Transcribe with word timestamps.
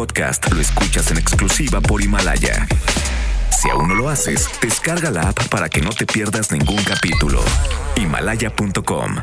podcast 0.00 0.50
lo 0.50 0.62
escuchas 0.62 1.10
en 1.10 1.18
exclusiva 1.18 1.78
por 1.82 2.00
Himalaya. 2.00 2.66
Si 3.50 3.68
aún 3.68 3.86
no 3.86 3.94
lo 3.94 4.08
haces, 4.08 4.48
descarga 4.62 5.10
la 5.10 5.28
app 5.28 5.48
para 5.48 5.68
que 5.68 5.82
no 5.82 5.90
te 5.90 6.06
pierdas 6.06 6.50
ningún 6.52 6.82
capítulo. 6.84 7.42
Himalaya.com. 7.96 9.16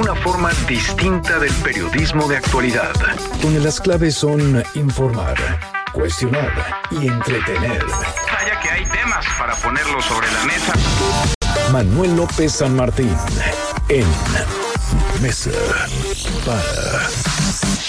Una 0.00 0.14
forma 0.16 0.50
distinta 0.66 1.38
del 1.38 1.52
periodismo 1.62 2.26
de 2.26 2.38
actualidad. 2.38 2.92
Donde 3.40 3.60
las 3.60 3.80
claves 3.80 4.16
son 4.16 4.64
informar, 4.74 5.36
cuestionar 5.92 6.82
y 6.90 7.06
entretener. 7.06 7.86
Vaya 7.86 8.60
que 8.62 8.68
hay 8.68 8.84
temas 8.86 9.24
para 9.38 9.54
ponerlo 9.54 10.02
sobre 10.02 10.26
la 10.32 10.44
mesa. 10.44 10.72
Manuel 11.70 12.16
López 12.16 12.50
San 12.50 12.74
Martín 12.74 13.16
en 13.88 14.06
Mesa 15.22 15.50
para 16.44 16.60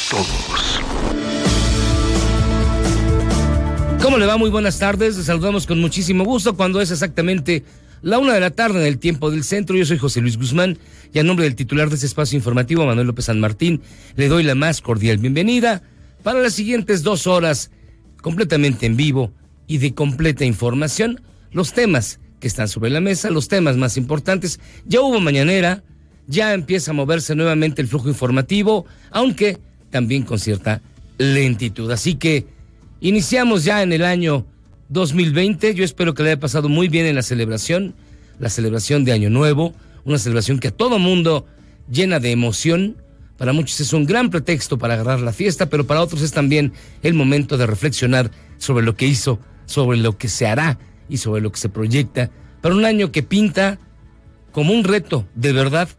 Todos. 0.10 0.80
¿Cómo 4.02 4.18
le 4.18 4.26
va? 4.26 4.38
Muy 4.38 4.50
buenas 4.50 4.80
tardes. 4.80 5.18
Les 5.18 5.26
saludamos 5.26 5.68
con 5.68 5.82
muchísimo 5.82 6.24
gusto 6.24 6.56
cuando 6.56 6.80
es 6.80 6.92
exactamente 6.92 7.66
la 8.02 8.18
una 8.18 8.34
de 8.34 8.40
la 8.40 8.52
tarde 8.52 8.80
en 8.80 8.88
el 8.88 9.00
tiempo 9.00 9.32
del 9.32 9.44
centro. 9.44 9.76
Yo 9.76 9.86
soy 9.86 9.98
José 9.98 10.22
Luis 10.22 10.38
Guzmán 10.38 10.78
y 11.14 11.20
a 11.20 11.24
nombre 11.24 11.44
del 11.44 11.56
titular 11.56 11.90
de 11.90 11.96
este 11.96 12.08
espacio 12.08 12.38
informativo, 12.38 12.86
Manuel 12.86 13.08
López 13.08 13.26
San 13.26 13.42
Martín, 13.42 13.82
le 14.16 14.30
doy 14.30 14.44
la 14.44 14.56
más 14.56 14.80
cordial 14.82 15.18
bienvenida 15.18 15.82
para 16.24 16.40
las 16.40 16.54
siguientes 16.54 17.04
dos 17.04 17.28
horas 17.28 17.72
completamente 18.22 18.86
en 18.86 18.96
vivo 18.96 19.34
y 19.68 19.80
de 19.80 19.94
completa 19.94 20.46
información. 20.46 21.22
Los 21.52 21.74
temas 21.74 22.22
que 22.40 22.48
están 22.48 22.70
sobre 22.70 22.92
la 22.92 23.02
mesa, 23.02 23.30
los 23.30 23.50
temas 23.50 23.76
más 23.76 23.98
importantes. 23.98 24.62
Ya 24.86 25.02
hubo 25.02 25.20
mañanera, 25.20 25.84
ya 26.28 26.54
empieza 26.54 26.92
a 26.92 26.94
moverse 26.94 27.36
nuevamente 27.36 27.82
el 27.82 27.90
flujo 27.90 28.08
informativo, 28.08 28.86
aunque 29.12 29.60
también 29.90 30.24
con 30.24 30.40
cierta 30.40 30.82
lentitud. 31.18 31.90
Así 31.92 32.16
que 32.16 32.46
iniciamos 33.02 33.64
ya 33.64 33.84
en 33.84 33.94
el 33.94 34.04
año 34.04 34.46
2020. 34.90 35.74
Yo 35.76 35.84
espero 35.84 36.14
que 36.14 36.24
le 36.24 36.32
haya 36.32 36.40
pasado 36.40 36.70
muy 36.70 36.88
bien 36.88 37.06
en 37.06 37.16
la 37.16 37.22
celebración, 37.22 37.96
la 38.40 38.50
celebración 38.50 39.04
de 39.04 39.12
Año 39.12 39.30
Nuevo, 39.30 39.74
una 40.06 40.18
celebración 40.18 40.60
que 40.60 40.70
a 40.70 40.72
todo 40.72 41.00
mundo 41.00 41.46
llena 41.90 42.20
de 42.20 42.32
emoción. 42.32 42.98
Para 43.38 43.54
muchos 43.54 43.80
es 43.80 43.94
un 43.94 44.06
gran 44.06 44.30
pretexto 44.30 44.78
para 44.78 44.96
agarrar 44.96 45.22
la 45.22 45.34
fiesta, 45.34 45.68
pero 45.68 45.86
para 45.86 46.02
otros 46.02 46.22
es 46.22 46.32
también 46.32 46.74
el 47.04 47.14
momento 47.14 47.58
de 47.58 47.68
reflexionar 47.68 48.32
sobre 48.58 48.84
lo 48.86 48.96
que 48.96 49.06
hizo, 49.06 49.40
sobre 49.66 49.98
lo 49.98 50.18
que 50.18 50.28
se 50.28 50.48
hará 50.48 50.80
y 51.08 51.18
sobre 51.18 51.42
lo 51.42 51.52
que 51.52 51.60
se 51.60 51.70
proyecta 51.70 52.32
para 52.62 52.76
un 52.76 52.86
año 52.86 53.12
que 53.12 53.24
pinta 53.24 53.80
como 54.52 54.74
un 54.74 54.84
reto 54.84 55.26
de 55.36 55.54
verdad 55.54 55.90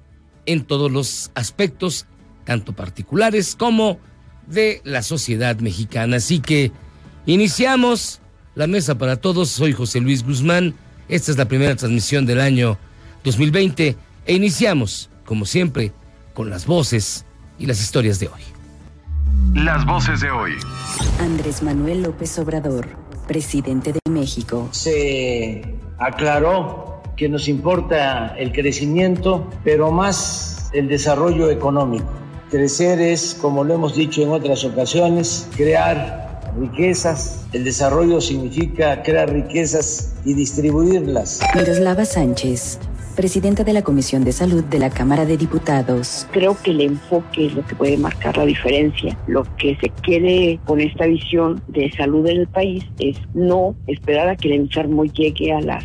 en 0.47 0.64
todos 0.64 0.91
los 0.91 1.30
aspectos, 1.34 2.06
tanto 2.48 2.72
particulares 2.72 3.54
como 3.58 3.98
de 4.46 4.80
la 4.82 5.02
sociedad 5.02 5.58
mexicana. 5.58 6.16
Así 6.16 6.41
que 6.41 6.72
iniciamos 7.27 8.22
la 8.55 8.66
mesa 8.66 8.96
para 8.96 9.16
todos. 9.16 9.50
Soy 9.50 9.74
José 9.74 10.00
Luis 10.00 10.24
Guzmán. 10.24 10.74
Esta 11.10 11.30
es 11.30 11.36
la 11.36 11.44
primera 11.44 11.77
transmisión 11.77 12.24
del 12.24 12.40
año 12.40 12.78
2020 13.22 13.96
e 14.24 14.32
iniciamos, 14.32 15.10
como 15.27 15.44
siempre, 15.44 15.92
con 16.32 16.48
las 16.48 16.64
voces 16.64 17.27
y 17.58 17.66
las 17.66 17.82
historias 17.82 18.18
de 18.18 18.28
hoy. 18.28 18.40
Las 19.52 19.84
voces 19.84 20.22
de 20.22 20.30
hoy. 20.30 20.52
Andrés 21.20 21.62
Manuel 21.62 22.00
López 22.00 22.38
Obrador, 22.38 22.88
presidente 23.27 23.92
de 23.92 24.00
México. 24.10 24.70
Se 24.72 25.77
aclaró 25.98 27.02
que 27.14 27.28
nos 27.28 27.46
importa 27.46 28.28
el 28.38 28.52
crecimiento, 28.52 29.50
pero 29.64 29.92
más 29.92 30.70
el 30.72 30.88
desarrollo 30.88 31.50
económico. 31.50 32.08
Crecer 32.50 32.98
es, 32.98 33.36
como 33.38 33.62
lo 33.62 33.74
hemos 33.74 33.94
dicho 33.94 34.22
en 34.22 34.30
otras 34.30 34.64
ocasiones, 34.64 35.46
crear 35.54 36.41
riquezas. 36.58 37.44
El 37.52 37.64
desarrollo 37.64 38.22
significa 38.22 39.02
crear 39.02 39.30
riquezas 39.30 40.14
y 40.24 40.32
distribuirlas. 40.32 41.40
Miroslava 41.55 42.06
Sánchez, 42.06 42.78
presidenta 43.18 43.64
de 43.64 43.73
la 43.73 43.83
Comisión 43.83 44.23
de 44.23 44.30
Salud 44.30 44.62
de 44.62 44.79
la 44.79 44.90
Cámara 44.90 45.27
de 45.27 45.36
Diputados. 45.36 46.29
Creo 46.30 46.56
que 46.62 46.70
el 46.70 46.83
enfoque 46.83 47.46
es 47.46 47.55
lo 47.55 47.67
que 47.67 47.74
puede 47.74 47.96
marcar 47.96 48.36
la 48.36 48.45
diferencia. 48.45 49.18
Lo 49.27 49.42
que 49.56 49.77
se 49.80 49.89
quiere 49.89 50.61
con 50.64 50.80
esta 50.80 51.05
visión 51.05 51.61
de 51.67 51.90
salud 51.96 52.24
en 52.29 52.36
el 52.36 52.46
país 52.46 52.84
es 53.01 53.17
no 53.34 53.74
esperar 53.89 54.29
a 54.29 54.36
que 54.36 54.46
el 54.46 54.61
enfermo 54.61 55.05
llegue 55.05 55.52
a, 55.52 55.61
las, 55.61 55.84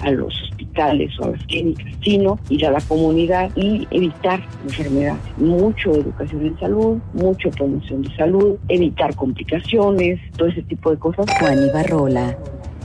a 0.00 0.10
los 0.10 0.34
hospitales 0.42 1.10
o 1.20 1.24
a 1.24 1.30
las 1.30 1.42
clínicas, 1.46 1.86
sino 2.04 2.38
ir 2.50 2.66
a 2.66 2.70
la 2.70 2.82
comunidad 2.82 3.50
y 3.56 3.88
evitar 3.90 4.46
enfermedades. 4.64 5.22
Mucho 5.38 5.94
educación 5.94 6.44
en 6.44 6.60
salud, 6.60 6.98
mucho 7.14 7.50
promoción 7.52 8.02
de 8.02 8.14
salud, 8.14 8.58
evitar 8.68 9.16
complicaciones, 9.16 10.20
todo 10.36 10.48
ese 10.48 10.60
tipo 10.60 10.90
de 10.90 10.98
cosas. 10.98 11.24
Juan 11.40 11.66
Ibarrola, 11.66 12.36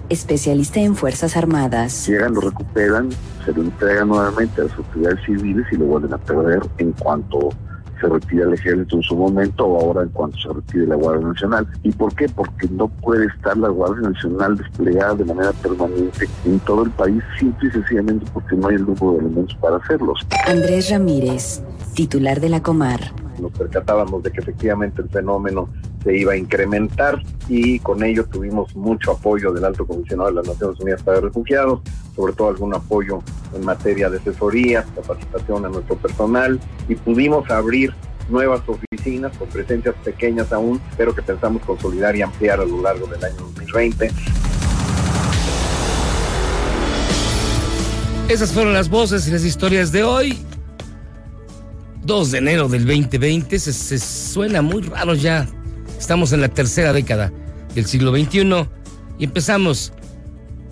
especialista 0.09 0.79
en 0.79 0.95
Fuerzas 0.95 1.37
Armadas. 1.37 2.07
Llegan, 2.07 2.33
lo 2.33 2.41
recuperan, 2.41 3.09
se 3.45 3.53
lo 3.53 3.61
entregan 3.61 4.07
nuevamente 4.07 4.61
a 4.61 4.65
las 4.65 4.73
autoridades 4.77 5.19
civiles 5.25 5.65
y 5.71 5.77
lo 5.77 5.85
vuelven 5.85 6.13
a 6.13 6.17
perder 6.17 6.61
en 6.77 6.91
cuanto 6.93 7.49
se 7.99 8.07
retira 8.07 8.45
el 8.45 8.53
ejército 8.53 8.95
en 8.95 9.03
su 9.03 9.15
momento 9.15 9.65
o 9.65 9.79
ahora 9.81 10.03
en 10.03 10.09
cuanto 10.09 10.37
se 10.37 10.49
retire 10.53 10.87
la 10.87 10.95
Guardia 10.95 11.27
Nacional. 11.27 11.67
¿Y 11.83 11.91
por 11.91 12.15
qué? 12.15 12.27
Porque 12.29 12.67
no 12.69 12.87
puede 12.87 13.27
estar 13.27 13.57
la 13.57 13.69
Guardia 13.69 14.09
Nacional 14.09 14.57
desplegada 14.57 15.15
de 15.15 15.25
manera 15.25 15.51
permanente 15.53 16.27
en 16.45 16.59
todo 16.61 16.83
el 16.83 16.91
país, 16.91 17.21
simple 17.37 17.69
y 17.69 17.71
sencillamente 17.71 18.25
porque 18.33 18.55
no 18.55 18.67
hay 18.67 18.75
el 18.75 18.85
número 18.85 19.13
de 19.13 19.19
elementos 19.19 19.57
para 19.61 19.77
hacerlos. 19.77 20.25
Andrés 20.47 20.89
Ramírez, 20.89 21.61
titular 21.99 22.39
de 22.39 22.47
la 22.47 22.63
Comar. 22.63 23.11
Nos 23.41 23.51
percatábamos 23.51 24.23
de 24.23 24.31
que 24.31 24.39
efectivamente 24.39 25.01
el 25.01 25.09
fenómeno 25.09 25.67
se 26.01 26.15
iba 26.15 26.31
a 26.31 26.37
incrementar 26.37 27.21
y 27.49 27.77
con 27.79 28.01
ello 28.05 28.23
tuvimos 28.25 28.73
mucho 28.73 29.11
apoyo 29.11 29.51
del 29.51 29.65
Alto 29.65 29.85
Comisionado 29.85 30.29
de 30.29 30.35
las 30.35 30.47
Naciones 30.47 30.79
Unidas 30.79 31.03
para 31.03 31.19
Refugiados, 31.19 31.81
sobre 32.15 32.31
todo 32.31 32.47
algún 32.47 32.73
apoyo 32.73 33.21
en 33.53 33.65
materia 33.65 34.09
de 34.09 34.17
asesoría, 34.17 34.85
capacitación 34.95 35.65
a 35.65 35.67
nuestro 35.67 35.97
personal 35.97 36.57
y 36.87 36.95
pudimos 36.95 37.51
abrir 37.51 37.93
nuevas 38.29 38.61
oficinas 38.65 39.37
con 39.37 39.49
presencias 39.49 39.95
pequeñas 40.01 40.53
aún, 40.53 40.79
pero 40.95 41.13
que 41.13 41.21
pensamos 41.21 41.61
consolidar 41.65 42.15
y 42.15 42.21
ampliar 42.21 42.61
a 42.61 42.65
lo 42.65 42.81
largo 42.81 43.07
del 43.07 43.21
año 43.25 43.35
2020. 43.39 44.09
Esas 48.29 48.53
fueron 48.53 48.71
las 48.71 48.89
voces 48.89 49.27
y 49.27 49.31
las 49.31 49.43
historias 49.43 49.91
de 49.91 50.03
hoy. 50.03 50.45
2 52.09 52.31
de 52.31 52.37
enero 52.39 52.67
del 52.67 52.87
2020, 52.87 53.59
se, 53.59 53.71
se 53.71 53.99
suena 53.99 54.63
muy 54.63 54.81
raro 54.81 55.13
ya. 55.13 55.47
Estamos 55.99 56.33
en 56.33 56.41
la 56.41 56.47
tercera 56.47 56.91
década 56.91 57.31
del 57.75 57.85
siglo 57.85 58.11
XXI 58.11 58.67
y 59.19 59.25
empezamos 59.25 59.93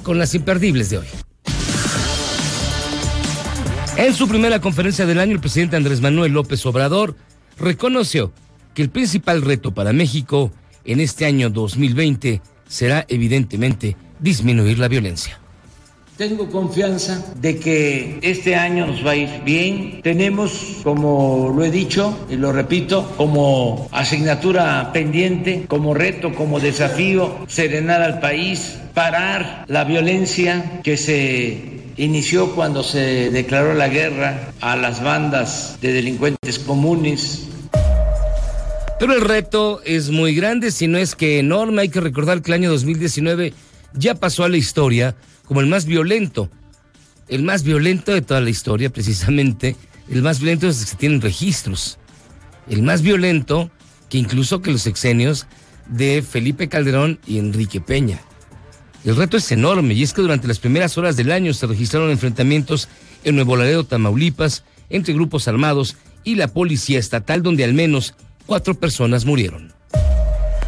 con 0.02 0.18
las 0.18 0.34
imperdibles 0.34 0.90
de 0.90 0.98
hoy. 0.98 1.06
En 3.98 4.16
su 4.16 4.28
primera 4.28 4.60
conferencia 4.60 5.06
del 5.06 5.20
año, 5.20 5.34
el 5.34 5.40
presidente 5.40 5.76
Andrés 5.76 6.02
Manuel 6.02 6.32
López 6.32 6.66
Obrador 6.66 7.16
reconoció 7.60 8.34
que 8.74 8.82
el 8.82 8.90
principal 8.90 9.44
reto 9.44 9.76
para 9.76 9.94
México 9.94 10.52
en 10.86 11.02
este 11.02 11.28
año 11.28 11.52
2020 11.52 12.42
será 12.68 13.06
evidentemente 13.10 13.96
disminuir 14.20 14.80
la 14.80 14.88
violencia. 14.88 15.40
Tengo 16.18 16.50
confianza 16.50 17.24
de 17.40 17.60
que 17.60 18.18
este 18.24 18.56
año 18.56 18.88
nos 18.88 19.06
va 19.06 19.12
a 19.12 19.16
ir 19.16 19.30
bien. 19.46 20.02
Tenemos, 20.02 20.78
como 20.84 21.54
lo 21.56 21.64
he 21.64 21.70
dicho 21.70 22.26
y 22.28 22.38
lo 22.38 22.52
repito, 22.52 23.14
como 23.18 23.88
asignatura 23.92 24.90
pendiente, 24.92 25.66
como 25.68 25.94
reto, 25.94 26.34
como 26.34 26.60
desafío, 26.60 27.46
serenar 27.48 28.02
al 28.02 28.20
país, 28.20 28.80
parar 28.96 29.66
la 29.68 29.84
violencia 29.84 30.82
que 30.84 30.98
se 30.98 31.84
inició 31.98 32.56
cuando 32.56 32.82
se 32.82 33.30
declaró 33.30 33.76
la 33.76 33.88
guerra 33.88 34.54
a 34.60 34.76
las 34.76 35.04
bandas 35.04 35.78
de 35.82 35.94
delincuentes 35.94 36.58
comunes. 36.58 37.44
Pero 39.00 39.14
el 39.14 39.22
reto 39.22 39.82
es 39.86 40.10
muy 40.10 40.34
grande, 40.34 40.72
si 40.72 40.88
no 40.88 40.98
es 40.98 41.16
que 41.16 41.38
enorme. 41.38 41.84
Hay 41.84 41.90
que 41.90 42.02
recordar 42.02 42.42
que 42.42 42.50
el 42.50 42.56
año 42.56 42.72
2019 42.72 43.54
ya 43.94 44.16
pasó 44.16 44.46
a 44.46 44.50
la 44.50 44.58
historia 44.58 45.16
como 45.48 45.62
el 45.62 45.68
más 45.68 45.86
violento, 45.86 46.50
el 47.28 47.44
más 47.44 47.64
violento 47.64 48.12
de 48.12 48.22
toda 48.22 48.42
la 48.42 48.50
historia, 48.50 48.90
precisamente, 48.90 49.76
el 50.10 50.22
más 50.22 50.40
violento 50.40 50.68
desde 50.68 50.86
que 50.86 50.98
tienen 50.98 51.22
registros, 51.22 51.98
el 52.70 52.84
más 52.84 53.02
violento 53.02 53.72
que 54.10 54.18
incluso 54.18 54.62
que 54.62 54.72
los 54.72 54.82
sexenios 54.82 55.48
de 55.88 56.22
Felipe 56.22 56.68
Calderón 56.68 57.20
y 57.26 57.40
Enrique 57.40 57.82
Peña. 57.82 58.22
El 59.06 59.16
reto 59.16 59.38
es 59.38 59.52
enorme 59.52 59.94
y 59.94 60.04
es 60.04 60.14
que 60.14 60.22
durante 60.22 60.48
las 60.48 60.60
primeras 60.60 60.98
horas 60.98 61.16
del 61.16 61.32
año 61.32 61.54
se 61.54 61.68
registraron 61.68 62.12
enfrentamientos 62.12 62.90
en 63.24 63.36
Nuevo 63.36 63.56
Laredo, 63.56 63.86
Tamaulipas, 63.86 64.64
entre 64.90 65.14
grupos 65.14 65.48
armados 65.48 65.96
y 66.24 66.36
la 66.36 66.50
policía 66.50 67.00
estatal, 67.00 67.42
donde 67.42 67.64
al 67.64 67.74
menos 67.74 68.16
cuatro 68.46 68.74
personas 68.76 69.26
murieron. 69.26 69.74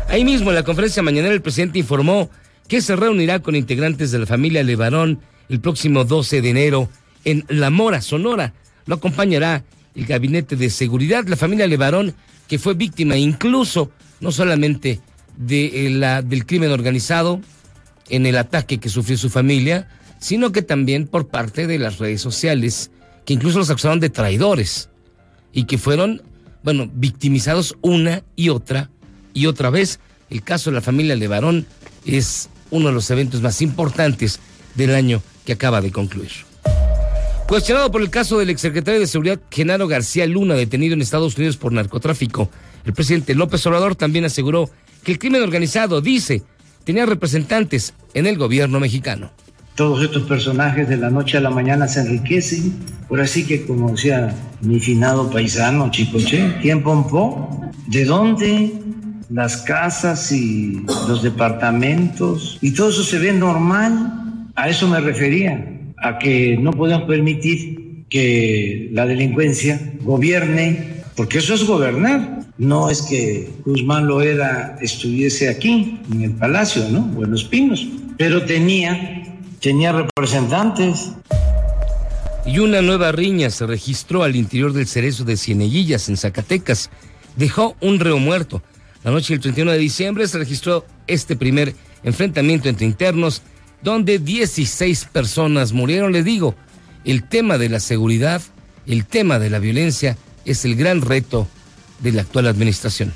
Ahí 0.07 0.23
mismo 0.23 0.49
en 0.49 0.55
la 0.55 0.63
conferencia 0.63 1.03
mañanera 1.03 1.33
el 1.33 1.41
presidente 1.41 1.79
informó 1.79 2.29
que 2.69 2.81
se 2.81 2.95
reunirá 2.95 3.39
con 3.39 3.55
integrantes 3.55 4.11
de 4.11 4.19
la 4.19 4.25
familia 4.27 4.63
Levarón 4.63 5.19
el 5.49 5.59
próximo 5.59 6.05
12 6.05 6.41
de 6.41 6.49
enero 6.49 6.89
en 7.25 7.43
La 7.49 7.71
Mora, 7.71 7.99
Sonora. 7.99 8.53
Lo 8.85 8.95
acompañará 8.95 9.63
el 9.95 10.05
Gabinete 10.05 10.55
de 10.55 10.69
Seguridad. 10.69 11.27
La 11.27 11.35
familia 11.35 11.67
Levarón 11.67 12.13
que 12.47 12.59
fue 12.59 12.75
víctima 12.75 13.17
incluso 13.17 13.91
no 14.21 14.31
solamente 14.31 14.99
de 15.35 15.87
eh, 15.87 15.89
la, 15.89 16.21
del 16.21 16.45
crimen 16.45 16.71
organizado 16.71 17.41
en 18.07 18.25
el 18.27 18.37
ataque 18.37 18.79
que 18.79 18.89
sufrió 18.89 19.17
su 19.17 19.29
familia, 19.29 19.87
sino 20.19 20.51
que 20.51 20.61
también 20.61 21.07
por 21.07 21.27
parte 21.27 21.65
de 21.65 21.79
las 21.79 21.97
redes 21.97 22.21
sociales, 22.21 22.91
que 23.25 23.33
incluso 23.33 23.57
los 23.57 23.69
acusaron 23.69 23.99
de 23.99 24.09
traidores 24.09 24.89
y 25.53 25.63
que 25.63 25.77
fueron, 25.79 26.21
bueno, 26.63 26.89
victimizados 26.93 27.75
una 27.81 28.23
y 28.35 28.49
otra 28.49 28.91
y 29.33 29.47
otra 29.47 29.71
vez. 29.71 29.99
El 30.29 30.43
caso 30.43 30.69
de 30.69 30.75
la 30.75 30.81
familia 30.81 31.15
Levarón 31.15 31.65
es 32.05 32.49
uno 32.71 32.87
de 32.87 32.93
los 32.93 33.09
eventos 33.11 33.41
más 33.41 33.61
importantes 33.61 34.39
del 34.75 34.95
año 34.95 35.21
que 35.45 35.53
acaba 35.53 35.81
de 35.81 35.91
concluir. 35.91 36.31
Cuestionado 37.47 37.91
por 37.91 38.01
el 38.01 38.11
caso 38.11 38.37
del 38.37 38.51
exsecretario 38.51 38.99
de 38.99 39.07
Seguridad 39.07 39.39
Genaro 39.49 39.87
García 39.87 40.27
Luna, 40.27 40.53
detenido 40.53 40.93
en 40.93 41.01
Estados 41.01 41.35
Unidos 41.35 41.57
por 41.57 41.73
narcotráfico, 41.73 42.49
el 42.85 42.93
presidente 42.93 43.33
López 43.33 43.65
Obrador 43.65 43.95
también 43.95 44.25
aseguró 44.25 44.69
que 45.03 45.13
el 45.13 45.19
crimen 45.19 45.41
organizado, 45.41 45.99
dice, 46.01 46.43
tenía 46.83 47.05
representantes 47.07 47.93
en 48.13 48.27
el 48.27 48.37
gobierno 48.37 48.79
mexicano. 48.79 49.31
Todos 49.75 50.03
estos 50.03 50.23
personajes 50.23 50.89
de 50.89 50.97
la 50.97 51.09
noche 51.09 51.37
a 51.37 51.41
la 51.41 51.49
mañana 51.49 51.87
se 51.87 52.01
enriquecen. 52.01 52.73
Por 53.07 53.21
así 53.21 53.45
que, 53.45 53.65
como 53.65 53.91
decía 53.91 54.35
mi 54.61 54.79
finado 54.79 55.31
paisano 55.31 55.89
Chicoche, 55.89 56.57
¿quién 56.61 56.83
pompó? 56.83 57.71
¿De 57.87 58.05
dónde? 58.05 58.73
Las 59.29 59.57
casas 59.57 60.31
y 60.31 60.81
los 61.07 61.21
departamentos. 61.21 62.57
Y 62.61 62.71
todo 62.71 62.89
eso 62.89 63.03
se 63.03 63.19
ve 63.19 63.31
normal. 63.31 64.47
A 64.55 64.69
eso 64.69 64.87
me 64.87 64.99
refería, 64.99 65.79
a 65.97 66.17
que 66.17 66.57
no 66.57 66.71
podemos 66.71 67.03
permitir 67.03 68.05
que 68.09 68.89
la 68.91 69.05
delincuencia 69.05 69.79
gobierne, 70.01 71.03
porque 71.15 71.37
eso 71.37 71.53
es 71.53 71.65
gobernar. 71.65 72.39
No 72.57 72.89
es 72.89 73.03
que 73.03 73.49
Guzmán 73.65 74.07
Loera 74.07 74.77
estuviese 74.81 75.47
aquí, 75.47 75.99
en 76.11 76.23
el 76.23 76.31
palacio, 76.31 76.89
¿no? 76.89 77.01
Buenos 77.01 77.45
Pinos, 77.45 77.87
pero 78.17 78.43
tenía 78.43 79.19
tenía 79.59 79.91
representantes. 79.91 81.11
Y 82.45 82.59
una 82.59 82.81
nueva 82.81 83.11
riña 83.11 83.49
se 83.49 83.67
registró 83.67 84.23
al 84.23 84.35
interior 84.35 84.73
del 84.73 84.87
cerezo 84.87 85.23
de 85.23 85.37
Cieneguillas, 85.37 86.09
en 86.09 86.17
Zacatecas. 86.17 86.89
Dejó 87.35 87.75
un 87.81 87.99
reo 87.99 88.17
muerto. 88.17 88.61
La 89.03 89.11
noche 89.11 89.33
del 89.33 89.41
31 89.41 89.71
de 89.71 89.77
diciembre 89.77 90.27
se 90.27 90.37
registró 90.37 90.85
este 91.07 91.35
primer 91.35 91.73
enfrentamiento 92.03 92.67
entre 92.67 92.85
internos, 92.85 93.41
donde 93.81 94.19
16 94.19 95.05
personas 95.05 95.71
murieron. 95.71 96.11
Les 96.11 96.25
digo, 96.25 96.55
el 97.05 97.23
tema 97.23 97.57
de 97.57 97.69
la 97.69 97.79
seguridad, 97.79 98.41
el 98.85 99.05
tema 99.05 99.39
de 99.39 99.49
la 99.49 99.59
violencia, 99.59 100.17
es 100.43 100.65
el 100.65 100.75
gran 100.75 101.01
reto 101.01 101.47
de 101.99 102.11
la 102.11 102.23
actual 102.23 102.47
administración. 102.47 103.13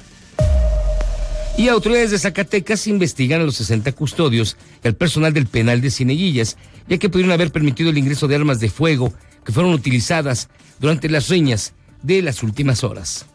Y 1.57 1.67
autoridades 1.67 2.11
de 2.11 2.19
Zacatecas 2.19 2.87
investigan 2.87 3.41
a 3.41 3.43
los 3.43 3.55
60 3.55 3.91
custodios 3.91 4.57
y 4.83 4.87
al 4.87 4.95
personal 4.95 5.33
del 5.33 5.47
penal 5.47 5.81
de 5.81 5.91
Cineguillas, 5.91 6.57
ya 6.87 6.97
que 6.97 7.09
pudieron 7.09 7.31
haber 7.31 7.51
permitido 7.51 7.89
el 7.89 7.97
ingreso 7.97 8.27
de 8.27 8.35
armas 8.35 8.59
de 8.59 8.69
fuego 8.69 9.13
que 9.45 9.51
fueron 9.51 9.73
utilizadas 9.73 10.49
durante 10.79 11.09
las 11.09 11.29
riñas 11.29 11.73
de 12.01 12.21
las 12.21 12.41
últimas 12.41 12.83
horas. 12.83 13.25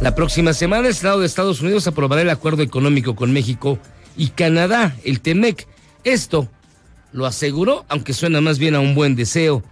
La 0.00 0.14
próxima 0.14 0.52
semana 0.52 0.86
el 0.86 0.94
Senado 0.94 1.18
de 1.18 1.26
Estados 1.26 1.60
Unidos 1.60 1.88
aprobará 1.88 2.22
el 2.22 2.30
acuerdo 2.30 2.62
económico 2.62 3.16
con 3.16 3.32
México 3.32 3.80
y 4.16 4.28
Canadá, 4.28 4.94
el 5.02 5.20
TEMEC. 5.20 5.66
Esto 6.04 6.48
lo 7.12 7.26
aseguró, 7.26 7.84
aunque 7.88 8.12
suena 8.12 8.40
más 8.40 8.60
bien 8.60 8.76
a 8.76 8.80
un 8.80 8.94
buen 8.94 9.16
deseo, 9.16 9.64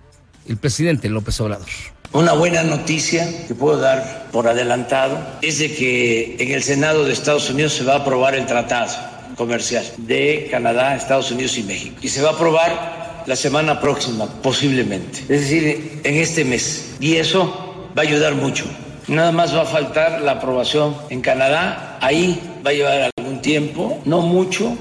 el 0.49 0.57
presidente 0.57 1.09
López 1.09 1.41
Obrador. 1.41 1.69
Una 2.13 2.33
buena 2.33 2.65
noticia 2.65 3.47
que 3.47 3.55
puedo 3.55 3.79
dar 3.79 4.27
por 4.33 4.49
adelantado 4.49 5.17
es 5.43 5.61
de 5.61 5.73
que 5.73 6.37
en 6.41 6.51
el 6.51 6.63
Senado 6.65 7.05
de 7.05 7.13
Estados 7.13 7.49
Unidos 7.49 7.75
se 7.75 7.85
va 7.85 7.95
a 7.95 7.99
aprobar 7.99 8.35
el 8.35 8.47
tratado 8.47 8.93
comercial 9.37 9.85
de 9.97 10.49
Canadá, 10.51 10.97
Estados 10.97 11.31
Unidos 11.31 11.57
y 11.57 11.63
México. 11.63 11.97
Y 12.03 12.09
se 12.09 12.21
va 12.23 12.31
a 12.31 12.33
aprobar 12.33 13.23
la 13.27 13.37
semana 13.37 13.81
próxima, 13.81 14.27
posiblemente. 14.43 15.21
Es 15.21 15.43
decir, 15.43 16.01
en 16.03 16.15
este 16.17 16.45
mes. 16.45 16.97
Y 16.99 17.15
eso 17.15 17.91
va 17.97 18.03
a 18.03 18.07
ayudar 18.07 18.35
mucho. 18.35 18.65
Nada 19.09 19.31
más 19.31 19.55
va 19.55 19.63
a 19.63 19.67
faltar 19.67 20.21
la 20.23 20.33
aprobación 20.33 20.97
en 21.11 21.21
Canadá. 21.21 21.99
Ahí 22.01 22.41
va 22.65 22.71
a 22.71 22.73
llevar 22.73 23.11
algún 23.17 23.41
tiempo, 23.41 24.03
no 24.05 24.21
mucho. 24.21 24.77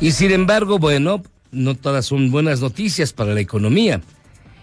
Y 0.00 0.10
sin 0.10 0.32
embargo, 0.32 0.78
bueno, 0.78 1.22
no 1.52 1.74
todas 1.76 2.06
son 2.06 2.30
buenas 2.30 2.60
noticias 2.60 3.12
para 3.12 3.34
la 3.34 3.40
economía. 3.40 4.00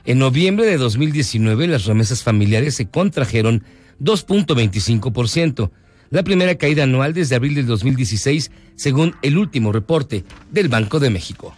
En 0.06 0.20
noviembre 0.20 0.66
de 0.66 0.78
2019 0.78 1.68
las 1.68 1.86
remesas 1.86 2.24
familiares 2.24 2.76
se 2.76 2.90
contrajeron 2.90 3.64
2.25%, 4.02 5.72
la 6.10 6.24
primera 6.24 6.56
caída 6.56 6.84
anual 6.84 7.14
desde 7.14 7.36
abril 7.36 7.56
del 7.56 7.68
2016, 7.68 8.52
según 8.76 9.16
el 9.22 9.38
último 9.38 9.72
reporte 9.72 10.26
del 10.52 10.68
Banco 10.68 11.00
de 11.00 11.10
México. 11.10 11.56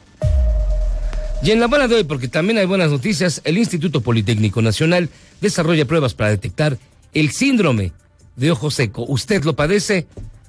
Y 1.46 1.52
en 1.52 1.60
la 1.60 1.68
buena 1.68 1.88
de 1.88 1.94
hoy, 1.94 2.04
porque 2.04 2.28
también 2.28 2.58
hay 2.58 2.66
buenas 2.66 2.90
noticias, 2.90 3.40
el 3.44 3.60
Instituto 3.60 4.02
Politécnico 4.02 4.64
Nacional 4.64 5.10
desarrolla 5.42 5.86
pruebas 5.86 6.16
para 6.16 6.32
detectar 6.32 6.80
el 7.14 7.30
síndrome 7.30 7.92
de 8.36 8.50
ojo 8.50 8.72
seco. 8.72 9.06
¿Usted 9.08 9.44
lo 9.44 9.56
padece? 9.56 10.08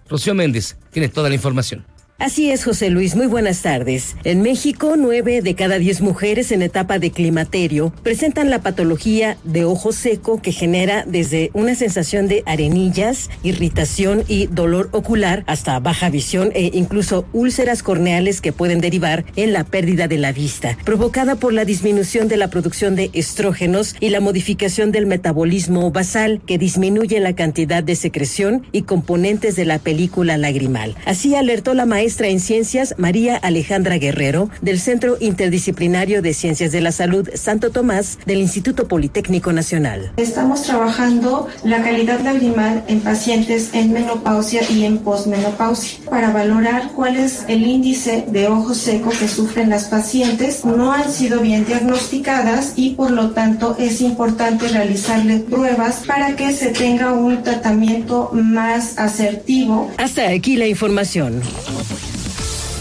Rocío 0.09 0.35
Méndez 0.35 0.79
tiene 0.93 1.11
toda 1.11 1.29
la 1.29 1.35
información. 1.35 1.85
Así 2.19 2.51
es, 2.51 2.65
José 2.65 2.89
Luis. 2.89 3.15
Muy 3.15 3.27
buenas 3.27 3.61
tardes. 3.61 4.17
En 4.25 4.41
México, 4.41 4.95
nueve 4.97 5.43
de 5.43 5.55
cada 5.55 5.79
diez 5.79 6.01
mujeres 6.01 6.51
en 6.51 6.63
etapa 6.63 6.99
de 6.99 7.11
climaterio 7.11 7.93
presentan 8.03 8.49
la 8.49 8.63
patología 8.63 9.37
de 9.45 9.67
ojo 9.67 9.93
seco 9.93 10.41
que 10.41 10.51
genera 10.51 11.05
desde 11.07 11.51
una 11.53 11.75
sensación 11.75 12.27
de 12.27 12.43
arenillas, 12.47 13.29
irritación 13.43 14.25
y 14.29 14.47
dolor 14.47 14.89
ocular 14.93 15.45
hasta 15.47 15.79
baja 15.79 16.09
visión 16.09 16.53
e 16.55 16.71
incluso 16.73 17.27
úlceras 17.35 17.83
corneales 17.83 18.41
que 18.41 18.51
pueden 18.51 18.81
derivar 18.81 19.27
en 19.37 19.53
la 19.53 19.65
pérdida 19.65 20.09
de 20.09 20.17
la 20.17 20.33
vista, 20.33 20.79
provocada 20.87 21.35
por 21.35 21.53
la 21.53 21.67
disminución 21.67 22.29
de 22.29 22.39
la 22.39 22.49
producción 22.49 22.97
de 22.97 23.11
estrógenos 23.13 23.95
y 24.01 24.09
la 24.09 24.21
modificación 24.21 24.91
del 24.91 25.05
metabolismo 25.05 25.91
basal 25.91 26.41
que 26.47 26.57
disminuye 26.57 27.21
la 27.21 27.35
cantidad 27.35 27.85
de 27.85 27.95
secreción 27.95 28.67
y 28.73 28.83
componentes 28.83 29.55
de 29.55 29.67
la 29.67 29.79
película 29.79 30.39
lagrimal. 30.39 30.97
Así 31.05 31.35
alertó 31.35 31.75
la 31.75 31.85
maestra 31.85 32.06
maestra 32.07 32.29
en 32.29 32.39
ciencias 32.39 32.95
María 32.99 33.37
Alejandra 33.37 33.99
Guerrero 33.99 34.49
del 34.63 34.79
Centro 34.79 35.17
Interdisciplinario 35.19 36.23
de 36.23 36.35
Ciencias 36.35 36.71
de 36.71 36.81
la 36.81 36.93
Salud 36.93 37.29
Santo 37.35 37.73
Tomás 37.73 38.21
del 38.27 38.39
Instituto 38.39 38.87
Politécnico 38.87 39.53
Nacional. 39.53 40.13
Estamos 40.17 40.63
trabajando 40.63 41.49
la 41.65 41.83
calidad 41.83 42.21
lagrimal 42.21 42.85
en 42.87 43.01
pacientes 43.01 43.71
en 43.73 43.93
menopausia 43.93 44.61
y 44.71 44.85
en 44.85 44.99
posmenopausia 44.99 45.99
para 46.09 46.33
valorar 46.33 46.93
cuál 46.95 47.17
es 47.17 47.45
el 47.49 47.67
índice 47.67 48.25
de 48.29 48.47
ojo 48.47 48.73
seco 48.73 49.11
que 49.11 49.27
sufren 49.27 49.71
las 49.71 49.87
pacientes. 49.87 50.65
No 50.65 50.93
han 50.93 51.11
sido 51.11 51.41
bien 51.41 51.65
diagnosticadas 51.67 52.75
y 52.77 52.91
por 52.91 53.11
lo 53.11 53.31
tanto 53.31 53.75
es 53.81 54.01
importante 54.01 54.69
realizarle 54.69 55.41
pruebas 55.41 56.05
para 56.07 56.37
que 56.37 56.53
se 56.53 56.69
tenga 56.69 57.15
un 57.15 57.43
tratamiento 57.43 58.31
más 58.33 58.97
asertivo. 58.97 59.91
Hasta 59.99 60.29
aquí 60.29 60.55
la 60.55 60.69
información. 60.69 61.43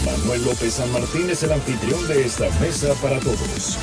Manuel 0.06 0.44
López 0.44 0.74
San 0.74 0.90
Martín 0.92 1.28
es 1.30 1.42
el 1.42 1.50
anfitrión 1.50 2.06
de 2.06 2.24
esta 2.24 2.44
mesa 2.60 2.94
para 3.02 3.18
todos. 3.18 3.76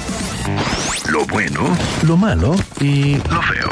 Lo 1.12 1.26
bueno, 1.28 1.78
Lo 2.08 2.16
malo 2.16 2.56
y 2.80 3.16
lo 3.16 3.42
feo. 3.42 3.70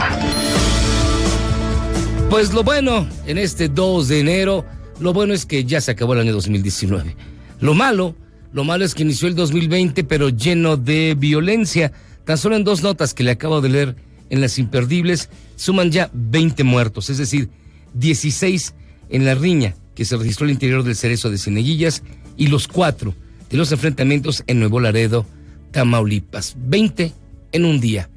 Pues 2.29 2.53
lo 2.53 2.63
bueno, 2.63 3.08
en 3.25 3.38
este 3.38 3.70
2 3.70 4.08
de 4.10 4.20
enero, 4.20 4.65
lo 5.00 5.13
bueno 5.13 5.34
es 5.34 5.46
que 5.46 5.63
ya 5.63 5.79
se 5.79 5.91
acabó 5.91 6.13
el 6.13 6.20
año 6.20 6.34
2019. 6.34 7.15
Lo 7.62 7.74
malo, 7.74 8.15
lo 8.51 8.65
malo 8.65 8.84
es 8.84 8.96
que 8.96 9.03
inició 9.03 9.29
el 9.29 9.36
2020, 9.36 10.03
pero 10.03 10.27
lleno 10.27 10.75
de 10.75 11.15
violencia. 11.17 11.93
Tan 12.25 12.38
solo 12.38 12.58
en 12.58 12.65
dos 12.65 12.84
notas 12.84 13.13
que 13.13 13.24
le 13.24 13.31
acabo 13.31 13.62
de 13.62 13.70
leer 13.70 13.96
en 14.29 14.41
las 14.41 14.60
imperdibles, 14.60 15.29
suman 15.55 15.89
ya 15.89 16.10
20 16.13 16.65
muertos, 16.65 17.10
es 17.10 17.17
decir, 17.17 17.50
16 17.93 18.74
en 19.10 19.25
la 19.25 19.36
riña 19.36 19.75
que 19.96 20.03
se 20.03 20.17
registró 20.17 20.46
al 20.46 20.51
interior 20.51 20.84
del 20.84 20.96
cerezo 20.96 21.29
de 21.29 21.38
Cineguillas 21.38 22.03
y 22.41 22.48
los 22.48 22.67
cuatro 22.67 23.13
de 23.51 23.57
los 23.57 23.71
enfrentamientos 23.71 24.43
en 24.48 24.57
Nuevo 24.57 24.79
Laredo, 24.79 25.27
Tamaulipas. 25.69 26.55
20 26.57 27.13
en 27.51 27.65
un 27.65 27.79
día. 27.79 28.10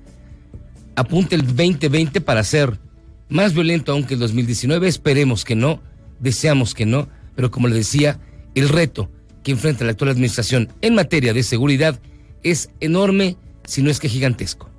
Apunte 0.96 1.34
el 1.34 1.46
2020 1.46 2.22
para 2.22 2.42
ser 2.42 2.78
más 3.28 3.52
violento 3.52 3.92
aún 3.92 4.04
que 4.04 4.14
el 4.14 4.20
2019. 4.20 4.88
Esperemos 4.88 5.44
que 5.44 5.56
no, 5.56 5.82
deseamos 6.20 6.72
que 6.72 6.86
no, 6.86 7.06
pero 7.36 7.50
como 7.50 7.68
le 7.68 7.74
decía, 7.74 8.18
el 8.54 8.70
reto 8.70 9.10
que 9.42 9.52
enfrenta 9.52 9.84
la 9.84 9.90
actual 9.90 10.12
administración 10.12 10.70
en 10.80 10.94
materia 10.94 11.34
de 11.34 11.42
seguridad 11.42 12.00
es 12.42 12.70
enorme, 12.80 13.36
si 13.66 13.82
no 13.82 13.90
es 13.90 14.00
que 14.00 14.08
gigantesco. 14.08 14.70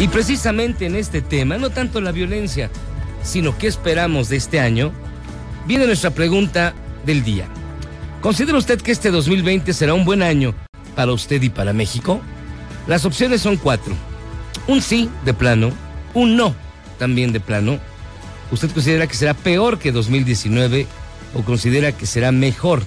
Y 0.00 0.08
precisamente 0.08 0.86
en 0.86 0.96
este 0.96 1.20
tema, 1.20 1.58
no 1.58 1.68
tanto 1.68 2.00
la 2.00 2.12
violencia, 2.12 2.70
sino 3.22 3.58
qué 3.58 3.66
esperamos 3.66 4.30
de 4.30 4.36
este 4.36 4.58
año, 4.58 4.90
viene 5.66 5.86
nuestra 5.86 6.10
pregunta 6.10 6.74
del 7.04 7.24
día. 7.24 7.46
¿Considera 8.20 8.58
usted 8.58 8.80
que 8.80 8.92
este 8.92 9.10
2020 9.10 9.72
será 9.72 9.94
un 9.94 10.04
buen 10.04 10.22
año 10.22 10.54
para 10.94 11.12
usted 11.12 11.42
y 11.42 11.48
para 11.48 11.72
México? 11.72 12.20
Las 12.86 13.04
opciones 13.04 13.40
son 13.40 13.56
cuatro. 13.56 13.94
un 14.68 14.80
sí 14.80 15.08
de 15.24 15.34
plano, 15.34 15.72
un 16.14 16.36
no 16.36 16.54
también 16.98 17.32
de 17.32 17.40
plano. 17.40 17.80
¿Usted 18.52 18.70
considera 18.70 19.06
que 19.06 19.14
será 19.14 19.34
peor 19.34 19.78
que 19.78 19.90
2019 19.90 20.86
o 21.34 21.42
considera 21.42 21.92
que 21.92 22.06
será 22.06 22.30
mejor 22.30 22.84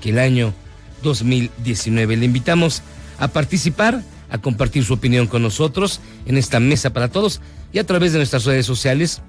que 0.00 0.10
el 0.10 0.18
año 0.18 0.54
2019? 1.02 2.16
Le 2.16 2.24
invitamos 2.24 2.82
a 3.18 3.28
participar, 3.28 4.02
a 4.30 4.38
compartir 4.38 4.84
su 4.84 4.94
opinión 4.94 5.26
con 5.26 5.42
nosotros 5.42 6.00
en 6.24 6.38
esta 6.38 6.60
mesa 6.60 6.90
para 6.90 7.08
todos 7.08 7.40
y 7.72 7.78
a 7.78 7.84
través 7.84 8.12
de 8.12 8.18
nuestras 8.18 8.44
redes 8.44 8.64
sociales, 8.64 9.20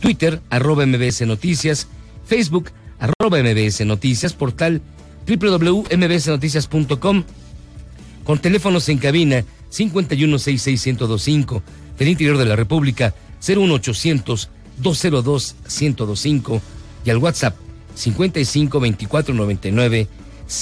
Twitter, 0.00 0.40
arroba 0.50 0.86
MBS 0.86 1.22
Noticias, 1.26 1.88
Facebook, 2.26 2.70
arroba 2.98 3.38
MBS 3.42 3.86
Noticias, 3.86 4.32
portal 4.34 4.82
www.mbsnoticias.com, 5.26 7.24
con 8.24 8.38
teléfonos 8.38 8.88
en 8.88 8.98
cabina 8.98 9.44
5166125 9.70 11.62
del 11.98 12.08
interior 12.08 12.38
de 12.38 12.46
la 12.46 12.56
República 12.56 13.14
01800 13.46 14.50
202 14.78 15.56
1025 15.68 16.60
y 17.04 17.10
al 17.10 17.18
WhatsApp 17.18 17.56
55 17.94 18.80
24 18.80 19.34
99 19.34 20.08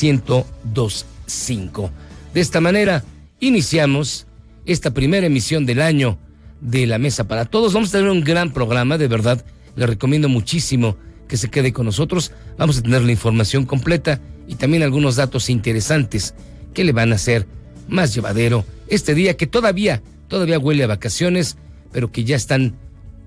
1025. 0.03 1.91
De 2.33 2.41
esta 2.41 2.61
manera 2.61 3.05
iniciamos 3.41 4.27
esta 4.67 4.93
primera 4.93 5.27
emisión 5.27 5.67
del 5.67 5.83
año 5.83 6.19
de 6.61 6.87
la 6.87 6.99
Mesa 6.99 7.25
para 7.29 7.45
Todos. 7.45 7.75
Vamos 7.75 7.91
a 7.91 7.99
tener 7.99 8.11
un 8.11 8.23
gran 8.23 8.53
programa, 8.53 8.97
de 8.99 9.09
verdad. 9.09 9.45
Le 9.77 9.87
recomiendo 9.87 10.29
muchísimo 10.29 10.97
que 11.35 11.39
se 11.39 11.51
quede 11.51 11.73
con 11.73 11.87
nosotros. 11.87 12.31
Vamos 12.57 12.79
a 12.79 12.83
tener 12.83 13.03
la 13.03 13.11
información 13.11 13.67
completa 13.67 14.21
y 14.47 14.55
también 14.55 14.85
algunos 14.85 15.17
datos 15.17 15.51
interesantes 15.51 16.33
que 16.73 16.85
le 16.85 16.93
van 16.93 17.11
a 17.11 17.17
hacer 17.17 17.49
más 17.89 18.15
llevadero 18.15 18.65
este 18.87 19.17
día 19.17 19.37
que 19.37 19.49
todavía, 19.49 20.01
todavía 20.29 20.61
huele 20.61 20.85
a 20.85 20.87
vacaciones, 20.87 21.57
pero 21.91 22.13
que 22.13 22.23
ya 22.23 22.37
están 22.37 22.77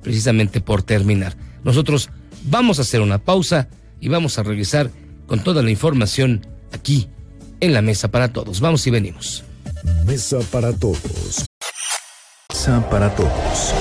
precisamente 0.04 0.62
por 0.62 0.84
terminar. 0.84 1.36
Nosotros 1.66 2.10
vamos 2.46 2.80
a 2.80 2.84
hacer 2.84 3.02
una 3.02 3.18
pausa 3.18 3.68
y 4.00 4.08
vamos 4.08 4.40
a 4.40 4.44
regresar 4.44 4.90
con 5.26 5.44
toda 5.44 5.62
la 5.62 5.70
información 5.70 6.48
aquí 6.72 7.10
en 7.60 7.74
la 7.74 7.82
Mesa 7.82 8.08
para 8.08 8.32
Todos. 8.32 8.62
Vamos 8.62 8.88
y 8.88 8.90
venimos. 8.90 9.44
Mesa 10.06 10.40
para 10.50 10.72
Todos. 10.72 11.46
Mesa 12.54 12.90
para 12.90 13.14
Todos. 13.14 13.74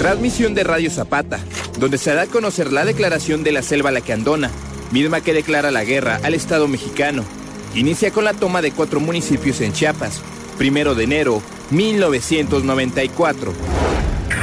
Transmisión 0.00 0.54
de 0.54 0.64
Radio 0.64 0.90
Zapata, 0.90 1.40
donde 1.78 1.98
se 1.98 2.14
da 2.14 2.22
a 2.22 2.26
conocer 2.26 2.72
la 2.72 2.86
declaración 2.86 3.44
de 3.44 3.52
la 3.52 3.60
Selva 3.60 3.90
Lacandona, 3.90 4.50
misma 4.92 5.20
que 5.20 5.34
declara 5.34 5.70
la 5.70 5.84
guerra 5.84 6.18
al 6.22 6.32
Estado 6.32 6.66
mexicano. 6.68 7.22
Inicia 7.74 8.10
con 8.10 8.24
la 8.24 8.32
toma 8.32 8.62
de 8.62 8.72
cuatro 8.72 8.98
municipios 8.98 9.60
en 9.60 9.74
Chiapas, 9.74 10.22
primero 10.56 10.94
de 10.94 11.04
enero 11.04 11.42
1994. 11.68 13.52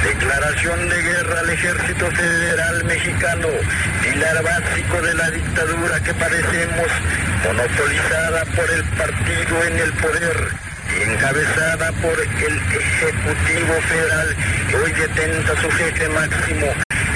Declaración 0.03 0.89
de 0.89 1.01
guerra 1.01 1.39
al 1.39 1.49
Ejército 1.49 2.05
Federal 2.11 2.85
Mexicano, 2.85 3.47
pilar 4.03 4.43
básico 4.43 5.01
de 5.01 5.13
la 5.15 5.31
dictadura 5.31 6.03
que 6.03 6.13
padecemos, 6.13 6.87
monopolizada 7.47 8.45
por 8.55 8.69
el 8.69 8.83
partido 8.95 9.63
en 9.63 9.79
el 9.79 9.93
poder 9.93 10.66
encabezada 11.03 11.91
por 12.01 12.19
el 12.19 12.57
Ejecutivo 12.57 13.73
Federal 13.87 14.35
que 14.69 14.75
hoy 14.75 14.91
detenta 14.91 15.61
su 15.61 15.69
jefe 15.71 16.09
máximo, 16.09 16.67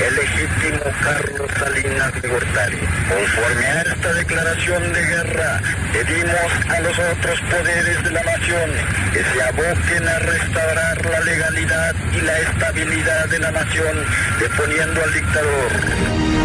el 0.05 0.15
legítimo 0.15 0.83
Carlos 1.03 1.51
Salinas 1.57 2.21
de 2.21 2.27
Gortari. 2.27 2.79
Conforme 3.09 3.65
a 3.65 3.81
esta 3.81 4.13
declaración 4.13 4.93
de 4.93 5.01
guerra, 5.01 5.61
pedimos 5.93 6.51
a 6.69 6.79
los 6.81 6.99
otros 6.99 7.41
poderes 7.49 8.03
de 8.03 8.11
la 8.11 8.23
nación 8.23 8.71
que 9.13 9.23
se 9.23 9.43
aboquen 9.43 10.07
a 10.07 10.19
restaurar 10.19 11.05
la 11.05 11.19
legalidad 11.21 11.95
y 12.13 12.21
la 12.21 12.39
estabilidad 12.39 13.29
de 13.29 13.39
la 13.39 13.51
nación, 13.51 14.05
deponiendo 14.39 15.03
al 15.03 15.13
dictador. 15.13 16.40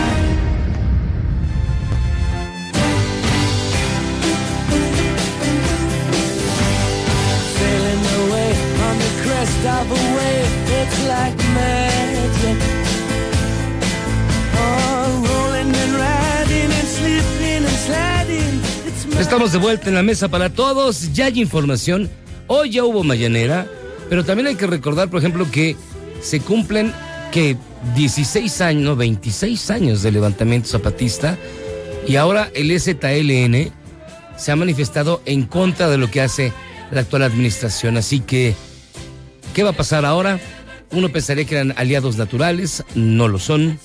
De 19.52 19.58
vuelta 19.58 19.88
en 19.88 19.94
la 19.94 20.02
mesa 20.02 20.28
para 20.28 20.50
todos. 20.50 21.12
Ya 21.12 21.26
hay 21.26 21.40
información. 21.40 22.10
Hoy 22.48 22.70
ya 22.70 22.84
hubo 22.84 23.04
mañanera, 23.04 23.64
pero 24.08 24.24
también 24.24 24.48
hay 24.48 24.56
que 24.56 24.66
recordar, 24.66 25.08
por 25.08 25.20
ejemplo, 25.20 25.48
que 25.48 25.76
se 26.20 26.40
cumplen 26.40 26.92
que 27.30 27.56
16 27.94 28.60
años, 28.62 28.82
no, 28.82 28.96
26 28.96 29.70
años 29.70 30.02
de 30.02 30.10
levantamiento 30.10 30.68
zapatista 30.68 31.38
y 32.08 32.16
ahora 32.16 32.50
el 32.54 32.76
ZLN 32.80 33.70
se 34.36 34.50
ha 34.50 34.56
manifestado 34.56 35.22
en 35.26 35.44
contra 35.44 35.88
de 35.88 35.98
lo 35.98 36.10
que 36.10 36.22
hace 36.22 36.52
la 36.90 37.02
actual 37.02 37.22
administración. 37.22 37.96
Así 37.96 38.18
que, 38.18 38.52
¿qué 39.54 39.62
va 39.62 39.70
a 39.70 39.76
pasar 39.76 40.04
ahora? 40.04 40.40
Uno 40.90 41.08
pensaría 41.10 41.44
que 41.44 41.54
eran 41.54 41.72
aliados 41.76 42.16
naturales, 42.16 42.82
no 42.96 43.28
lo 43.28 43.38
son. 43.38 43.78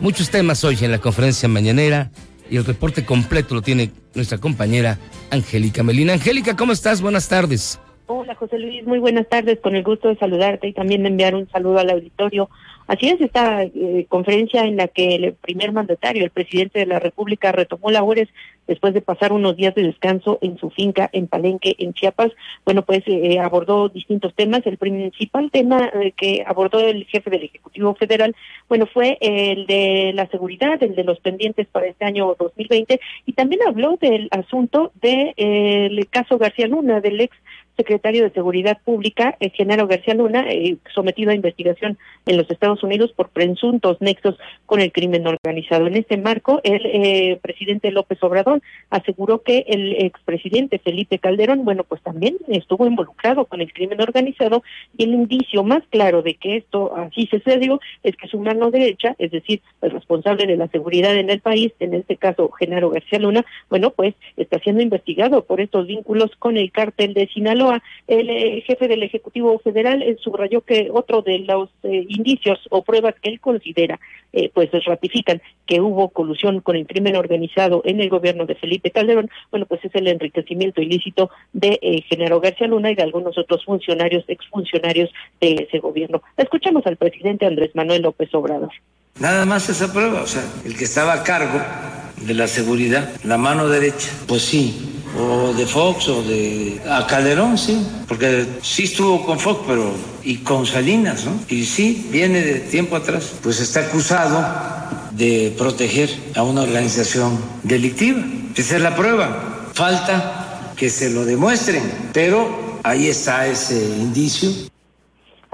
Muchos 0.00 0.30
temas 0.30 0.64
hoy 0.64 0.76
en 0.80 0.90
la 0.90 0.98
conferencia 0.98 1.48
mañanera 1.48 2.10
y 2.50 2.56
el 2.56 2.64
reporte 2.64 3.04
completo 3.04 3.54
lo 3.54 3.62
tiene 3.62 3.90
nuestra 4.14 4.38
compañera 4.38 4.98
Angélica 5.30 5.82
Melina. 5.82 6.14
Angélica, 6.14 6.56
¿cómo 6.56 6.72
estás? 6.72 7.00
Buenas 7.00 7.28
tardes. 7.28 7.80
Hola 8.08 8.36
José 8.36 8.58
Luis, 8.58 8.86
muy 8.86 9.00
buenas 9.00 9.28
tardes, 9.28 9.58
con 9.60 9.74
el 9.74 9.82
gusto 9.82 10.08
de 10.08 10.16
saludarte 10.16 10.68
y 10.68 10.72
también 10.72 11.02
de 11.02 11.08
enviar 11.08 11.34
un 11.34 11.48
saludo 11.48 11.80
al 11.80 11.90
auditorio. 11.90 12.48
Así 12.86 13.08
es, 13.08 13.20
esta 13.20 13.64
eh, 13.64 14.06
conferencia 14.08 14.64
en 14.64 14.76
la 14.76 14.86
que 14.86 15.16
el 15.16 15.32
primer 15.34 15.72
mandatario, 15.72 16.24
el 16.24 16.30
presidente 16.30 16.78
de 16.78 16.86
la 16.86 17.00
República, 17.00 17.50
retomó 17.50 17.90
labores 17.90 18.28
después 18.66 18.94
de 18.94 19.00
pasar 19.00 19.32
unos 19.32 19.56
días 19.56 19.74
de 19.74 19.82
descanso 19.82 20.38
en 20.40 20.58
su 20.58 20.70
finca 20.70 21.08
en 21.12 21.26
Palenque, 21.26 21.74
en 21.78 21.94
Chiapas, 21.94 22.32
bueno, 22.64 22.82
pues 22.82 23.02
eh, 23.06 23.38
abordó 23.38 23.88
distintos 23.88 24.34
temas. 24.34 24.66
El 24.66 24.76
principal 24.76 25.50
tema 25.50 25.90
eh, 25.94 26.12
que 26.16 26.44
abordó 26.46 26.80
el 26.80 27.06
jefe 27.06 27.30
del 27.30 27.44
Ejecutivo 27.44 27.94
Federal, 27.94 28.34
bueno, 28.68 28.86
fue 28.86 29.18
el 29.20 29.66
de 29.66 30.12
la 30.14 30.26
seguridad, 30.28 30.80
el 30.82 30.94
de 30.94 31.04
los 31.04 31.20
pendientes 31.20 31.66
para 31.66 31.86
este 31.86 32.04
año 32.04 32.36
2020, 32.38 33.00
y 33.26 33.32
también 33.32 33.62
habló 33.66 33.96
del 34.00 34.28
asunto 34.30 34.92
del 35.00 35.34
de, 35.96 36.08
caso 36.10 36.38
García 36.38 36.66
Luna, 36.66 37.00
del 37.00 37.20
ex 37.20 37.36
secretario 37.76 38.24
de 38.24 38.30
Seguridad 38.30 38.78
Pública, 38.84 39.36
el 39.40 39.50
Genaro 39.50 39.86
García 39.86 40.14
Luna, 40.14 40.46
eh, 40.48 40.76
sometido 40.94 41.30
a 41.30 41.34
investigación 41.34 41.98
en 42.24 42.36
los 42.36 42.50
Estados 42.50 42.82
Unidos 42.82 43.12
por 43.12 43.28
presuntos 43.28 44.00
nexos 44.00 44.36
con 44.64 44.80
el 44.80 44.92
crimen 44.92 45.26
organizado. 45.26 45.86
En 45.86 45.96
este 45.96 46.16
marco, 46.16 46.60
el 46.64 46.80
eh, 46.86 47.38
presidente 47.42 47.90
López 47.90 48.22
Obrador 48.22 48.62
aseguró 48.90 49.42
que 49.42 49.64
el 49.68 50.04
expresidente 50.04 50.78
Felipe 50.78 51.18
Calderón, 51.18 51.64
bueno, 51.64 51.84
pues 51.84 52.00
también 52.02 52.36
estuvo 52.48 52.86
involucrado 52.86 53.44
con 53.44 53.60
el 53.60 53.72
crimen 53.72 54.00
organizado 54.00 54.62
y 54.96 55.04
el 55.04 55.14
indicio 55.14 55.62
más 55.62 55.82
claro 55.90 56.22
de 56.22 56.34
que 56.34 56.56
esto 56.56 56.96
así 56.96 57.26
sucedió 57.30 57.80
es 58.02 58.16
que 58.16 58.28
su 58.28 58.38
mano 58.40 58.70
derecha, 58.70 59.14
es 59.18 59.30
decir, 59.30 59.60
el 59.82 59.90
responsable 59.90 60.46
de 60.46 60.56
la 60.56 60.68
seguridad 60.68 61.14
en 61.14 61.30
el 61.30 61.40
país, 61.40 61.72
en 61.80 61.94
este 61.94 62.16
caso 62.16 62.50
Genaro 62.52 62.90
García 62.90 63.18
Luna, 63.18 63.44
bueno, 63.68 63.90
pues 63.90 64.14
está 64.36 64.58
siendo 64.60 64.82
investigado 64.82 65.44
por 65.44 65.60
estos 65.60 65.86
vínculos 65.86 66.30
con 66.38 66.56
el 66.56 66.72
cártel 66.72 67.14
de 67.14 67.28
Sinaloa 67.28 67.65
el 68.06 68.30
eh, 68.30 68.62
jefe 68.66 68.88
del 68.88 69.02
Ejecutivo 69.02 69.58
Federal 69.58 70.02
eh, 70.02 70.16
subrayó 70.20 70.60
que 70.60 70.88
otro 70.92 71.22
de 71.22 71.40
los 71.40 71.70
eh, 71.82 72.06
indicios 72.08 72.58
o 72.70 72.82
pruebas 72.82 73.14
que 73.20 73.30
él 73.30 73.40
considera 73.40 73.98
pues 74.52 74.68
ratifican 74.84 75.40
que 75.64 75.80
hubo 75.80 76.10
colusión 76.10 76.60
con 76.60 76.76
el 76.76 76.86
crimen 76.86 77.16
organizado 77.16 77.80
en 77.86 78.02
el 78.02 78.10
gobierno 78.10 78.44
de 78.44 78.54
Felipe 78.54 78.90
Calderón, 78.90 79.30
bueno, 79.50 79.64
pues 79.64 79.82
es 79.82 79.94
el 79.94 80.08
enriquecimiento 80.08 80.82
ilícito 80.82 81.30
de 81.54 82.04
Genaro 82.06 82.38
García 82.38 82.66
Luna 82.66 82.90
y 82.90 82.96
de 82.96 83.02
algunos 83.02 83.38
otros 83.38 83.64
funcionarios, 83.64 84.24
exfuncionarios 84.28 85.10
de 85.40 85.66
ese 85.66 85.78
gobierno. 85.78 86.20
Escuchamos 86.36 86.86
al 86.86 86.98
presidente 86.98 87.46
Andrés 87.46 87.70
Manuel 87.74 88.02
López 88.02 88.34
Obrador. 88.34 88.72
Nada 89.18 89.46
más 89.46 89.68
esa 89.68 89.92
prueba, 89.92 90.20
o 90.22 90.26
sea, 90.26 90.44
el 90.64 90.76
que 90.76 90.84
estaba 90.84 91.14
a 91.14 91.22
cargo 91.22 91.60
de 92.20 92.34
la 92.34 92.46
seguridad, 92.46 93.10
la 93.24 93.38
mano 93.38 93.68
derecha, 93.68 94.08
pues 94.26 94.42
sí, 94.42 95.02
o 95.18 95.54
de 95.54 95.66
Fox 95.66 96.08
o 96.08 96.22
de 96.22 96.80
a 96.88 97.06
Calderón, 97.06 97.56
sí, 97.56 97.86
porque 98.06 98.46
sí 98.62 98.84
estuvo 98.84 99.24
con 99.24 99.38
Fox, 99.38 99.60
pero 99.66 99.94
y 100.22 100.38
con 100.38 100.66
Salinas, 100.66 101.24
¿no? 101.24 101.32
Y 101.48 101.64
sí, 101.64 102.08
viene 102.10 102.42
de 102.42 102.60
tiempo 102.60 102.96
atrás, 102.96 103.32
pues 103.42 103.60
está 103.60 103.80
acusado 103.80 104.44
de 105.12 105.54
proteger 105.56 106.10
a 106.34 106.42
una 106.42 106.62
organización 106.62 107.38
delictiva. 107.62 108.22
Esa 108.54 108.76
es 108.76 108.82
la 108.82 108.94
prueba. 108.94 109.70
Falta 109.72 110.72
que 110.76 110.90
se 110.90 111.10
lo 111.10 111.24
demuestren, 111.24 111.82
pero 112.12 112.78
ahí 112.82 113.08
está 113.08 113.46
ese 113.46 113.82
indicio. 113.98 114.50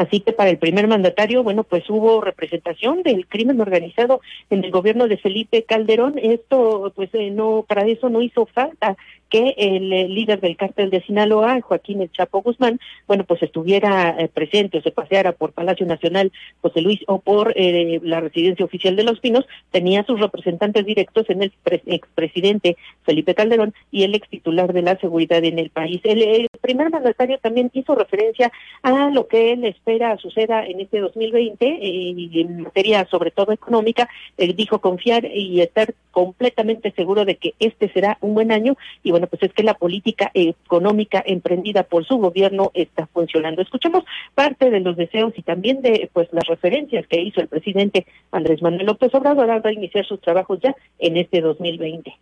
Así 0.03 0.19
que 0.19 0.33
para 0.33 0.51
el 0.51 0.59
primer 0.59 0.89
mandatario, 0.89 1.45
bueno, 1.45 1.63
pues 1.63 1.89
hubo 1.89 2.21
representación 2.21 3.05
del 3.05 3.29
crimen 3.29 3.61
organizado 3.61 4.21
en 4.51 4.65
el 4.65 4.73
gobierno 4.73 5.07
de 5.07 5.17
Felipe 5.17 5.63
Calderón. 5.63 6.19
Esto, 6.21 6.93
pues, 6.97 7.11
eh, 7.13 7.31
no, 7.31 7.65
para 7.69 7.87
eso 7.87 8.09
no 8.09 8.21
hizo 8.21 8.47
falta 8.47 8.97
que 9.33 9.55
el, 9.57 9.91
eh, 9.95 10.09
líder 10.09 10.41
del 10.41 10.59
cártel 10.59 10.91
de 10.91 11.01
Sinaloa, 11.01 11.59
Joaquín 11.63 12.03
El 12.03 12.13
Chapo 12.13 12.43
Guzmán, 12.43 12.79
bueno, 13.09 13.25
pues 13.25 13.43
estuviera 13.43 14.15
eh, 14.19 14.29
presente 14.29 14.77
o 14.77 14.83
se 14.83 14.91
paseara 14.91 15.33
por 15.33 15.53
Palacio 15.53 15.87
Nacional 15.87 16.31
José 16.61 16.83
Luis 16.83 17.01
o 17.07 17.19
por 17.19 17.55
eh, 17.57 17.99
la 18.03 18.21
residencia 18.21 18.67
oficial 18.67 18.95
de 18.95 19.05
Los 19.05 19.21
Pinos, 19.21 19.47
tenía 19.71 20.05
sus 20.05 20.21
representantes 20.21 20.85
directos 20.85 21.31
en 21.31 21.45
el 21.45 21.53
expresidente 21.87 22.77
Felipe 23.05 23.35
Calderón 23.35 23.73
y 23.91 24.03
el 24.03 24.15
ex 24.15 24.29
titular 24.29 24.75
de 24.75 24.83
la 24.83 24.99
seguridad 24.99 25.43
en 25.43 25.59
el 25.59 25.71
país. 25.71 26.03
El, 26.05 26.47
primer 26.61 26.91
mandatario 26.91 27.39
también 27.39 27.71
hizo 27.73 27.97
referencia 27.97 28.53
a 28.83 29.11
lo 29.11 29.27
que 29.27 29.53
él 29.53 29.65
espera 29.65 30.17
suceda 30.19 30.65
en 30.65 30.79
este 30.79 31.01
2020 31.01 31.79
y 31.81 32.41
en 32.41 32.63
materia 32.63 33.05
sobre 33.11 33.33
todo 33.33 33.51
económica, 33.51 34.09
dijo 34.37 34.81
confiar 34.81 35.25
y 35.25 35.61
estar 35.61 35.93
completamente 36.13 36.93
seguro 36.93 37.25
de 37.25 37.35
que 37.37 37.55
este 37.59 37.89
será 37.93 38.17
un 38.21 38.35
buen 38.35 38.53
año 38.53 38.77
y 39.03 39.11
bueno, 39.11 39.22
pues 39.27 39.43
es 39.43 39.53
que 39.53 39.63
la 39.63 39.75
política 39.75 40.31
económica 40.35 41.23
emprendida 41.25 41.83
por 41.83 42.05
su 42.05 42.19
gobierno 42.19 42.71
está 42.75 43.07
funcionando. 43.07 43.63
Escuchemos 43.63 44.05
parte 44.35 44.71
de 44.71 44.81
los 44.81 44.97
deseos 44.97 45.33
y 45.37 45.43
también 45.43 45.83
de 45.83 46.11
pues 46.13 46.29
las 46.33 46.47
referencias 46.47 47.07
que 47.07 47.21
hizo 47.21 47.41
el 47.41 47.49
presidente 47.49 48.07
Andrés 48.31 48.63
Manuel 48.63 48.87
López 48.87 49.15
Obrador 49.15 49.51
a 49.51 49.73
iniciar 49.73 50.07
sus 50.07 50.21
trabajos 50.21 50.61
ya 50.63 50.75
en 50.99 51.17
este 51.17 51.41
2020. 51.41 52.15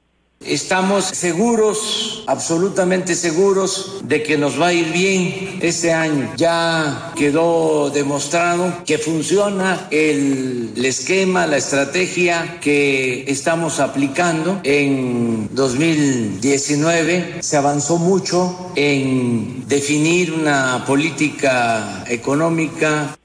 Estamos 0.50 1.04
seguros, 1.04 2.24
absolutamente 2.26 3.14
seguros, 3.14 4.00
de 4.02 4.22
que 4.22 4.38
nos 4.38 4.60
va 4.60 4.68
a 4.68 4.72
ir 4.72 4.90
bien 4.90 5.58
este 5.60 5.92
año. 5.92 6.32
Ya 6.36 7.12
quedó 7.14 7.90
demostrado 7.90 8.82
que 8.86 8.96
funciona 8.96 9.86
el, 9.90 10.72
esquema, 10.82 11.46
la 11.46 11.58
estrategia 11.58 12.58
que 12.60 13.30
estamos 13.30 13.80
aplicando. 13.80 14.60
En 14.64 15.54
2019 15.54 17.42
se 17.42 17.56
avanzó 17.58 17.98
mucho 17.98 18.72
en 18.76 19.68
definir 19.68 20.32
una 20.32 20.84
política 20.86 22.02
económica 22.08 23.16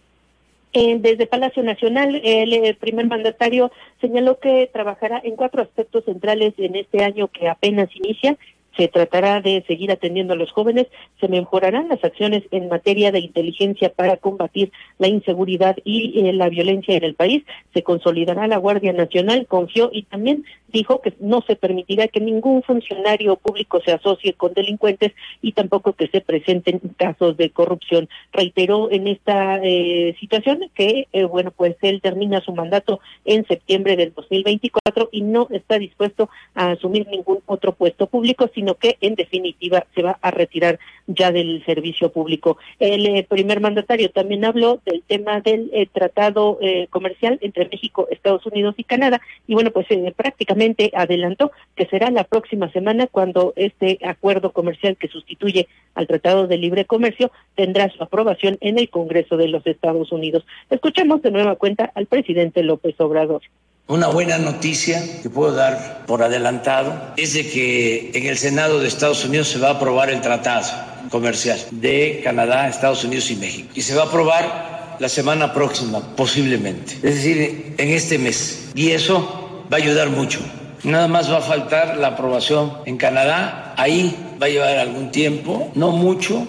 desde 0.76 1.26
Palacio 1.26 1.64
Nacional, 1.64 2.22
el, 2.24 2.76
primer 2.76 3.08
mandatario 3.08 3.72
señaló 4.02 4.40
que 4.40 4.70
trabajará 4.74 5.22
en 5.24 5.38
cuatro 5.38 5.62
aspectos 5.62 6.04
centrales 6.04 6.54
en 6.58 6.76
este 6.76 7.04
año 7.04 7.30
que 7.30 7.48
apenas 7.48 7.90
inicia 7.96 8.38
se 8.78 8.88
tratará 8.88 9.42
de 9.42 9.64
seguir 9.68 9.92
atendiendo 9.92 10.34
a 10.34 10.38
los 10.38 10.52
jóvenes, 10.52 10.88
se 11.20 11.28
mejorarán 11.28 11.90
las 11.90 12.04
acciones 12.04 12.44
en 12.52 12.70
materia 12.70 13.12
de 13.12 13.20
inteligencia 13.20 13.90
para 13.90 14.18
combatir 14.18 14.72
la 14.98 15.08
inseguridad 15.08 15.78
y 15.84 16.28
eh, 16.28 16.34
la 16.34 16.50
violencia 16.50 16.96
en 16.96 17.04
el 17.04 17.16
país, 17.16 17.44
se 17.74 17.84
consolidará 17.84 18.48
la 18.48 18.58
Guardia 18.58 18.94
Nacional, 18.94 19.48
confió 19.48 19.90
y 19.92 20.04
también 20.04 20.46
dijo 20.76 21.02
que 21.02 21.14
no 21.20 21.42
se 21.48 21.56
permitirá 21.56 22.08
que 22.10 22.20
ningún 22.20 22.62
funcionario 22.62 23.38
público 23.38 23.82
se 23.84 23.94
asocie 23.94 24.34
con 24.34 24.54
delincuentes 24.54 25.14
y 25.42 25.54
tampoco 25.54 25.94
que 25.94 26.08
se 26.08 26.20
presenten 26.20 26.80
casos 26.98 27.38
de 27.38 27.50
corrupción. 27.50 28.10
Reiteró 28.34 28.92
en 28.92 29.08
esta 29.08 29.60
eh, 29.64 30.16
situación 30.20 30.70
que, 30.74 31.08
eh, 31.14 31.24
bueno, 31.24 31.52
pues 31.52 31.78
él 31.82 32.02
termina 32.02 32.42
su 32.42 32.54
mandato 32.54 33.00
en 33.24 33.46
septiembre 33.48 33.96
del 33.96 34.14
2024 34.14 35.10
y 35.12 35.22
no 35.22 35.48
está 35.50 35.78
dispuesto 35.80 36.30
a 36.54 36.72
asumir 36.72 37.08
ningún 37.08 37.40
otro 37.46 37.74
puesto 37.74 38.08
público, 38.08 38.50
sino 38.66 38.74
que 38.80 38.98
en 39.02 39.14
definitiva 39.14 39.86
se 39.94 40.02
va 40.02 40.18
a 40.24 40.32
retirar 40.32 40.80
ya 41.06 41.32
del 41.32 41.64
servicio 41.66 42.10
público. 42.10 42.58
El 42.80 43.06
eh, 43.06 43.24
primer 43.30 43.62
mandatario 43.62 44.10
también 44.10 44.44
habló 44.44 44.82
del 44.88 45.04
tema 45.06 45.40
del 45.40 45.70
eh, 45.72 45.86
tratado 45.86 46.58
eh, 46.62 46.88
comercial 46.90 47.38
entre 47.44 47.70
México, 47.70 48.08
Estados 48.10 48.44
Unidos 48.48 48.74
y 48.80 48.84
Canadá 48.84 49.22
y 49.46 49.54
bueno, 49.54 49.70
pues 49.70 49.86
prácticamente 50.16 50.90
adelantó 50.96 51.52
que 51.76 51.86
será 51.86 52.10
la 52.10 52.24
próxima 52.24 52.72
semana 52.72 53.06
cuando 53.06 53.54
este 53.56 54.00
acuerdo 54.04 54.52
comercial 54.52 54.98
que 54.98 55.10
sustituye 55.10 55.68
al 55.94 56.08
Tratado 56.08 56.48
de 56.48 56.58
Libre 56.58 56.86
Comercio 56.86 57.32
tendrá 57.54 57.92
su 57.92 58.02
aprobación 58.02 58.58
en 58.62 58.80
el 58.80 58.90
Congreso 58.90 59.38
de 59.38 59.48
los 59.48 59.68
Estados 59.68 60.12
Unidos. 60.12 60.44
Escuchamos 60.72 61.22
de 61.22 61.30
nueva 61.30 61.56
cuenta 61.56 61.92
al 61.94 62.08
presidente 62.08 62.64
López 62.64 63.00
Obrador. 63.00 63.44
Una 63.88 64.08
buena 64.08 64.40
noticia 64.40 65.00
que 65.22 65.30
puedo 65.30 65.54
dar 65.54 66.06
por 66.08 66.24
adelantado 66.24 67.14
es 67.18 67.36
de 67.36 67.48
que 67.48 68.10
en 68.16 68.26
el 68.26 68.36
Senado 68.36 68.80
de 68.80 68.88
Estados 68.88 69.24
Unidos 69.24 69.50
se 69.50 69.60
va 69.60 69.68
a 69.68 69.72
aprobar 69.74 70.10
el 70.10 70.22
tratado 70.22 70.68
comercial 71.12 71.60
de 71.70 72.20
Canadá, 72.24 72.68
Estados 72.68 73.04
Unidos 73.04 73.30
y 73.30 73.36
México. 73.36 73.70
Y 73.76 73.84
se 73.84 73.94
va 73.94 74.02
a 74.02 74.06
aprobar 74.08 74.98
la 74.98 75.08
semana 75.08 75.54
próxima, 75.54 76.00
posiblemente. 76.16 76.96
Es 76.96 77.16
decir, 77.16 77.76
en 77.78 77.90
este 77.90 78.18
mes. 78.18 78.72
Y 78.74 78.90
eso 78.90 79.68
va 79.72 79.78
a 79.78 79.82
ayudar 79.82 80.10
mucho. 80.10 80.40
Nada 80.84 81.08
más 81.08 81.32
va 81.32 81.38
a 81.38 81.42
faltar 81.42 81.98
la 81.98 82.08
aprobación 82.08 82.74
en 82.88 82.98
Canadá. 82.98 83.76
Ahí 83.78 84.16
va 84.42 84.48
a 84.48 84.50
llevar 84.50 84.80
algún 84.80 85.12
tiempo, 85.12 85.72
no 85.76 85.92
mucho, 85.92 86.48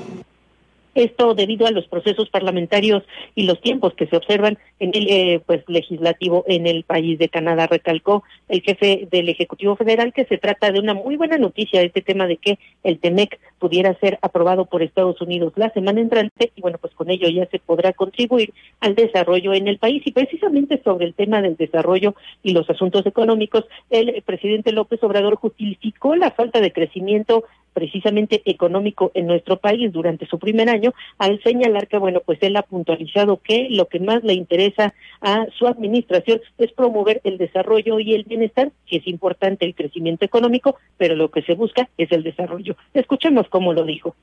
esto 0.97 1.35
debido 1.35 1.67
a 1.67 1.71
los 1.71 1.87
procesos 1.87 2.29
parlamentarios 2.31 3.03
y 3.35 3.45
los 3.45 3.61
tiempos 3.61 3.95
que 3.95 4.07
se 4.07 4.17
observan 4.17 4.59
en 4.81 4.91
el 4.95 5.09
eh, 5.09 5.41
pues 5.45 5.63
legislativo 5.69 6.45
en 6.47 6.67
el 6.67 6.85
país 6.85 7.19
de 7.19 7.29
Canadá. 7.29 7.67
Recalcó 7.67 8.25
el 8.49 8.63
jefe 8.63 9.09
del 9.11 9.29
Ejecutivo 9.29 9.77
Federal 9.77 10.13
que 10.13 10.25
se 10.25 10.39
trata 10.39 10.73
de 10.73 10.81
una 10.81 10.95
muy 10.95 11.17
buena 11.17 11.39
noticia 11.39 11.83
este 11.83 12.03
tema 12.03 12.27
de 12.27 12.37
que 12.37 12.59
el 12.83 12.99
TEMEC 12.99 13.39
pudiera 13.59 13.95
ser 14.01 14.19
aprobado 14.23 14.67
por 14.67 14.83
Estados 14.83 15.21
Unidos 15.21 15.53
la 15.57 15.71
semana 15.71 16.01
entrante 16.01 16.53
y 16.55 16.61
bueno, 16.61 16.79
pues 16.79 16.95
con 16.95 17.11
ello 17.11 17.29
ya 17.29 17.47
se 17.47 17.59
podrá 17.59 17.93
contribuir 17.93 18.53
al 18.81 18.95
desarrollo 18.95 19.55
en 19.55 19.69
el 19.69 19.79
país 19.79 20.03
y 20.05 20.13
precisamente 20.13 20.81
sobre 20.83 21.07
el 21.07 21.15
tema 21.15 21.43
del 21.43 21.57
desarrollo 21.57 22.15
y 22.43 22.53
los 22.53 22.69
asuntos 22.71 23.07
económicos, 23.07 23.65
el 23.91 24.23
presidente 24.23 24.73
López 24.73 25.03
Obrador 25.03 25.37
justificó 25.37 26.17
la 26.17 26.31
falta 26.31 26.61
de 26.61 26.73
crecimiento 26.73 27.45
precisamente 27.77 28.41
económico 28.47 29.11
en 29.13 29.27
nuestro 29.27 29.59
país 29.59 29.93
durante 29.93 30.25
su 30.25 30.39
primer 30.39 30.71
año, 30.71 30.95
al 31.19 31.43
señalar 31.43 31.89
que, 31.89 31.99
bueno, 31.99 32.23
pues 32.25 32.39
él 32.41 32.57
ha 32.57 32.63
puntualizado 32.63 33.37
que 33.37 33.67
lo 33.69 33.87
que 33.87 34.01
más 34.01 34.25
le 34.25 34.33
interesa 34.33 34.95
a 35.21 35.45
su 35.59 35.67
administración 35.67 36.41
es 36.57 36.73
promover 36.73 37.21
el 37.25 37.37
desarrollo 37.37 38.01
y 38.01 38.15
el 38.15 38.25
bienestar, 38.25 38.73
que 38.87 38.97
es 38.97 39.07
importante 39.07 39.67
el 39.67 39.75
crecimiento 39.75 40.25
económico, 40.25 40.77
pero 40.97 41.17
lo 41.17 41.31
que 41.31 41.43
se 41.43 41.53
busca 41.53 41.87
es 41.99 42.11
el 42.13 42.23
desarrollo. 42.23 42.79
Escuchemos 42.95 43.47
cómo 43.51 43.75
lo 43.75 43.85
dijo. 43.85 44.17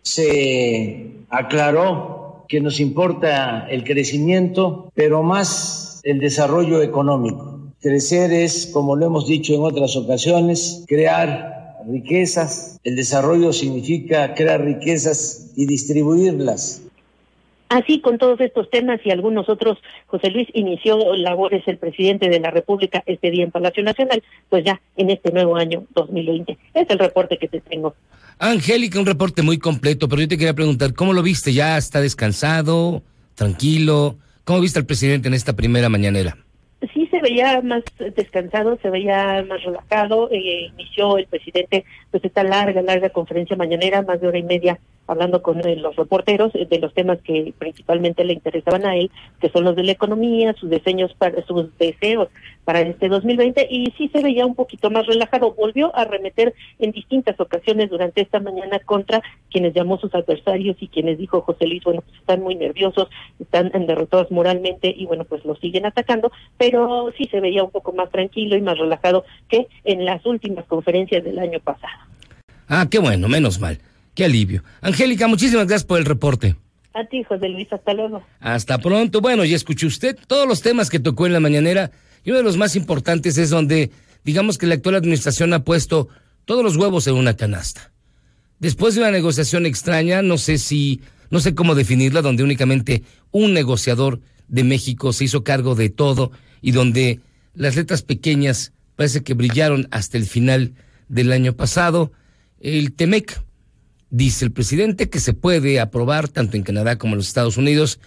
Se 0.00 1.10
aclaró 1.28 2.46
que 2.48 2.62
nos 2.62 2.80
importa 2.80 3.68
el 3.68 3.84
crecimiento, 3.84 4.90
pero 4.94 5.22
más 5.22 6.00
el 6.04 6.20
desarrollo 6.20 6.80
económico. 6.80 7.60
Crecer 7.82 8.32
es, 8.32 8.70
como 8.72 8.96
lo 8.96 9.04
hemos 9.04 9.26
dicho 9.26 9.52
en 9.52 9.60
otras 9.60 9.94
ocasiones, 9.94 10.86
crear 10.88 11.57
riquezas. 11.86 12.78
El 12.84 12.96
desarrollo 12.96 13.52
significa 13.52 14.34
crear 14.34 14.62
riquezas 14.62 15.52
y 15.56 15.66
distribuirlas. 15.66 16.82
Así, 17.68 18.00
con 18.00 18.16
todos 18.16 18.40
estos 18.40 18.70
temas 18.70 18.98
y 19.04 19.10
algunos 19.10 19.48
otros, 19.50 19.76
José 20.06 20.30
Luis 20.30 20.48
inició 20.54 21.14
labores 21.16 21.62
el 21.66 21.76
presidente 21.76 22.30
de 22.30 22.40
la 22.40 22.50
República 22.50 23.02
este 23.04 23.30
día 23.30 23.44
en 23.44 23.50
Palacio 23.50 23.82
Nacional, 23.82 24.22
pues 24.48 24.64
ya 24.64 24.80
en 24.96 25.10
este 25.10 25.32
nuevo 25.32 25.56
año 25.56 25.84
2020. 25.94 26.56
Es 26.72 26.88
el 26.88 26.98
reporte 26.98 27.36
que 27.36 27.46
te 27.46 27.60
tengo. 27.60 27.94
Angélica, 28.38 28.98
un 28.98 29.06
reporte 29.06 29.42
muy 29.42 29.58
completo, 29.58 30.08
pero 30.08 30.22
yo 30.22 30.28
te 30.28 30.38
quería 30.38 30.54
preguntar, 30.54 30.94
¿cómo 30.94 31.12
lo 31.12 31.22
viste? 31.22 31.52
¿Ya 31.52 31.76
está 31.76 32.00
descansado, 32.00 33.02
tranquilo? 33.34 34.16
¿Cómo 34.44 34.60
viste 34.60 34.78
al 34.78 34.86
presidente 34.86 35.28
en 35.28 35.34
esta 35.34 35.54
primera 35.54 35.90
mañanera? 35.90 36.38
Se 37.18 37.22
veía 37.22 37.60
más 37.62 37.82
descansado, 38.14 38.78
se 38.80 38.90
veía 38.90 39.44
más 39.48 39.62
relajado. 39.62 40.30
Eh, 40.30 40.70
inició 40.72 41.18
el 41.18 41.26
presidente 41.26 41.84
pues 42.10 42.24
esta 42.24 42.44
larga, 42.44 42.82
larga 42.82 43.10
conferencia 43.10 43.56
mañanera, 43.56 44.02
más 44.02 44.20
de 44.20 44.28
hora 44.28 44.38
y 44.38 44.42
media 44.42 44.78
hablando 45.08 45.42
con 45.42 45.66
eh, 45.66 45.74
los 45.74 45.96
reporteros 45.96 46.54
eh, 46.54 46.66
de 46.70 46.78
los 46.78 46.94
temas 46.94 47.18
que 47.22 47.52
principalmente 47.58 48.24
le 48.24 48.34
interesaban 48.34 48.86
a 48.86 48.94
él, 48.94 49.10
que 49.40 49.48
son 49.48 49.64
los 49.64 49.74
de 49.74 49.82
la 49.82 49.92
economía, 49.92 50.52
sus 50.52 50.70
diseños 50.70 51.12
para 51.14 51.44
sus 51.44 51.76
deseos 51.78 52.28
para 52.64 52.82
este 52.82 53.08
2020 53.08 53.66
y 53.70 53.92
sí 53.96 54.10
se 54.12 54.22
veía 54.22 54.44
un 54.44 54.54
poquito 54.54 54.90
más 54.90 55.06
relajado. 55.06 55.54
Volvió 55.54 55.94
a 55.96 56.04
remeter 56.04 56.54
en 56.78 56.92
distintas 56.92 57.40
ocasiones 57.40 57.88
durante 57.88 58.20
esta 58.20 58.40
mañana 58.40 58.78
contra 58.80 59.22
quienes 59.50 59.72
llamó 59.72 59.98
sus 59.98 60.14
adversarios 60.14 60.76
y 60.78 60.88
quienes 60.88 61.16
dijo 61.16 61.40
José 61.40 61.66
Luis, 61.66 61.82
bueno, 61.82 62.02
pues 62.02 62.18
están 62.18 62.42
muy 62.42 62.54
nerviosos, 62.54 63.08
están 63.40 63.70
derrotados 63.86 64.30
moralmente 64.30 64.94
y 64.94 65.06
bueno, 65.06 65.24
pues 65.24 65.44
lo 65.46 65.56
siguen 65.56 65.86
atacando, 65.86 66.30
pero 66.58 67.10
sí 67.16 67.24
se 67.30 67.40
veía 67.40 67.64
un 67.64 67.70
poco 67.70 67.92
más 67.94 68.10
tranquilo 68.10 68.54
y 68.54 68.60
más 68.60 68.76
relajado 68.76 69.24
que 69.48 69.66
en 69.84 70.04
las 70.04 70.24
últimas 70.26 70.66
conferencias 70.66 71.24
del 71.24 71.38
año 71.38 71.60
pasado. 71.60 72.02
Ah, 72.68 72.86
qué 72.90 72.98
bueno, 72.98 73.28
menos 73.28 73.58
mal. 73.58 73.78
Qué 74.18 74.24
alivio. 74.24 74.64
Angélica, 74.80 75.28
muchísimas 75.28 75.68
gracias 75.68 75.86
por 75.86 76.00
el 76.00 76.04
reporte. 76.04 76.56
A 76.92 77.04
ti, 77.04 77.22
José 77.22 77.50
Luis, 77.50 77.72
hasta 77.72 77.94
luego. 77.94 78.20
Hasta 78.40 78.78
pronto. 78.78 79.20
Bueno, 79.20 79.44
ya 79.44 79.54
escuchó 79.54 79.86
usted 79.86 80.18
todos 80.26 80.48
los 80.48 80.60
temas 80.60 80.90
que 80.90 80.98
tocó 80.98 81.26
en 81.26 81.32
la 81.32 81.38
mañanera 81.38 81.92
y 82.24 82.30
uno 82.30 82.38
de 82.38 82.42
los 82.42 82.56
más 82.56 82.74
importantes 82.74 83.38
es 83.38 83.48
donde, 83.48 83.92
digamos 84.24 84.58
que 84.58 84.66
la 84.66 84.74
actual 84.74 84.96
administración 84.96 85.52
ha 85.52 85.62
puesto 85.62 86.08
todos 86.46 86.64
los 86.64 86.74
huevos 86.74 87.06
en 87.06 87.14
una 87.14 87.36
canasta. 87.36 87.92
Después 88.58 88.96
de 88.96 89.02
una 89.02 89.12
negociación 89.12 89.66
extraña, 89.66 90.20
no 90.20 90.36
sé 90.36 90.58
si, 90.58 91.00
no 91.30 91.38
sé 91.38 91.54
cómo 91.54 91.76
definirla, 91.76 92.20
donde 92.20 92.42
únicamente 92.42 93.04
un 93.30 93.54
negociador 93.54 94.18
de 94.48 94.64
México 94.64 95.12
se 95.12 95.26
hizo 95.26 95.44
cargo 95.44 95.76
de 95.76 95.90
todo 95.90 96.32
y 96.60 96.72
donde 96.72 97.20
las 97.54 97.76
letras 97.76 98.02
pequeñas 98.02 98.72
parece 98.96 99.22
que 99.22 99.34
brillaron 99.34 99.86
hasta 99.92 100.18
el 100.18 100.26
final 100.26 100.72
del 101.06 101.30
año 101.30 101.52
pasado 101.52 102.10
el 102.58 102.94
TEMEC. 102.94 103.46
Dice 104.10 104.44
el 104.44 104.52
presidente 104.52 105.10
que 105.10 105.20
se 105.20 105.34
puede 105.34 105.80
aprobar 105.80 106.28
tanto 106.28 106.56
en 106.56 106.62
Canadá 106.62 106.96
como 106.96 107.12
en 107.12 107.18
los 107.18 107.28
Estados 107.28 107.56
Unidos 107.56 108.00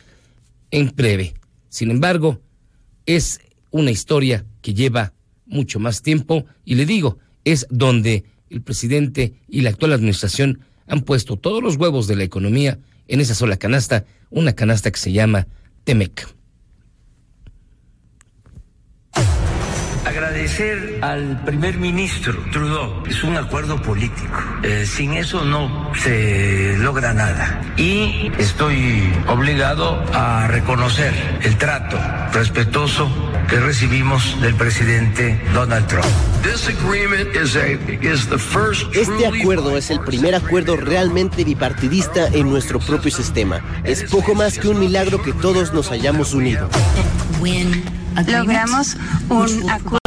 en 0.71 0.91
breve. 0.95 1.35
Sin 1.69 1.91
embargo, 1.91 2.41
es 3.05 3.39
una 3.69 3.91
historia 3.91 4.45
que 4.61 4.73
lleva 4.73 5.13
mucho 5.45 5.79
más 5.79 6.01
tiempo 6.01 6.45
y 6.65 6.75
le 6.75 6.85
digo, 6.85 7.19
es 7.43 7.67
donde 7.69 8.25
el 8.49 8.61
presidente 8.61 9.33
y 9.47 9.61
la 9.61 9.69
actual 9.69 9.93
administración 9.93 10.59
han 10.87 11.01
puesto 11.01 11.37
todos 11.37 11.61
los 11.61 11.77
huevos 11.77 12.07
de 12.07 12.15
la 12.15 12.23
economía 12.23 12.79
en 13.07 13.21
esa 13.21 13.35
sola 13.35 13.57
canasta, 13.57 14.05
una 14.29 14.53
canasta 14.53 14.91
que 14.91 14.99
se 14.99 15.11
llama 15.11 15.47
Temec. 15.83 16.27
Agradecer 20.31 20.99
al 21.01 21.43
primer 21.43 21.77
ministro 21.77 22.33
Trudeau. 22.53 23.03
Es 23.05 23.21
un 23.21 23.35
acuerdo 23.35 23.81
político. 23.81 24.39
Eh, 24.63 24.85
sin 24.85 25.11
eso 25.11 25.43
no 25.43 25.91
se 25.93 26.77
logra 26.77 27.13
nada. 27.13 27.61
Y 27.75 28.31
estoy 28.37 29.11
obligado 29.27 30.01
a 30.13 30.47
reconocer 30.47 31.13
el 31.43 31.57
trato 31.57 31.99
respetuoso 32.31 33.11
que 33.49 33.59
recibimos 33.59 34.39
del 34.39 34.55
presidente 34.55 35.37
Donald 35.53 35.85
Trump. 35.87 36.05
Este 38.93 39.27
acuerdo 39.27 39.75
es 39.75 39.91
el 39.91 39.99
primer 39.99 40.35
acuerdo 40.35 40.77
realmente 40.77 41.43
bipartidista 41.43 42.27
en 42.27 42.49
nuestro 42.49 42.79
propio 42.79 43.11
sistema. 43.11 43.59
Es 43.83 44.05
poco 44.05 44.33
más 44.33 44.57
que 44.57 44.69
un 44.69 44.79
milagro 44.79 45.21
que 45.21 45.33
todos 45.33 45.73
nos 45.73 45.91
hayamos 45.91 46.33
unido. 46.33 46.69
Logramos 48.15 48.95
un 49.29 49.69
acuerdo 49.69 50.00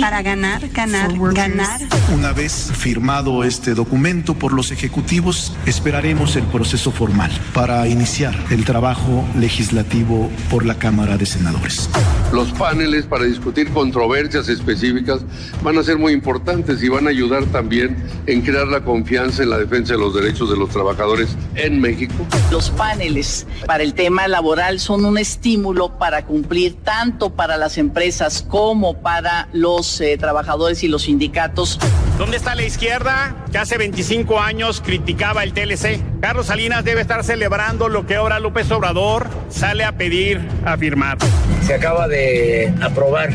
para 0.00 0.22
ganar, 0.22 0.68
ganar, 0.70 1.12
ganar. 1.32 1.80
Una 2.12 2.32
vez 2.32 2.70
firmado 2.74 3.44
este 3.44 3.74
documento 3.74 4.34
por 4.34 4.52
los 4.52 4.70
ejecutivos, 4.70 5.54
esperaremos 5.66 6.36
el 6.36 6.44
proceso 6.44 6.90
formal 6.90 7.30
para 7.52 7.86
iniciar 7.88 8.34
el 8.50 8.64
trabajo 8.64 9.24
legislativo 9.38 10.30
por 10.50 10.64
la 10.64 10.76
Cámara 10.76 11.16
de 11.16 11.26
Senadores. 11.26 11.88
Los 12.32 12.52
paneles 12.52 13.06
para 13.06 13.24
discutir 13.24 13.70
controversias 13.70 14.48
específicas 14.48 15.20
van 15.62 15.78
a 15.78 15.82
ser 15.82 15.98
muy 15.98 16.12
importantes 16.12 16.82
y 16.82 16.88
van 16.88 17.06
a 17.06 17.10
ayudar 17.10 17.44
también 17.46 17.96
en 18.26 18.42
crear 18.42 18.66
la 18.66 18.82
confianza 18.82 19.42
en 19.42 19.50
la 19.50 19.58
defensa 19.58 19.94
de 19.94 19.98
los 19.98 20.14
derechos 20.14 20.50
de 20.50 20.56
los 20.56 20.70
trabajadores 20.70 21.36
en 21.54 21.80
México. 21.80 22.26
Los 22.50 22.70
paneles 22.70 23.46
para 23.66 23.82
el 23.82 23.94
tema 23.94 24.26
laboral 24.28 24.80
son 24.80 25.04
un 25.04 25.18
estímulo 25.18 25.98
para 25.98 26.26
cumplir 26.26 26.74
tanto 26.82 27.30
para 27.30 27.56
las 27.56 27.78
empresas 27.78 28.44
como 28.48 28.94
para 29.00 29.43
los 29.52 30.00
eh, 30.00 30.16
trabajadores 30.18 30.82
y 30.82 30.88
los 30.88 31.02
sindicatos. 31.02 31.78
¿Dónde 32.18 32.36
está 32.36 32.54
la 32.54 32.62
izquierda 32.62 33.34
que 33.50 33.58
hace 33.58 33.76
25 33.76 34.40
años 34.40 34.80
criticaba 34.80 35.42
el 35.42 35.52
TLC? 35.52 36.00
Carlos 36.20 36.46
Salinas 36.46 36.84
debe 36.84 37.00
estar 37.00 37.24
celebrando 37.24 37.88
lo 37.88 38.06
que 38.06 38.16
ahora 38.16 38.38
López 38.40 38.70
Obrador 38.70 39.26
sale 39.48 39.84
a 39.84 39.92
pedir, 39.92 40.40
a 40.64 40.76
firmar. 40.76 41.18
Se 41.62 41.74
acaba 41.74 42.08
de 42.08 42.72
aprobar 42.80 43.30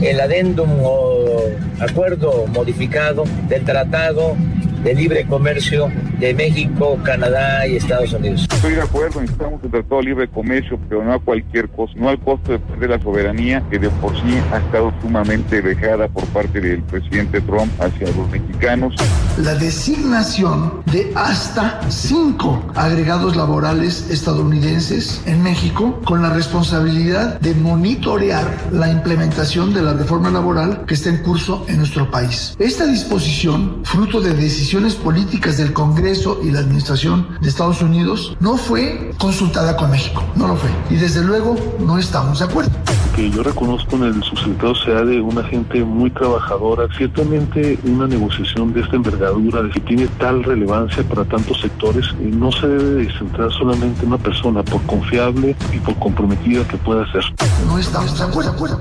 el 0.00 0.20
adendum 0.20 0.70
o 0.82 1.44
acuerdo 1.80 2.46
modificado 2.48 3.24
del 3.48 3.64
tratado 3.64 4.36
de 4.84 4.94
libre 4.94 5.26
comercio 5.26 5.90
de 6.20 6.34
México, 6.34 6.98
Canadá 7.02 7.66
y 7.66 7.76
Estados 7.76 8.12
Unidos. 8.12 8.46
Estoy 8.52 8.74
de 8.74 8.82
acuerdo, 8.82 9.20
necesitamos 9.20 9.60
un 9.62 9.70
tratado 9.70 9.96
de 9.96 10.06
libre 10.06 10.28
comercio, 10.28 10.78
pero 10.88 11.02
no 11.02 11.14
a 11.14 11.18
cualquier 11.18 11.68
costo, 11.70 11.98
no 11.98 12.08
al 12.08 12.20
costo 12.20 12.52
de 12.52 12.58
perder 12.58 12.90
la 12.90 13.00
soberanía 13.00 13.62
que 13.70 13.78
de 13.78 13.88
por 13.90 14.12
sí 14.16 14.38
ha 14.52 14.58
estado 14.58 14.92
sumamente 15.00 15.62
dejada 15.62 16.08
por 16.08 16.24
parte 16.26 16.60
del 16.60 16.82
presidente 16.82 17.40
Trump 17.40 17.70
hacia 17.80 18.06
los 18.08 18.28
mexicanos. 18.30 18.94
La 19.38 19.54
designación 19.54 20.82
de 20.92 21.10
hasta 21.14 21.80
cinco 21.90 22.64
agregados 22.74 23.36
laborales 23.36 24.10
estadounidenses 24.10 25.22
en 25.26 25.42
México 25.42 26.00
con 26.04 26.22
la 26.22 26.30
responsabilidad 26.30 27.40
de 27.40 27.54
monitorear 27.54 28.44
la 28.70 28.90
implementación 28.90 29.72
de 29.72 29.82
la 29.82 29.94
reforma 29.94 30.30
laboral 30.30 30.84
que 30.86 30.94
está 30.94 31.10
en 31.10 31.22
curso 31.22 31.64
en 31.68 31.78
nuestro 31.78 32.10
país. 32.10 32.54
Esta 32.58 32.86
disposición, 32.86 33.80
fruto 33.84 34.20
de 34.20 34.34
decisiones 34.74 34.96
políticas 34.96 35.56
del 35.56 35.72
Congreso 35.72 36.40
y 36.42 36.50
la 36.50 36.58
Administración 36.58 37.38
de 37.40 37.48
Estados 37.48 37.80
Unidos 37.80 38.36
no 38.40 38.56
fue 38.56 39.12
consultada 39.18 39.76
con 39.76 39.88
México, 39.88 40.24
no 40.34 40.48
lo 40.48 40.56
fue. 40.56 40.68
Y 40.90 40.96
desde 40.96 41.22
luego 41.22 41.54
no 41.78 41.96
estamos 41.96 42.40
de 42.40 42.46
acuerdo. 42.46 42.72
Que 43.14 43.30
yo 43.30 43.44
reconozco 43.44 43.94
en 43.94 44.02
el 44.02 44.22
subsecretario 44.24 44.74
sea 44.74 45.04
de 45.04 45.20
una 45.20 45.44
gente 45.44 45.84
muy 45.84 46.10
trabajadora. 46.10 46.88
Ciertamente 46.96 47.78
una 47.84 48.08
negociación 48.08 48.72
de 48.72 48.80
esta 48.80 48.96
envergadura, 48.96 49.62
de 49.62 49.70
que 49.70 49.78
tiene 49.78 50.08
tal 50.18 50.42
relevancia 50.42 51.04
para 51.04 51.24
tantos 51.24 51.60
sectores, 51.60 52.12
no 52.18 52.50
se 52.50 52.66
debe 52.66 53.16
centrar 53.16 53.52
solamente 53.52 54.00
en 54.00 54.08
una 54.08 54.18
persona, 54.18 54.64
por 54.64 54.82
confiable 54.86 55.54
y 55.72 55.78
por 55.78 55.96
comprometida 56.00 56.66
que 56.66 56.78
pueda 56.78 57.06
ser. 57.12 57.22
No 57.68 57.78
estamos 57.78 58.18
de 58.18 58.24
acuerdo. 58.24 58.80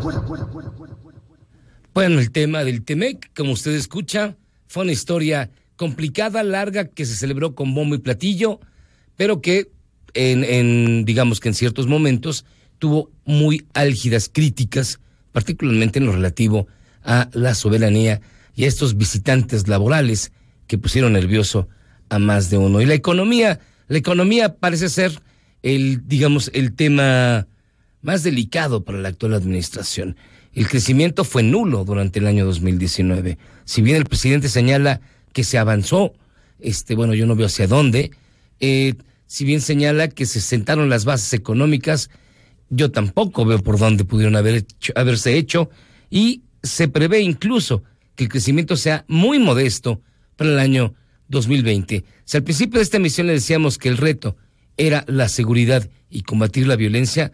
Bueno, 1.93 2.19
el 2.19 2.31
tema 2.31 2.63
del 2.63 2.83
TEMEC, 2.83 3.29
como 3.35 3.51
usted 3.51 3.73
escucha, 3.73 4.35
fue 4.65 4.81
una 4.81 4.91
historia 4.91 5.51
complicada, 5.75 6.43
larga, 6.43 6.85
que 6.85 7.05
se 7.05 7.15
celebró 7.15 7.55
con 7.55 7.73
bombo 7.73 7.95
y 7.95 7.99
platillo, 7.99 8.59
pero 9.15 9.41
que 9.41 9.71
en, 10.13 10.43
en, 10.43 11.05
digamos 11.05 11.39
que 11.39 11.49
en 11.49 11.55
ciertos 11.55 11.87
momentos 11.87 12.45
tuvo 12.79 13.11
muy 13.25 13.65
álgidas 13.73 14.29
críticas, 14.31 14.99
particularmente 15.31 15.99
en 15.99 16.05
lo 16.05 16.11
relativo 16.11 16.67
a 17.03 17.29
la 17.33 17.55
soberanía 17.55 18.21
y 18.55 18.65
a 18.65 18.67
estos 18.67 18.97
visitantes 18.97 19.67
laborales 19.67 20.31
que 20.67 20.77
pusieron 20.77 21.13
nervioso 21.13 21.67
a 22.09 22.19
más 22.19 22.49
de 22.49 22.57
uno. 22.57 22.81
Y 22.81 22.85
la 22.85 22.93
economía, 22.93 23.59
la 23.87 23.97
economía 23.97 24.55
parece 24.55 24.89
ser 24.89 25.21
el, 25.63 26.07
digamos, 26.07 26.51
el 26.53 26.73
tema 26.73 27.47
más 28.01 28.23
delicado 28.23 28.83
para 28.83 28.99
la 28.99 29.09
actual 29.09 29.33
administración. 29.33 30.15
El 30.53 30.67
crecimiento 30.67 31.23
fue 31.23 31.41
nulo 31.41 31.83
durante 31.83 32.19
el 32.19 32.27
año 32.27 32.45
2019. 32.45 33.37
Si 33.65 33.81
bien 33.81 33.97
el 33.97 34.05
presidente 34.05 34.49
señala 34.49 35.01
que 35.33 35.43
se 35.43 35.57
avanzó, 35.57 36.13
este, 36.59 36.95
bueno, 36.95 37.13
yo 37.13 37.25
no 37.25 37.35
veo 37.35 37.47
hacia 37.47 37.67
dónde, 37.67 38.11
eh, 38.59 38.95
si 39.25 39.45
bien 39.45 39.61
señala 39.61 40.07
que 40.09 40.25
se 40.25 40.39
sentaron 40.39 40.89
las 40.89 41.05
bases 41.05 41.33
económicas, 41.33 42.09
yo 42.69 42.91
tampoco 42.91 43.45
veo 43.45 43.59
por 43.59 43.77
dónde 43.77 44.05
pudieron 44.05 44.35
haber 44.35 44.65
haberse 44.95 45.37
hecho. 45.37 45.69
Y 46.09 46.43
se 46.61 46.87
prevé 46.87 47.21
incluso 47.21 47.83
que 48.15 48.25
el 48.25 48.29
crecimiento 48.29 48.77
sea 48.77 49.05
muy 49.07 49.39
modesto 49.39 50.01
para 50.35 50.51
el 50.51 50.59
año 50.59 50.93
2020. 51.29 52.03
Si 52.25 52.37
al 52.37 52.43
principio 52.43 52.79
de 52.79 52.83
esta 52.83 52.97
emisión 52.97 53.27
le 53.27 53.33
decíamos 53.33 53.77
que 53.77 53.89
el 53.89 53.97
reto 53.97 54.37
era 54.77 55.03
la 55.07 55.29
seguridad 55.29 55.89
y 56.09 56.21
combatir 56.21 56.67
la 56.67 56.75
violencia, 56.75 57.31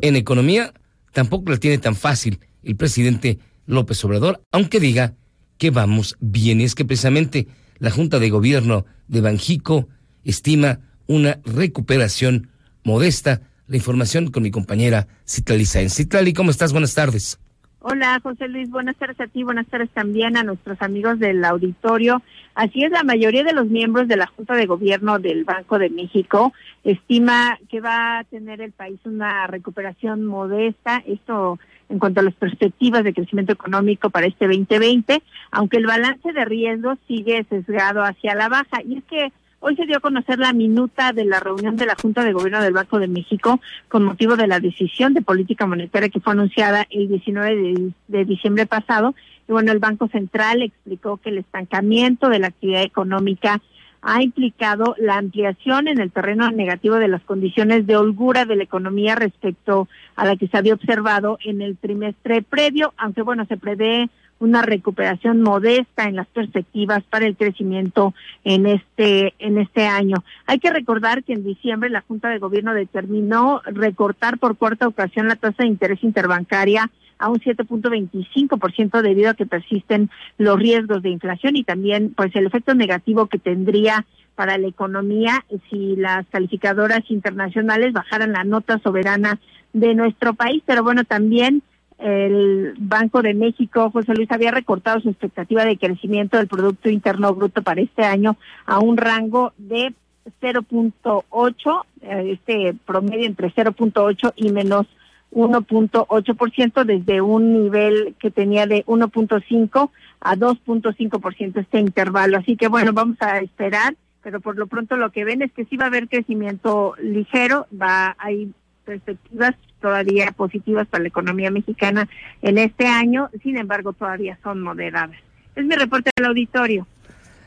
en 0.00 0.16
economía 0.16 0.72
tampoco 1.12 1.50
la 1.50 1.58
tiene 1.58 1.78
tan 1.78 1.96
fácil 1.96 2.40
el 2.62 2.76
presidente 2.76 3.38
López 3.66 4.04
Obrador, 4.04 4.42
aunque 4.52 4.80
diga 4.80 5.14
que 5.60 5.70
vamos 5.70 6.16
bien. 6.20 6.60
Es 6.60 6.74
que 6.74 6.86
precisamente 6.86 7.46
la 7.78 7.90
Junta 7.90 8.18
de 8.18 8.30
Gobierno 8.30 8.86
de 9.06 9.20
Banjico 9.20 9.88
estima 10.24 10.80
una 11.06 11.38
recuperación 11.44 12.48
modesta. 12.82 13.42
La 13.68 13.76
información 13.76 14.32
con 14.32 14.42
mi 14.42 14.50
compañera 14.50 15.06
Citlali 15.28 15.66
Sáenz. 15.66 15.94
Citlali, 15.94 16.32
¿cómo 16.32 16.50
estás? 16.50 16.72
Buenas 16.72 16.94
tardes. 16.94 17.38
Hola, 17.80 18.18
José 18.22 18.48
Luis. 18.48 18.70
Buenas 18.70 18.96
tardes 18.96 19.20
a 19.20 19.26
ti. 19.26 19.44
Buenas 19.44 19.66
tardes 19.66 19.90
también 19.90 20.36
a 20.36 20.42
nuestros 20.42 20.80
amigos 20.80 21.18
del 21.18 21.44
auditorio. 21.44 22.22
Así 22.54 22.82
es, 22.82 22.90
la 22.90 23.04
mayoría 23.04 23.44
de 23.44 23.52
los 23.52 23.66
miembros 23.66 24.08
de 24.08 24.16
la 24.16 24.26
Junta 24.26 24.54
de 24.54 24.66
Gobierno 24.66 25.18
del 25.18 25.44
Banco 25.44 25.78
de 25.78 25.90
México 25.90 26.52
estima 26.84 27.58
que 27.68 27.80
va 27.80 28.18
a 28.18 28.24
tener 28.24 28.60
el 28.60 28.72
país 28.72 28.98
una 29.04 29.46
recuperación 29.46 30.24
modesta. 30.24 31.02
Esto 31.06 31.58
en 31.90 31.98
cuanto 31.98 32.20
a 32.20 32.22
las 32.22 32.34
perspectivas 32.34 33.04
de 33.04 33.12
crecimiento 33.12 33.52
económico 33.52 34.10
para 34.10 34.26
este 34.26 34.46
2020, 34.46 35.22
aunque 35.50 35.76
el 35.76 35.86
balance 35.86 36.32
de 36.32 36.44
riesgos 36.44 36.98
sigue 37.06 37.44
sesgado 37.50 38.02
hacia 38.02 38.34
la 38.34 38.48
baja. 38.48 38.80
Y 38.84 38.98
es 38.98 39.04
que 39.04 39.32
hoy 39.58 39.76
se 39.76 39.86
dio 39.86 39.96
a 39.96 40.00
conocer 40.00 40.38
la 40.38 40.52
minuta 40.52 41.12
de 41.12 41.24
la 41.24 41.40
reunión 41.40 41.76
de 41.76 41.86
la 41.86 41.96
Junta 42.00 42.24
de 42.24 42.32
Gobierno 42.32 42.62
del 42.62 42.72
Banco 42.72 43.00
de 43.00 43.08
México 43.08 43.60
con 43.88 44.04
motivo 44.04 44.36
de 44.36 44.46
la 44.46 44.60
decisión 44.60 45.14
de 45.14 45.22
política 45.22 45.66
monetaria 45.66 46.08
que 46.08 46.20
fue 46.20 46.32
anunciada 46.32 46.86
el 46.90 47.08
19 47.08 47.56
de, 47.56 47.92
de 48.06 48.24
diciembre 48.24 48.66
pasado. 48.66 49.14
Y 49.48 49.52
bueno, 49.52 49.72
el 49.72 49.80
Banco 49.80 50.06
Central 50.08 50.62
explicó 50.62 51.16
que 51.16 51.30
el 51.30 51.38
estancamiento 51.38 52.28
de 52.28 52.38
la 52.38 52.46
actividad 52.46 52.82
económica 52.82 53.60
ha 54.02 54.22
implicado 54.22 54.94
la 54.98 55.18
ampliación 55.18 55.88
en 55.88 56.00
el 56.00 56.10
terreno 56.10 56.50
negativo 56.50 56.96
de 56.96 57.08
las 57.08 57.22
condiciones 57.22 57.86
de 57.86 57.96
holgura 57.96 58.44
de 58.44 58.56
la 58.56 58.64
economía 58.64 59.14
respecto 59.14 59.88
a 60.16 60.24
la 60.24 60.36
que 60.36 60.48
se 60.48 60.56
había 60.56 60.74
observado 60.74 61.38
en 61.44 61.60
el 61.60 61.76
trimestre 61.76 62.42
previo, 62.42 62.94
aunque 62.96 63.22
bueno, 63.22 63.44
se 63.46 63.56
prevé 63.56 64.08
una 64.38 64.62
recuperación 64.62 65.42
modesta 65.42 66.04
en 66.04 66.16
las 66.16 66.26
perspectivas 66.26 67.02
para 67.04 67.26
el 67.26 67.36
crecimiento 67.36 68.14
en 68.42 68.66
este 68.66 69.34
en 69.38 69.58
este 69.58 69.86
año. 69.86 70.24
Hay 70.46 70.58
que 70.58 70.70
recordar 70.70 71.22
que 71.22 71.34
en 71.34 71.44
diciembre 71.44 71.90
la 71.90 72.00
Junta 72.00 72.30
de 72.30 72.38
Gobierno 72.38 72.72
determinó 72.72 73.60
recortar 73.66 74.38
por 74.38 74.56
cuarta 74.56 74.88
ocasión 74.88 75.28
la 75.28 75.36
tasa 75.36 75.62
de 75.62 75.68
interés 75.68 76.02
interbancaria 76.02 76.90
a 77.20 77.28
un 77.28 77.38
7.25% 77.38 79.02
debido 79.02 79.30
a 79.30 79.34
que 79.34 79.46
persisten 79.46 80.10
los 80.38 80.58
riesgos 80.58 81.02
de 81.02 81.10
inflación 81.10 81.54
y 81.54 81.64
también 81.64 82.12
pues 82.16 82.34
el 82.34 82.46
efecto 82.46 82.74
negativo 82.74 83.26
que 83.26 83.38
tendría 83.38 84.06
para 84.34 84.56
la 84.56 84.66
economía 84.66 85.44
si 85.68 85.96
las 85.96 86.26
calificadoras 86.28 87.02
internacionales 87.10 87.92
bajaran 87.92 88.32
la 88.32 88.42
nota 88.42 88.78
soberana 88.78 89.38
de 89.74 89.94
nuestro 89.94 90.34
país, 90.34 90.62
pero 90.64 90.82
bueno, 90.82 91.04
también 91.04 91.62
el 91.98 92.72
Banco 92.78 93.20
de 93.20 93.34
México, 93.34 93.90
José 93.90 94.14
Luis, 94.14 94.30
había 94.32 94.50
recortado 94.50 95.00
su 95.00 95.10
expectativa 95.10 95.66
de 95.66 95.76
crecimiento 95.76 96.38
del 96.38 96.48
Producto 96.48 96.88
Interno 96.88 97.34
Bruto 97.34 97.62
para 97.62 97.82
este 97.82 98.02
año 98.02 98.38
a 98.64 98.78
un 98.78 98.96
rango 98.96 99.52
de 99.58 99.92
0.8, 100.40 101.82
eh, 102.00 102.38
este 102.40 102.74
promedio 102.86 103.26
entre 103.26 103.52
0.8 103.52 104.32
y 104.36 104.50
menos 104.50 104.86
1.8% 105.32 106.84
desde 106.84 107.20
un 107.20 107.52
nivel 107.52 108.14
que 108.18 108.30
tenía 108.30 108.66
de 108.66 108.84
1.5 108.86 109.90
a 110.20 110.36
2.5% 110.36 111.60
este 111.60 111.78
intervalo. 111.78 112.38
Así 112.38 112.56
que 112.56 112.68
bueno, 112.68 112.92
vamos 112.92 113.16
a 113.20 113.38
esperar, 113.38 113.96
pero 114.22 114.40
por 114.40 114.56
lo 114.56 114.66
pronto 114.66 114.96
lo 114.96 115.10
que 115.10 115.24
ven 115.24 115.42
es 115.42 115.52
que 115.52 115.64
sí 115.64 115.76
va 115.76 115.84
a 115.84 115.88
haber 115.88 116.08
crecimiento 116.08 116.94
ligero, 117.02 117.66
va 117.80 118.16
hay 118.18 118.52
perspectivas 118.84 119.54
todavía 119.80 120.32
positivas 120.32 120.86
para 120.88 121.02
la 121.02 121.08
economía 121.08 121.50
mexicana 121.50 122.08
en 122.42 122.58
este 122.58 122.86
año, 122.86 123.30
sin 123.42 123.56
embargo 123.56 123.92
todavía 123.92 124.38
son 124.42 124.60
moderadas. 124.60 125.16
Es 125.56 125.64
mi 125.64 125.74
reporte 125.74 126.10
del 126.16 126.26
auditorio. 126.26 126.86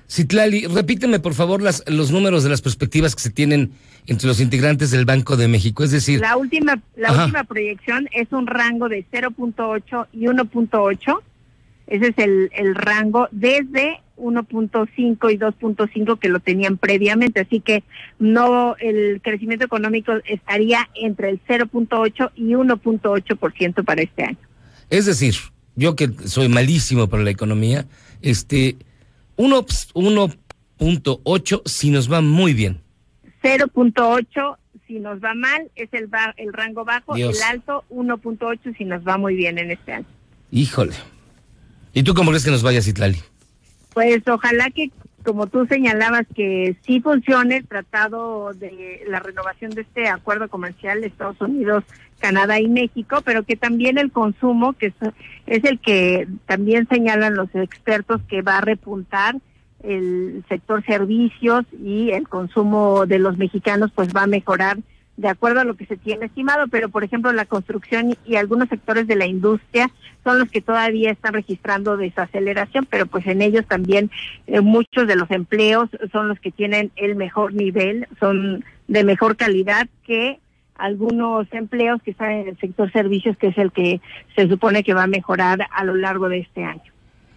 Citlali, 0.10 0.68
repíteme 0.68 1.20
por 1.20 1.34
favor 1.34 1.62
las, 1.62 1.84
los 1.88 2.12
números 2.12 2.44
de 2.44 2.50
las 2.50 2.62
perspectivas 2.62 3.16
que 3.16 3.22
se 3.22 3.30
tienen 3.30 3.72
entre 4.06 4.28
los 4.28 4.40
integrantes 4.40 4.92
del 4.92 5.06
Banco 5.06 5.38
de 5.38 5.48
México, 5.48 5.84
es 5.84 5.92
decir... 5.92 6.20
La 6.20 6.38
última, 6.38 6.82
la 6.96 7.12
última 7.12 7.44
proyección 7.46 8.10
es 8.12 8.32
un 8.32 8.48
rango 8.48 8.90
de 8.90 9.06
0.8 9.12 10.08
y 10.12 10.26
1.8, 10.26 11.20
ese 11.88 12.08
es 12.08 12.18
el, 12.18 12.52
el 12.54 12.76
rango 12.76 13.28
desde 13.32 14.02
1.5 14.18 15.34
y 15.34 15.38
2.5 15.38 16.20
que 16.20 16.30
lo 16.30 16.40
tenían 16.40 16.78
previamente, 16.78 17.42
así 17.42 17.60
que 17.60 17.84
no 18.20 18.76
el 18.78 19.22
crecimiento 19.22 19.66
económico 19.66 20.14
estaría 20.26 20.90
entre 20.96 21.30
el 21.30 21.42
0.8 21.48 22.32
y 22.36 22.54
1.8% 22.54 23.84
para 23.84 24.02
este 24.02 24.24
año. 24.24 24.38
Es 24.90 25.06
decir, 25.06 25.36
yo 25.76 25.96
que 25.96 26.10
soy 26.26 26.50
malísimo 26.50 27.08
para 27.08 27.24
la 27.24 27.32
economía, 27.32 27.86
este 28.22 28.78
1.8 29.38 31.62
si 31.66 31.90
nos 31.90 32.12
va 32.12 32.20
muy 32.22 32.54
bien. 32.54 32.82
0.8 33.42 34.58
si 34.88 35.00
nos 35.00 35.24
va 35.24 35.34
mal 35.34 35.72
es 35.76 35.90
el, 35.94 36.10
el 36.38 36.54
rango 36.54 36.86
bajo, 36.86 37.16
el 37.16 37.42
alto 37.44 37.84
1.8 37.90 38.78
si 38.78 38.86
nos 38.86 39.04
va 39.08 39.18
muy 39.18 39.36
bien 39.36 39.58
en 39.58 39.72
este 39.72 39.94
año. 39.94 40.06
Híjole. 40.52 40.94
¿Y 41.94 42.04
tú 42.04 42.14
cómo 42.14 42.30
crees 42.32 42.46
que 42.46 42.52
nos 42.52 42.64
vaya, 42.64 42.82
Citlali? 42.82 43.18
Pues 43.94 44.28
ojalá 44.28 44.70
que, 44.72 44.92
como 45.24 45.48
tú 45.48 45.66
señalabas, 45.66 46.26
que 46.36 46.76
sí 46.86 47.02
funcione 47.02 47.58
el 47.58 47.68
tratado 47.68 48.54
de 48.54 49.04
la 49.08 49.20
renovación 49.20 49.72
de 49.72 49.82
este 49.82 50.08
acuerdo 50.08 50.50
comercial 50.50 51.02
de 51.02 51.08
Estados 51.08 51.40
Unidos, 51.42 51.84
Canadá 52.20 52.60
y 52.60 52.68
México, 52.68 53.22
pero 53.26 53.44
que 53.44 53.56
también 53.56 53.98
el 53.98 54.12
consumo, 54.12 54.74
que 54.74 54.88
es, 54.88 54.94
es 55.46 55.64
el 55.64 55.80
que 55.80 56.28
también 56.46 56.88
señalan 56.88 57.36
los 57.36 57.54
expertos 57.56 58.22
que 58.28 58.42
va 58.42 58.58
a 58.58 58.62
repuntar 58.62 59.36
el 59.84 60.44
sector 60.48 60.84
servicios 60.86 61.66
y 61.84 62.12
el 62.12 62.28
consumo 62.28 63.06
de 63.06 63.20
los 63.20 63.38
mexicanos 63.38 63.92
pues 63.94 64.16
va 64.16 64.24
a 64.24 64.28
mejorar 64.28 64.78
de 65.16 65.28
acuerdo 65.28 65.60
a 65.60 65.64
lo 65.64 65.76
que 65.76 65.86
se 65.86 65.98
tiene 65.98 66.26
estimado, 66.26 66.68
pero 66.68 66.90
por 66.90 67.04
ejemplo 67.04 67.32
la 67.34 67.46
construcción 67.46 68.18
y 68.26 68.36
algunos 68.36 68.70
sectores 68.70 69.08
de 69.08 69.16
la 69.16 69.28
industria 69.28 69.92
son 70.24 70.40
los 70.40 70.50
que 70.50 70.62
todavía 70.62 71.12
están 71.12 71.34
registrando 71.34 71.98
desaceleración, 71.98 72.88
pero 72.90 73.06
pues 73.06 73.28
en 73.28 73.42
ellos 73.42 73.66
también 73.68 74.10
eh, 74.48 74.62
muchos 74.62 75.08
de 75.08 75.16
los 75.16 75.30
empleos 75.30 75.90
son 76.12 76.30
los 76.30 76.40
que 76.40 76.52
tienen 76.52 76.92
el 76.96 77.16
mejor 77.16 77.54
nivel, 77.54 78.08
son 78.20 78.66
de 78.88 79.04
mejor 79.04 79.38
calidad 79.38 79.88
que 80.04 80.40
algunos 80.76 81.48
empleos 81.52 82.02
que 82.02 82.12
están 82.12 82.32
en 82.32 82.48
el 82.48 82.58
sector 82.58 82.92
servicios, 82.92 83.38
que 83.38 83.48
es 83.48 83.58
el 83.58 83.72
que 83.72 84.02
se 84.36 84.48
supone 84.48 84.84
que 84.84 84.94
va 84.94 85.04
a 85.04 85.08
mejorar 85.08 85.68
a 85.72 85.84
lo 85.84 85.96
largo 85.96 86.28
de 86.30 86.40
este 86.40 86.64
año. 86.64 86.82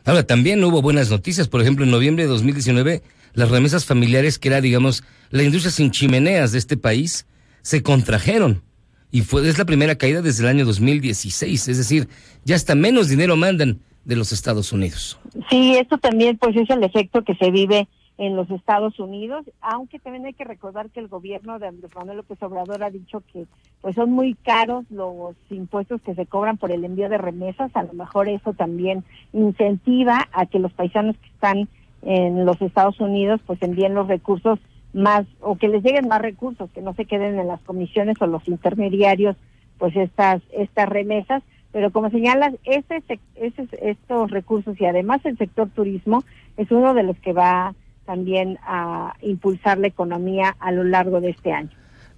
Ahora, 0.05 0.23
también 0.23 0.63
hubo 0.65 0.83
buenas 0.83 1.11
noticias. 1.11 1.49
Por 1.49 1.61
ejemplo, 1.61 1.85
en 1.85 1.91
noviembre 1.91 2.25
de 2.25 2.31
2019, 2.31 3.03
las 3.35 3.51
remesas 3.51 3.85
familiares, 3.85 4.39
que 4.39 4.49
era, 4.49 4.61
digamos, 4.61 5.05
la 5.31 5.43
industria 5.43 5.71
sin 5.71 5.91
chimeneas 5.91 6.53
de 6.53 6.59
este 6.59 6.77
país, 6.77 7.27
se 7.67 7.83
contrajeron. 7.83 8.63
Y 9.11 9.23
fue, 9.23 9.49
es 9.49 9.59
la 9.59 9.65
primera 9.65 9.97
caída 9.97 10.23
desde 10.23 10.45
el 10.45 10.51
año 10.51 10.65
2016. 10.65 11.67
Es 11.67 11.77
decir, 11.77 12.09
ya 12.45 12.55
hasta 12.55 12.77
menos 12.77 13.09
dinero 13.09 13.35
mandan 13.35 13.81
de 14.05 14.15
los 14.15 14.31
Estados 14.31 14.73
Unidos. 14.73 15.19
Sí, 15.51 15.77
esto 15.77 15.99
también 15.99 16.39
pues 16.39 16.55
es 16.55 16.71
el 16.71 16.85
efecto 16.85 17.25
que 17.25 17.35
se 17.35 17.51
vive 17.51 17.89
en 18.19 18.37
los 18.37 18.49
Estados 18.53 19.01
Unidos, 19.01 19.47
aunque 19.61 19.99
también 19.99 20.27
hay 20.27 20.33
que 20.35 20.45
recordar 20.45 20.91
que 20.91 21.01
el 21.01 21.09
gobierno 21.09 21.59
de 21.59 21.67
Andrés 21.67 21.91
Manuel 21.97 22.19
López 22.19 22.41
Obrador 22.41 22.85
ha 22.85 22.91
dicho 22.91 23.21
que 23.33 23.47
pues 23.81 23.97
son 23.97 24.13
muy 24.13 24.35
caros 24.35 24.85
los 24.89 25.35
impuestos 25.51 26.01
que 26.03 26.15
se 26.15 26.25
cobran 26.25 26.59
por 26.59 26.71
el 26.71 26.85
envío 26.85 27.09
de 27.09 27.19
remesas, 27.19 27.75
a 27.75 27.83
lo 27.83 27.95
mejor 27.95 28.29
eso 28.29 28.53
también 28.53 29.03
incentiva 29.33 30.29
a 30.33 30.47
que 30.47 30.61
los 30.61 30.73
paisanos 30.73 31.17
que 31.19 31.29
están 31.29 31.69
en 32.03 32.47
los 32.47 32.63
Estados 32.63 33.01
Unidos 33.01 33.41
pues 33.45 33.61
envíen 33.61 33.95
los 33.95 34.07
recursos 34.07 34.61
más 34.97 35.27
o 35.41 35.57
que 35.57 35.69
les 35.69 35.85
lleguen 35.85 36.09
más 36.09 36.23
recursos, 36.23 36.71
que 36.71 36.81
no 36.81 36.95
se 36.95 37.05
queden 37.05 37.39
en 37.39 37.47
las 37.47 37.61
comisiones 37.61 38.17
o 38.21 38.27
los 38.27 38.49
intermediarios, 38.49 39.37
pues 39.79 39.95
estas 39.95 40.43
estas 40.53 40.89
remesas, 40.89 41.43
pero 41.71 41.93
como 41.93 42.09
señalas, 42.11 42.55
ese, 42.65 43.03
ese, 43.35 43.69
estos 43.83 44.31
recursos 44.31 44.81
y 44.81 44.87
además 44.87 45.21
el 45.25 45.37
sector 45.37 45.69
turismo 45.69 46.25
es 46.57 46.71
uno 46.71 46.95
de 46.95 47.03
los 47.03 47.19
que 47.19 47.35
va 47.35 47.75
también 48.07 48.59
a 48.63 49.15
impulsar 49.21 49.79
la 49.79 49.89
economía 49.89 50.57
a 50.61 50.73
lo 50.73 50.85
largo 50.85 51.21
de 51.21 51.31
este 51.31 51.53
año. 51.53 51.71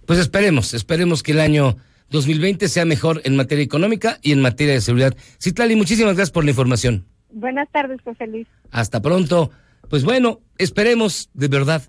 Pues 0.06 0.20
esperemos, 0.20 0.72
esperemos 0.72 1.24
que 1.24 1.32
el 1.32 1.40
año 1.40 1.76
2020 2.10 2.68
sea 2.68 2.84
mejor 2.84 3.20
en 3.24 3.34
materia 3.34 3.64
económica 3.64 4.18
y 4.22 4.32
en 4.32 4.40
materia 4.40 4.74
de 4.74 4.80
seguridad. 4.80 5.16
Citlali, 5.42 5.74
muchísimas 5.74 6.14
gracias 6.14 6.30
por 6.30 6.44
la 6.44 6.50
información. 6.50 7.06
Buenas 7.30 7.68
tardes, 7.70 8.00
José 8.02 8.28
Luis. 8.28 8.46
Hasta 8.70 9.02
pronto. 9.02 9.50
Pues 9.90 10.04
bueno, 10.04 10.40
esperemos 10.58 11.30
de 11.34 11.48
verdad 11.48 11.82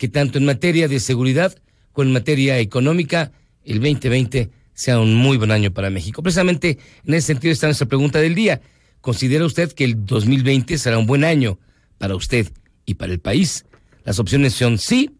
que 0.00 0.08
tanto 0.08 0.38
en 0.38 0.46
materia 0.46 0.88
de 0.88 0.98
seguridad 0.98 1.54
como 1.92 2.06
en 2.06 2.14
materia 2.14 2.58
económica, 2.58 3.32
el 3.64 3.80
2020 3.80 4.48
sea 4.72 4.98
un 4.98 5.14
muy 5.14 5.36
buen 5.36 5.50
año 5.50 5.74
para 5.74 5.90
México. 5.90 6.22
Precisamente 6.22 6.78
en 7.04 7.12
ese 7.12 7.26
sentido 7.26 7.52
está 7.52 7.66
nuestra 7.66 7.86
pregunta 7.86 8.18
del 8.18 8.34
día. 8.34 8.62
¿Considera 9.02 9.44
usted 9.44 9.70
que 9.72 9.84
el 9.84 10.06
2020 10.06 10.78
será 10.78 10.96
un 10.96 11.06
buen 11.06 11.22
año 11.22 11.58
para 11.98 12.16
usted 12.16 12.50
y 12.86 12.94
para 12.94 13.12
el 13.12 13.20
país? 13.20 13.66
Las 14.02 14.18
opciones 14.18 14.54
son 14.54 14.78
sí, 14.78 15.10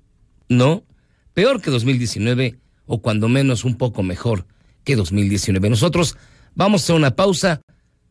no, 0.49 0.87
peor 1.35 1.61
que 1.61 1.71
2019 1.71 2.57
o 2.87 3.03
cuando 3.03 3.29
menos 3.29 3.67
un 3.67 3.77
poco 3.77 4.03
mejor 4.03 4.47
que 4.83 4.97
2019. 4.97 5.69
Nosotros 5.69 6.17
vamos 6.55 6.81
a 6.81 6.85
hacer 6.85 6.97
una 6.97 7.15
pausa. 7.17 7.61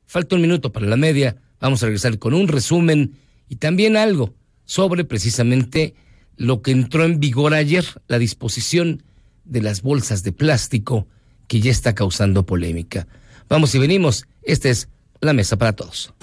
Falta 0.05 0.35
un 0.35 0.43
minuto 0.43 0.71
para 0.71 0.85
la 0.85 0.97
media. 0.97 1.35
Vamos 1.59 1.81
a 1.81 1.87
regresar 1.87 2.19
con 2.19 2.35
un 2.35 2.47
resumen 2.47 3.15
y 3.47 3.55
también 3.55 3.97
algo 3.97 4.35
sobre 4.65 5.03
precisamente 5.03 5.95
lo 6.39 6.61
que 6.61 6.71
entró 6.71 7.03
en 7.03 7.19
vigor 7.19 7.53
ayer, 7.53 7.85
la 8.07 8.17
disposición 8.17 9.03
de 9.43 9.61
las 9.61 9.81
bolsas 9.81 10.23
de 10.23 10.31
plástico 10.31 11.05
que 11.47 11.59
ya 11.59 11.69
está 11.69 11.93
causando 11.93 12.45
polémica. 12.45 13.07
Vamos 13.49 13.75
y 13.75 13.79
venimos. 13.79 14.25
Esta 14.41 14.69
es 14.69 14.87
la 15.19 15.33
mesa 15.33 15.57
para 15.57 15.73
todos. 15.73 16.13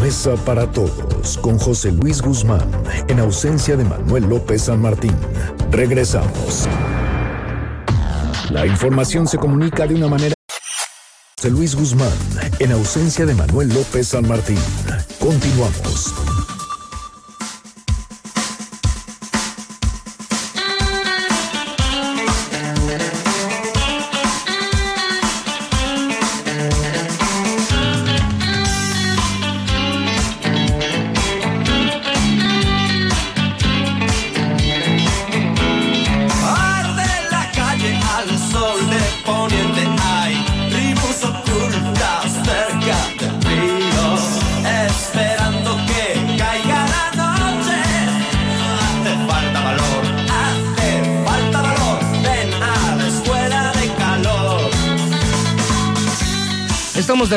Mesa 0.00 0.34
para 0.46 0.70
todos 0.72 1.36
con 1.38 1.58
José 1.58 1.92
Luis 1.92 2.22
Guzmán 2.22 2.70
en 3.08 3.20
ausencia 3.20 3.76
de 3.76 3.84
Manuel 3.84 4.24
López 4.24 4.62
San 4.62 4.80
Martín. 4.80 5.14
Regresamos. 5.70 6.66
La 8.50 8.66
información 8.66 9.28
se 9.28 9.36
comunica 9.36 9.86
de 9.86 9.94
una 9.94 10.08
manera... 10.08 10.34
José 11.36 11.50
Luis 11.50 11.74
Guzmán 11.74 12.12
en 12.60 12.72
ausencia 12.72 13.26
de 13.26 13.34
Manuel 13.34 13.68
López 13.68 14.08
San 14.08 14.26
Martín. 14.26 14.58
Continuamos. 15.18 16.14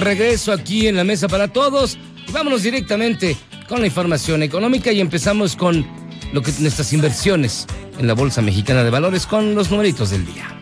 De 0.02 0.06
regreso 0.06 0.52
aquí 0.52 0.88
en 0.88 0.96
la 0.96 1.04
mesa 1.04 1.28
para 1.28 1.48
todos. 1.48 1.98
Y 2.28 2.32
vámonos 2.32 2.64
directamente 2.64 3.38
con 3.68 3.82
la 3.82 3.88
información 3.88 4.44
económica 4.44 4.92
y 4.92 5.00
empezamos 5.00 5.56
con 5.56 5.86
lo 6.34 6.42
que 6.42 6.52
nuestras 6.60 6.92
inversiones 6.94 7.68
en 8.00 8.08
la 8.08 8.14
Bolsa 8.14 8.42
Mexicana 8.42 8.84
de 8.84 8.90
Valores 8.90 9.26
con 9.26 9.54
los 9.54 9.70
numeritos 9.70 10.10
del 10.10 10.26
día. 10.26 10.58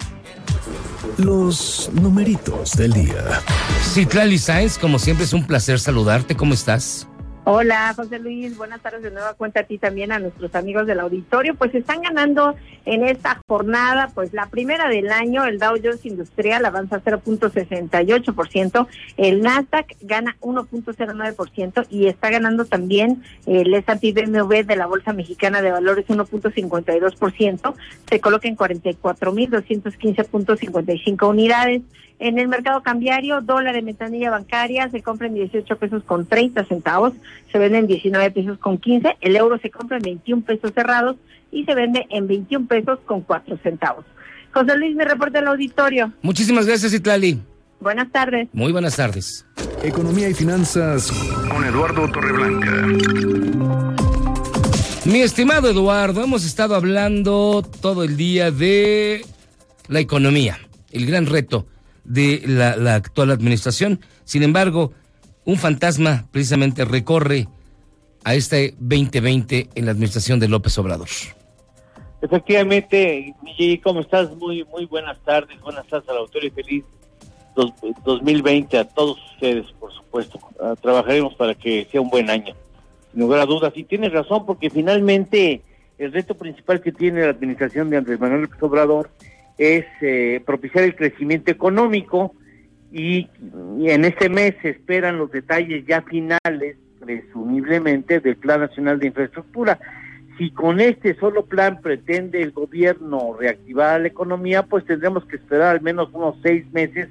Los 1.17 1.89
numeritos 1.93 2.73
del 2.73 2.93
día. 2.93 3.41
Citlali 3.93 4.37
Sáenz, 4.37 4.77
como 4.77 4.99
siempre 4.99 5.25
es 5.25 5.33
un 5.33 5.45
placer 5.45 5.79
saludarte. 5.79 6.35
¿Cómo 6.35 6.53
estás? 6.53 7.08
Hola, 7.51 7.95
José 7.95 8.19
Luis. 8.19 8.55
Buenas 8.55 8.79
tardes 8.79 9.01
de 9.01 9.09
nueva 9.09 9.33
cuenta 9.33 9.61
a 9.61 9.63
ti 9.63 9.79
también, 9.79 10.11
a 10.11 10.19
nuestros 10.19 10.53
amigos 10.53 10.85
del 10.85 10.99
auditorio. 10.99 11.55
Pues 11.55 11.73
están 11.73 12.03
ganando 12.03 12.53
en 12.85 13.03
esta 13.03 13.41
jornada, 13.47 14.11
pues 14.13 14.33
la 14.33 14.45
primera 14.45 14.87
del 14.87 15.11
año, 15.11 15.43
el 15.45 15.57
Dow 15.57 15.75
Jones 15.83 16.05
Industrial 16.05 16.63
avanza 16.63 17.01
0.68%, 17.03 18.87
el 19.17 19.41
Nasdaq 19.41 19.95
gana 20.01 20.37
1.09% 20.41 21.87
y 21.89 22.05
está 22.05 22.29
ganando 22.29 22.65
también 22.65 23.23
el 23.47 23.73
S&P 23.73 24.13
BMW 24.13 24.61
de 24.63 24.75
la 24.75 24.85
Bolsa 24.85 25.11
Mexicana 25.11 25.63
de 25.63 25.71
Valores 25.71 26.05
1.52%, 26.05 27.73
se 28.07 28.19
coloca 28.19 28.47
en 28.47 28.57
44.215.55 28.57 31.27
unidades. 31.27 31.81
En 32.19 32.37
el 32.37 32.49
mercado 32.49 32.83
cambiario, 32.83 33.39
dólar 33.39 33.77
en 33.77 33.85
ventanilla 33.85 34.29
bancaria 34.29 34.89
se 34.89 35.01
compra 35.01 35.27
en 35.27 35.35
18 35.35 35.77
pesos 35.77 36.03
con 36.03 36.25
30 36.25 36.65
centavos, 36.65 37.13
se 37.49 37.57
vende 37.57 37.77
en 37.77 37.87
19 37.87 38.31
pesos 38.31 38.57
con 38.57 38.77
15, 38.77 39.15
el 39.21 39.37
euro 39.37 39.57
se 39.57 39.69
compra 39.69 39.97
en 39.97 40.03
21 40.03 40.43
pesos 40.43 40.73
cerrados 40.73 41.15
y 41.49 41.63
se 41.63 41.73
vende 41.73 42.05
en 42.09 42.27
21 42.27 42.67
pesos 42.67 42.99
con 43.05 43.21
4 43.21 43.57
centavos. 43.63 44.03
José 44.53 44.77
Luis, 44.77 44.97
me 44.97 45.05
reporta 45.05 45.39
el 45.39 45.47
auditorio. 45.47 46.11
Muchísimas 46.21 46.65
gracias, 46.65 46.93
Itlali. 46.93 47.39
Buenas 47.79 48.11
tardes. 48.11 48.49
Muy 48.51 48.73
buenas 48.73 48.97
tardes. 48.97 49.45
Economía 49.81 50.27
y 50.27 50.33
finanzas 50.33 51.09
con 51.49 51.63
Eduardo 51.63 52.11
Torreblanca. 52.11 52.85
Mi 55.05 55.21
estimado 55.21 55.69
Eduardo, 55.69 56.21
hemos 56.21 56.45
estado 56.45 56.75
hablando 56.75 57.63
todo 57.79 58.03
el 58.03 58.17
día 58.17 58.51
de 58.51 59.25
la 59.87 60.01
economía, 60.01 60.59
el 60.91 61.05
gran 61.05 61.25
reto 61.25 61.65
de 62.09 62.41
la, 62.45 62.75
la 62.75 62.95
actual 62.95 63.31
administración. 63.31 64.01
Sin 64.25 64.43
embargo, 64.43 64.91
un 65.45 65.55
fantasma 65.55 66.27
precisamente 66.31 66.83
recorre 66.83 67.47
a 68.25 68.35
este 68.35 68.75
2020 68.79 69.69
en 69.75 69.85
la 69.85 69.91
administración 69.91 70.39
de 70.39 70.49
López 70.49 70.77
Obrador. 70.77 71.07
Efectivamente, 72.21 73.33
Miguel, 73.43 73.79
¿cómo 73.81 74.01
estás? 74.01 74.35
Muy 74.35 74.65
muy 74.65 74.85
buenas 74.85 75.17
tardes, 75.23 75.59
buenas 75.61 75.87
tardes 75.87 76.09
al 76.09 76.17
autor 76.17 76.43
y 76.43 76.49
feliz 76.49 76.83
dos- 77.55 77.71
2020 78.03 78.77
a 78.77 78.83
todos 78.85 79.17
ustedes, 79.33 79.65
por 79.79 79.93
supuesto. 79.93 80.37
Ah, 80.61 80.75
trabajaremos 80.81 81.33
para 81.35 81.55
que 81.55 81.87
sea 81.89 82.01
un 82.01 82.09
buen 82.09 82.29
año, 82.29 82.53
sin 83.11 83.21
lugar 83.21 83.39
a 83.39 83.45
dudas. 83.45 83.71
Y 83.75 83.85
tienes 83.85 84.11
razón, 84.11 84.45
porque 84.45 84.69
finalmente 84.69 85.61
el 85.97 86.11
reto 86.11 86.35
principal 86.35 86.81
que 86.81 86.91
tiene 86.91 87.21
la 87.21 87.29
administración 87.29 87.89
de 87.89 87.97
Andrés 87.97 88.19
Manuel 88.19 88.41
López 88.43 88.61
Obrador 88.63 89.09
es 89.59 89.85
eh, 90.01 90.41
propiciar 90.45 90.85
el 90.85 90.95
crecimiento 90.95 91.51
económico 91.51 92.33
y, 92.91 93.27
y 93.77 93.89
en 93.89 94.05
este 94.05 94.29
mes 94.29 94.55
se 94.61 94.69
esperan 94.69 95.17
los 95.17 95.31
detalles 95.31 95.85
ya 95.85 96.01
finales, 96.01 96.77
presumiblemente, 96.99 98.21
del 98.21 98.37
Plan 98.37 98.61
Nacional 98.61 98.99
de 98.99 99.07
Infraestructura. 99.07 99.77
Si 100.37 100.51
con 100.51 100.79
este 100.79 101.13
solo 101.15 101.45
plan 101.45 101.81
pretende 101.81 102.41
el 102.41 102.51
gobierno 102.51 103.35
reactivar 103.37 103.99
la 103.99 104.07
economía, 104.07 104.63
pues 104.63 104.85
tendremos 104.85 105.25
que 105.25 105.35
esperar 105.35 105.75
al 105.75 105.81
menos 105.81 106.07
unos 106.13 106.35
seis 106.41 106.65
meses 106.71 107.09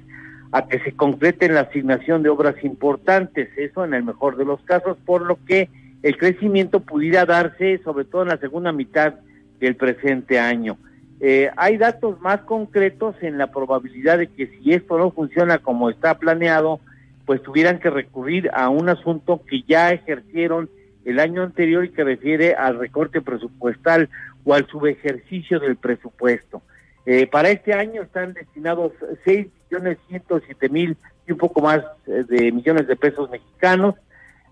a 0.51 0.67
que 0.67 0.79
se 0.79 0.93
concrete 0.93 1.47
la 1.49 1.61
asignación 1.61 2.23
de 2.23 2.29
obras 2.29 2.55
importantes, 2.63 3.49
eso 3.55 3.85
en 3.85 3.93
el 3.93 4.03
mejor 4.03 4.35
de 4.37 4.45
los 4.45 4.59
casos, 4.61 4.97
por 5.05 5.21
lo 5.21 5.37
que 5.45 5.69
el 6.01 6.17
crecimiento 6.17 6.79
pudiera 6.79 7.25
darse 7.25 7.79
sobre 7.83 8.05
todo 8.05 8.23
en 8.23 8.29
la 8.29 8.37
segunda 8.37 8.71
mitad 8.71 9.13
del 9.59 9.75
presente 9.75 10.39
año. 10.39 10.79
Eh, 11.21 11.51
hay 11.57 11.77
datos 11.77 12.19
más 12.21 12.41
concretos 12.41 13.15
en 13.21 13.37
la 13.37 13.47
probabilidad 13.47 14.19
de 14.19 14.27
que 14.27 14.47
si 14.47 14.73
esto 14.73 14.97
no 14.97 15.11
funciona 15.11 15.57
como 15.57 15.89
está 15.89 16.17
planeado, 16.17 16.79
pues 17.25 17.43
tuvieran 17.43 17.79
que 17.79 17.89
recurrir 17.89 18.49
a 18.53 18.69
un 18.69 18.89
asunto 18.89 19.41
que 19.45 19.63
ya 19.63 19.91
ejercieron 19.91 20.69
el 21.05 21.19
año 21.19 21.43
anterior 21.43 21.85
y 21.85 21.89
que 21.89 22.03
refiere 22.03 22.55
al 22.55 22.79
recorte 22.79 23.21
presupuestal 23.21 24.09
o 24.45 24.53
al 24.53 24.67
subejercicio 24.67 25.59
del 25.59 25.75
presupuesto. 25.75 26.61
Eh, 27.05 27.27
para 27.27 27.49
este 27.49 27.73
año 27.73 28.01
están 28.01 28.33
destinados 28.33 28.93
6 29.25 29.47
millones 29.69 29.97
107 30.07 30.69
mil 30.69 30.97
y 31.27 31.31
un 31.31 31.37
poco 31.37 31.61
más 31.61 31.83
eh, 32.07 32.23
de 32.27 32.51
millones 32.51 32.87
de 32.87 32.95
pesos 32.95 33.29
mexicanos. 33.29 33.95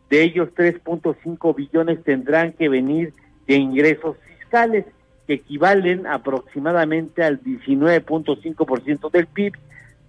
De 0.10 0.24
ellos 0.24 0.50
3.5 0.56 1.56
billones 1.56 2.04
tendrán 2.04 2.54
que 2.54 2.70
venir 2.70 3.14
de 3.46 3.56
ingresos 3.56 4.18
fiscales 4.38 4.86
que 5.28 5.34
equivalen 5.34 6.08
aproximadamente 6.08 7.24
al 7.24 7.44
19.5% 7.44 9.12
del 9.12 9.28
PIB 9.28 9.54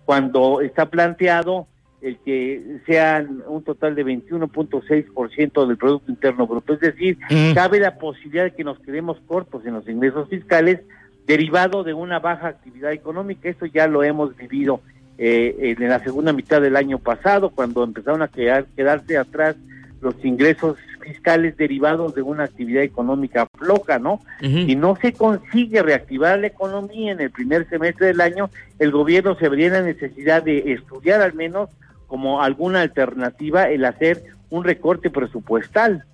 cuando 0.04 0.60
está 0.60 0.86
planteado 0.86 1.66
el 2.00 2.16
que 2.18 2.78
sean 2.86 3.42
un 3.48 3.64
total 3.64 3.96
de 3.96 4.04
21.6% 4.06 5.66
del 5.66 5.76
Producto 5.76 6.10
Interno 6.12 6.46
Bruto. 6.46 6.74
Es 6.74 6.80
decir, 6.80 7.18
Mm. 7.28 7.54
cabe 7.54 7.80
la 7.80 7.96
posibilidad 7.98 8.44
de 8.44 8.52
que 8.54 8.62
nos 8.62 8.78
quedemos 8.78 9.18
cortos 9.26 9.66
en 9.66 9.74
los 9.74 9.88
ingresos 9.88 10.28
fiscales 10.28 10.80
derivado 11.26 11.82
de 11.82 11.94
una 11.94 12.20
baja 12.20 12.48
actividad 12.48 12.92
económica. 12.92 13.48
Esto 13.48 13.66
ya 13.66 13.88
lo 13.88 14.02
hemos 14.04 14.36
vivido 14.36 14.80
eh, 15.18 15.74
en 15.76 15.88
la 15.88 15.98
segunda 15.98 16.32
mitad 16.32 16.60
del 16.62 16.76
año 16.76 17.00
pasado, 17.00 17.50
cuando 17.50 17.82
empezaron 17.82 18.22
a 18.22 18.28
quedar, 18.28 18.66
quedarse 18.76 19.18
atrás 19.18 19.56
los 20.00 20.14
ingresos 20.24 20.76
fiscales 20.98 21.56
derivados 21.56 22.14
de 22.14 22.22
una 22.22 22.44
actividad 22.44 22.82
económica 22.82 23.46
floja, 23.58 23.98
¿no? 23.98 24.20
Si 24.66 24.76
no 24.76 24.96
se 24.96 25.12
consigue 25.12 25.82
reactivar 25.82 26.38
la 26.38 26.48
economía 26.48 27.12
en 27.12 27.20
el 27.20 27.30
primer 27.30 27.68
semestre 27.68 28.08
del 28.08 28.20
año, 28.20 28.50
el 28.78 28.90
gobierno 28.90 29.36
se 29.36 29.48
vería 29.48 29.66
en 29.68 29.72
la 29.74 29.82
necesidad 29.82 30.42
de 30.42 30.72
estudiar 30.72 31.20
al 31.22 31.34
menos 31.34 31.70
como 32.06 32.42
alguna 32.42 32.80
alternativa 32.80 33.68
el 33.68 33.84
hacer 33.84 34.22
un 34.50 34.64
recorte 34.64 35.10
presupuestal. 35.10 36.04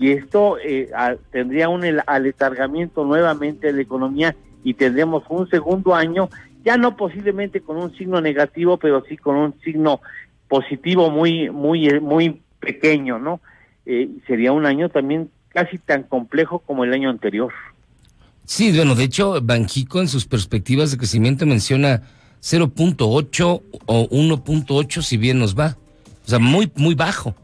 Y 0.00 0.10
esto 0.12 0.58
eh, 0.58 0.90
a- 0.94 1.16
tendría 1.30 1.68
un 1.68 1.82
aletargamiento 2.06 3.04
nuevamente 3.04 3.68
de 3.68 3.72
la 3.74 3.82
economía 3.82 4.36
y 4.64 4.74
tendremos 4.74 5.22
un 5.28 5.48
segundo 5.48 5.94
año, 5.94 6.28
ya 6.64 6.76
no 6.76 6.96
posiblemente 6.96 7.60
con 7.60 7.76
un 7.76 7.94
signo 7.96 8.20
negativo, 8.20 8.76
pero 8.76 9.04
sí 9.08 9.16
con 9.16 9.36
un 9.36 9.54
signo 9.60 10.00
positivo 10.48 11.10
muy, 11.10 11.50
muy, 11.50 12.00
muy 12.00 12.40
pequeño, 12.60 13.18
¿no? 13.18 13.40
Eh, 13.86 14.08
sería 14.26 14.52
un 14.52 14.66
año 14.66 14.88
también 14.88 15.30
casi 15.48 15.78
tan 15.78 16.02
complejo 16.02 16.58
como 16.58 16.84
el 16.84 16.92
año 16.92 17.08
anterior. 17.08 17.52
Sí, 18.44 18.76
bueno, 18.76 18.94
de 18.94 19.04
hecho, 19.04 19.40
Banjico 19.42 20.00
en 20.00 20.08
sus 20.08 20.26
perspectivas 20.26 20.90
de 20.90 20.98
crecimiento 20.98 21.46
menciona 21.46 22.02
0.8 22.42 23.62
o 23.86 24.08
1.8 24.08 25.02
si 25.02 25.16
bien 25.16 25.38
nos 25.38 25.58
va. 25.58 25.76
O 26.24 26.28
sea, 26.28 26.38
muy, 26.38 26.70
muy 26.76 26.94
bajo. 26.94 27.34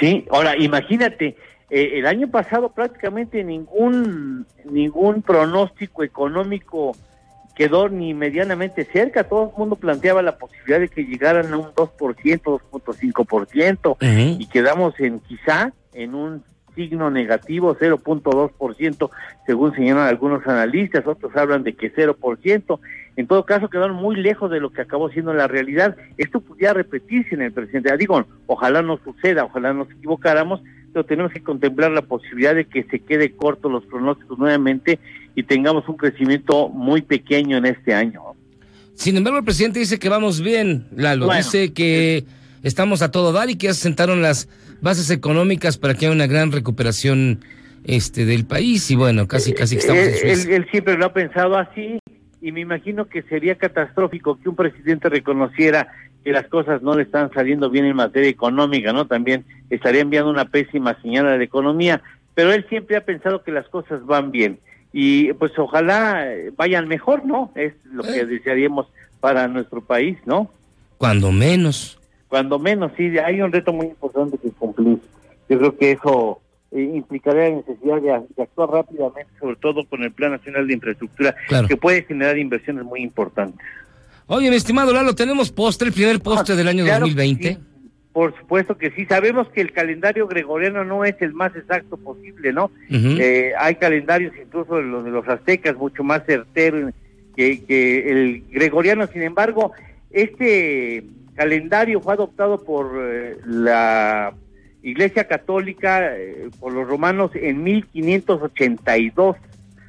Sí, 0.00 0.24
ahora 0.30 0.56
imagínate, 0.56 1.36
eh, 1.70 1.98
el 1.98 2.06
año 2.06 2.28
pasado 2.30 2.70
prácticamente 2.70 3.42
ningún 3.44 4.46
ningún 4.64 5.22
pronóstico 5.22 6.02
económico 6.02 6.96
quedó 7.54 7.88
ni 7.88 8.14
medianamente 8.14 8.84
cerca, 8.84 9.24
todo 9.24 9.50
el 9.50 9.58
mundo 9.58 9.76
planteaba 9.76 10.22
la 10.22 10.36
posibilidad 10.38 10.80
de 10.80 10.88
que 10.88 11.04
llegaran 11.04 11.52
a 11.52 11.58
un 11.58 11.66
2%, 11.66 11.96
2.5% 12.42 14.38
y 14.38 14.46
quedamos 14.46 14.98
en 15.00 15.20
quizá 15.20 15.72
en 15.92 16.14
un 16.14 16.42
signo 16.74 17.10
negativo 17.10 17.76
0.2% 17.76 19.10
según 19.46 19.74
señalan 19.74 20.08
algunos 20.08 20.46
analistas, 20.46 21.06
otros 21.06 21.34
hablan 21.36 21.62
de 21.62 21.74
que 21.74 21.92
0%, 21.94 22.80
en 23.16 23.26
todo 23.26 23.44
caso 23.44 23.70
quedaron 23.70 23.96
muy 23.96 24.16
lejos 24.16 24.50
de 24.50 24.60
lo 24.60 24.70
que 24.70 24.82
acabó 24.82 25.08
siendo 25.10 25.32
la 25.32 25.46
realidad. 25.46 25.96
Esto 26.18 26.40
pudiera 26.40 26.74
repetirse 26.74 27.34
en 27.34 27.42
el 27.42 27.52
presente. 27.52 27.92
Ah, 27.92 27.96
Digo, 27.96 28.24
ojalá 28.46 28.82
no 28.82 28.98
suceda, 28.98 29.44
ojalá 29.44 29.72
nos 29.72 29.90
equivocáramos, 29.90 30.62
pero 30.92 31.04
tenemos 31.04 31.32
que 31.32 31.42
contemplar 31.42 31.90
la 31.90 32.02
posibilidad 32.02 32.54
de 32.54 32.64
que 32.64 32.84
se 32.84 33.00
quede 33.00 33.32
corto 33.32 33.68
los 33.68 33.84
pronósticos 33.84 34.38
nuevamente 34.38 34.98
y 35.34 35.42
tengamos 35.42 35.88
un 35.88 35.96
crecimiento 35.96 36.68
muy 36.68 37.02
pequeño 37.02 37.56
en 37.58 37.66
este 37.66 37.94
año. 37.94 38.20
Sin 38.94 39.16
embargo, 39.16 39.38
el 39.38 39.44
presidente 39.44 39.80
dice 39.80 39.98
que 39.98 40.08
vamos 40.08 40.40
bien, 40.40 40.86
Lalo. 40.96 41.26
Bueno, 41.26 41.42
dice 41.42 41.72
que 41.72 42.24
estamos 42.62 43.02
a 43.02 43.10
todo 43.10 43.32
dar 43.32 43.50
y 43.50 43.56
que 43.56 43.66
ya 43.66 43.74
se 43.74 43.80
sentaron 43.82 44.22
las 44.22 44.48
bases 44.80 45.10
económicas 45.10 45.76
para 45.78 45.94
que 45.94 46.06
haya 46.06 46.14
una 46.14 46.26
gran 46.26 46.52
recuperación 46.52 47.40
este 47.84 48.24
del 48.24 48.46
país. 48.46 48.90
Y 48.90 48.94
bueno, 48.96 49.26
casi, 49.26 49.52
casi 49.52 49.74
que 49.76 49.80
estamos 49.80 50.02
en 50.02 50.08
él, 50.14 50.18
Suiza. 50.36 50.48
él- 50.48 50.54
él 50.54 50.66
siempre 50.70 50.96
lo 50.96 51.06
ha 51.06 51.12
pensado 51.12 51.56
así 51.58 51.98
y 52.40 52.52
me 52.52 52.60
imagino 52.60 53.06
que 53.06 53.22
sería 53.22 53.56
catastrófico 53.56 54.38
que 54.40 54.48
un 54.48 54.56
presidente 54.56 55.08
reconociera 55.08 55.88
que 56.22 56.32
las 56.32 56.46
cosas 56.46 56.80
no 56.80 56.94
le 56.96 57.02
están 57.02 57.30
saliendo 57.34 57.68
bien 57.70 57.84
en 57.84 57.96
materia 57.96 58.30
económica, 58.30 58.92
¿no? 58.92 59.06
También 59.06 59.44
estaría 59.70 60.00
enviando 60.02 60.30
una 60.30 60.46
pésima 60.46 60.96
señal 61.02 61.26
a 61.26 61.36
la 61.36 61.44
economía, 61.44 62.00
pero 62.34 62.52
él 62.52 62.64
siempre 62.70 62.96
ha 62.96 63.04
pensado 63.04 63.42
que 63.42 63.52
las 63.52 63.68
cosas 63.68 64.04
van 64.06 64.30
bien 64.30 64.58
y 64.96 65.32
pues 65.32 65.50
ojalá 65.58 66.32
eh, 66.32 66.52
vayan 66.56 66.86
mejor, 66.86 67.26
¿no? 67.26 67.50
Es 67.56 67.74
lo 67.82 68.04
que 68.04 68.24
desearíamos 68.24 68.86
para 69.18 69.48
nuestro 69.48 69.80
país, 69.80 70.16
¿no? 70.24 70.48
Cuando 70.98 71.32
menos. 71.32 71.98
cuando 72.28 72.60
menos 72.60 72.92
sí, 72.96 73.18
hay 73.18 73.40
un 73.40 73.50
reto 73.50 73.72
muy 73.72 73.86
importante 73.86 74.38
que 74.38 74.50
cumplir. 74.50 74.98
Yo 75.48 75.58
creo 75.58 75.76
que 75.76 75.90
eso 75.90 76.40
eh, 76.70 76.92
implicaría 76.94 77.50
la 77.50 77.56
necesidad 77.56 78.00
de, 78.36 78.42
actuar 78.42 78.70
rápidamente, 78.70 79.32
sobre 79.40 79.56
todo 79.56 79.84
con 79.84 80.04
el 80.04 80.12
Plan 80.12 80.30
Nacional 80.30 80.68
de 80.68 80.74
Infraestructura, 80.74 81.34
que 81.66 81.76
puede 81.76 82.04
generar 82.04 82.38
inversiones 82.38 82.84
muy 82.84 83.00
importantes. 83.00 83.66
Oye, 84.28 84.48
mi 84.48 84.54
estimado 84.54 84.92
Lalo, 84.92 85.16
¿tenemos 85.16 85.50
postre, 85.50 85.88
el 85.88 85.92
primer 85.92 86.20
postre 86.20 86.54
del 86.54 86.68
año 86.68 86.86
2020? 86.86 87.58
Por 88.14 88.34
supuesto 88.38 88.78
que 88.78 88.92
sí. 88.92 89.04
Sabemos 89.06 89.48
que 89.48 89.60
el 89.60 89.72
calendario 89.72 90.26
gregoriano 90.28 90.84
no 90.84 91.04
es 91.04 91.20
el 91.20 91.34
más 91.34 91.54
exacto 91.56 91.96
posible, 91.96 92.52
¿no? 92.52 92.70
Eh, 92.88 93.52
hay 93.58 93.74
calendarios 93.74 94.32
incluso 94.40 94.76
de 94.76 94.84
los, 94.84 95.04
de 95.04 95.10
los 95.10 95.28
aztecas 95.28 95.76
mucho 95.76 96.04
más 96.04 96.24
certeros 96.24 96.94
que, 97.36 97.62
que 97.64 98.10
el 98.10 98.44
gregoriano. 98.50 99.08
Sin 99.08 99.22
embargo, 99.22 99.72
este 100.10 101.04
calendario 101.34 102.00
fue 102.00 102.14
adoptado 102.14 102.62
por 102.62 102.92
eh, 103.02 103.36
la 103.44 104.32
Iglesia 104.84 105.26
Católica, 105.26 106.16
eh, 106.16 106.50
por 106.60 106.72
los 106.72 106.86
romanos 106.86 107.32
en 107.34 107.64
1582, 107.64 109.36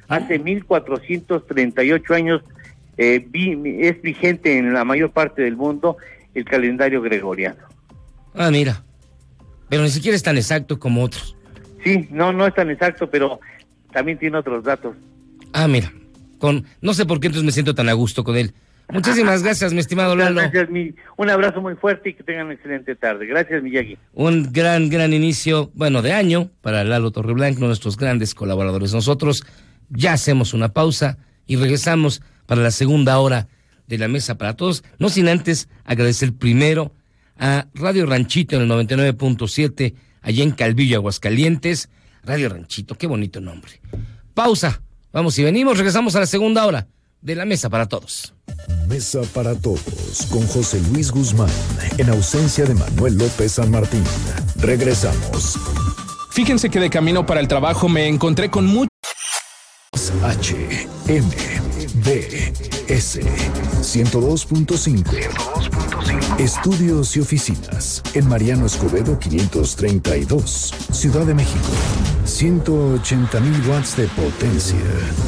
hace 0.08 0.38
1438 0.40 2.14
años 2.14 2.42
eh, 2.98 3.24
es 3.78 4.02
vigente 4.02 4.58
en 4.58 4.72
la 4.72 4.84
mayor 4.84 5.10
parte 5.10 5.42
del 5.42 5.56
mundo 5.56 5.96
el 6.34 6.44
calendario 6.44 7.02
gregoriano. 7.02 7.75
Ah, 8.36 8.50
mira, 8.50 8.82
pero 9.68 9.82
ni 9.82 9.90
siquiera 9.90 10.14
es 10.14 10.22
tan 10.22 10.36
exacto 10.36 10.78
como 10.78 11.02
otros. 11.02 11.36
Sí, 11.82 12.06
no, 12.10 12.32
no 12.32 12.46
es 12.46 12.54
tan 12.54 12.70
exacto, 12.70 13.08
pero 13.08 13.40
también 13.92 14.18
tiene 14.18 14.38
otros 14.38 14.64
datos. 14.64 14.94
Ah, 15.52 15.66
mira, 15.66 15.92
con 16.38 16.64
no 16.80 16.94
sé 16.94 17.06
por 17.06 17.18
qué 17.18 17.28
entonces 17.28 17.46
me 17.46 17.52
siento 17.52 17.74
tan 17.74 17.88
a 17.88 17.94
gusto 17.94 18.24
con 18.24 18.36
él. 18.36 18.54
Muchísimas 18.88 19.42
gracias, 19.42 19.72
mi 19.72 19.80
estimado 19.80 20.14
Lalo. 20.14 20.40
Gracias, 20.42 20.70
mi, 20.70 20.94
un 21.16 21.28
abrazo 21.28 21.60
muy 21.60 21.74
fuerte 21.74 22.10
y 22.10 22.14
que 22.14 22.22
tengan 22.22 22.46
una 22.46 22.54
excelente 22.54 22.94
tarde. 22.94 23.26
Gracias, 23.26 23.62
Miyagi. 23.62 23.98
Un 24.12 24.52
gran, 24.52 24.88
gran 24.88 25.12
inicio, 25.12 25.72
bueno, 25.74 26.02
de 26.02 26.12
año 26.12 26.50
para 26.60 26.84
Lalo 26.84 27.10
Torreblanco, 27.10 27.66
nuestros 27.66 27.96
grandes 27.96 28.34
colaboradores. 28.34 28.94
Nosotros 28.94 29.44
ya 29.88 30.12
hacemos 30.12 30.54
una 30.54 30.68
pausa 30.68 31.18
y 31.46 31.56
regresamos 31.56 32.22
para 32.46 32.62
la 32.62 32.70
segunda 32.70 33.18
hora 33.18 33.48
de 33.88 33.98
la 33.98 34.06
mesa 34.06 34.38
para 34.38 34.54
todos. 34.54 34.84
No 34.98 35.08
sin 35.08 35.28
antes 35.28 35.68
agradecer 35.84 36.32
primero 36.32 36.92
a 37.38 37.66
Radio 37.74 38.06
Ranchito 38.06 38.56
en 38.56 38.62
el 38.62 38.68
99.7, 38.68 39.94
allá 40.22 40.42
en 40.42 40.52
Calvillo, 40.52 40.96
Aguascalientes. 40.96 41.88
Radio 42.22 42.48
Ranchito, 42.48 42.96
qué 42.96 43.06
bonito 43.06 43.40
nombre. 43.40 43.80
Pausa. 44.34 44.82
Vamos 45.12 45.38
y 45.38 45.44
venimos, 45.44 45.78
regresamos 45.78 46.14
a 46.16 46.20
la 46.20 46.26
segunda 46.26 46.66
hora 46.66 46.88
de 47.22 47.34
la 47.34 47.44
mesa 47.44 47.70
para 47.70 47.86
todos. 47.86 48.34
Mesa 48.86 49.22
para 49.34 49.54
todos 49.54 50.26
con 50.30 50.46
José 50.46 50.80
Luis 50.92 51.10
Guzmán 51.10 51.48
en 51.98 52.10
ausencia 52.10 52.64
de 52.64 52.74
Manuel 52.74 53.16
López 53.16 53.52
San 53.52 53.70
Martín. 53.70 54.04
Regresamos. 54.56 55.58
Fíjense 56.30 56.68
que 56.68 56.80
de 56.80 56.90
camino 56.90 57.24
para 57.24 57.40
el 57.40 57.48
trabajo 57.48 57.88
me 57.88 58.06
encontré 58.06 58.50
con 58.50 58.66
muchos 58.66 58.90
H 60.22 60.54
M 61.08 61.30
B 62.04 62.52
S 62.88 63.20
102.5 63.20 65.04
Estudios 66.38 67.16
y 67.16 67.20
oficinas 67.20 68.02
en 68.12 68.28
Mariano 68.28 68.66
Escobedo 68.66 69.18
532, 69.18 70.74
Ciudad 70.92 71.24
de 71.24 71.32
México. 71.32 71.64
180 72.24 73.40
mil 73.40 73.68
watts 73.68 73.96
de 73.96 74.06
potencia 74.08 74.76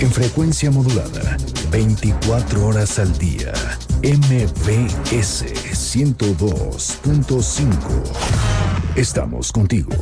en 0.01 0.11
frecuencia 0.13 0.71
modulada, 0.71 1.39
24 1.71 2.67
horas 2.67 2.99
al 2.99 3.17
día. 3.17 3.55
MBS 4.03 5.47
102.5. 5.73 7.69
Estamos 8.95 9.51
contigo. 9.51 9.93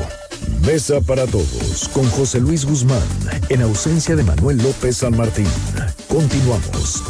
Mesa 0.67 1.01
para 1.01 1.27
todos 1.27 1.89
con 1.93 2.05
José 2.11 2.41
Luis 2.41 2.65
Guzmán 2.65 3.01
en 3.49 3.63
ausencia 3.63 4.17
de 4.17 4.25
Manuel 4.25 4.59
López 4.59 4.97
San 4.97 5.17
Martín. 5.17 5.47
Continuamos. 6.09 7.05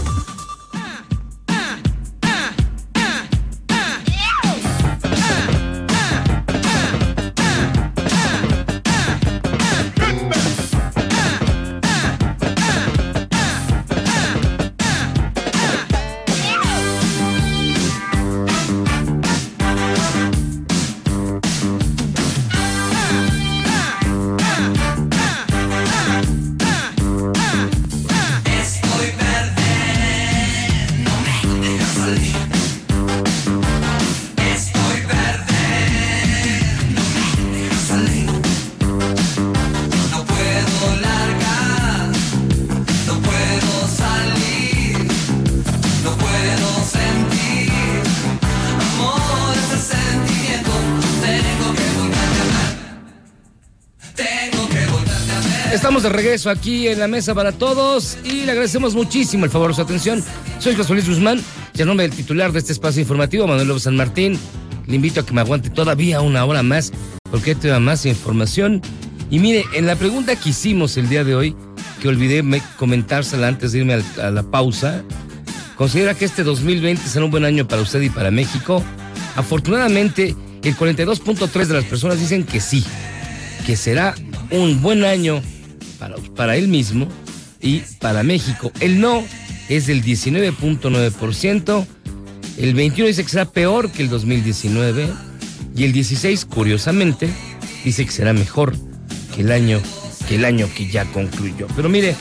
Aquí 56.50 56.88
en 56.88 56.98
la 56.98 57.08
mesa 57.08 57.34
para 57.34 57.52
todos 57.52 58.18
y 58.24 58.44
le 58.44 58.52
agradecemos 58.52 58.94
muchísimo 58.94 59.44
el 59.44 59.50
favor 59.50 59.68
de 59.68 59.74
su 59.74 59.82
atención. 59.82 60.22
Soy 60.58 60.74
José 60.74 60.92
Luis 60.92 61.08
Guzmán 61.08 61.42
y 61.74 61.82
en 61.82 61.88
nombre 61.88 62.06
del 62.06 62.16
titular 62.16 62.52
de 62.52 62.58
este 62.58 62.72
espacio 62.72 63.02
informativo, 63.02 63.46
Manuel 63.46 63.68
López 63.68 63.84
San 63.84 63.96
Martín, 63.96 64.38
le 64.86 64.96
invito 64.96 65.20
a 65.20 65.26
que 65.26 65.32
me 65.32 65.40
aguante 65.40 65.70
todavía 65.70 66.20
una 66.20 66.44
hora 66.44 66.62
más 66.62 66.92
porque 67.30 67.54
te 67.54 67.68
da 67.68 67.80
más 67.80 68.06
información. 68.06 68.80
Y 69.30 69.38
mire, 69.38 69.64
en 69.74 69.86
la 69.86 69.96
pregunta 69.96 70.36
que 70.36 70.50
hicimos 70.50 70.96
el 70.96 71.08
día 71.08 71.24
de 71.24 71.34
hoy, 71.34 71.56
que 72.00 72.08
olvidé 72.08 72.42
comentársela 72.76 73.48
antes 73.48 73.72
de 73.72 73.78
irme 73.78 74.02
a 74.22 74.30
la 74.30 74.42
pausa, 74.44 75.02
¿considera 75.76 76.14
que 76.14 76.24
este 76.24 76.44
2020 76.44 77.08
será 77.08 77.24
un 77.24 77.30
buen 77.30 77.44
año 77.44 77.66
para 77.66 77.82
usted 77.82 78.00
y 78.02 78.10
para 78.10 78.30
México? 78.30 78.82
Afortunadamente, 79.34 80.34
el 80.62 80.76
42.3 80.76 81.66
de 81.66 81.74
las 81.74 81.84
personas 81.84 82.20
dicen 82.20 82.44
que 82.44 82.60
sí, 82.60 82.84
que 83.66 83.76
será 83.76 84.14
un 84.50 84.80
buen 84.80 85.04
año 85.04 85.42
para, 85.98 86.56
él 86.56 86.68
mismo 86.68 87.08
y 87.60 87.80
para 88.00 88.22
México. 88.22 88.72
El 88.80 89.00
no 89.00 89.24
es 89.68 89.86
del 89.86 90.02
19.9%, 90.02 91.86
el 92.58 92.74
21 92.74 93.08
dice 93.08 93.22
que 93.22 93.30
será 93.30 93.44
peor 93.44 93.90
que 93.90 94.02
el 94.02 94.08
2019 94.08 95.08
y 95.76 95.84
el 95.84 95.92
16, 95.92 96.46
curiosamente, 96.46 97.28
dice 97.84 98.04
que 98.04 98.12
será 98.12 98.32
mejor 98.32 98.74
que 99.34 99.42
el 99.42 99.52
año 99.52 99.80
que 100.26 100.36
el 100.36 100.44
año 100.44 100.68
que 100.74 100.88
ya 100.88 101.04
concluyó. 101.04 101.66
Pero 101.76 101.88
mire, 101.88 102.16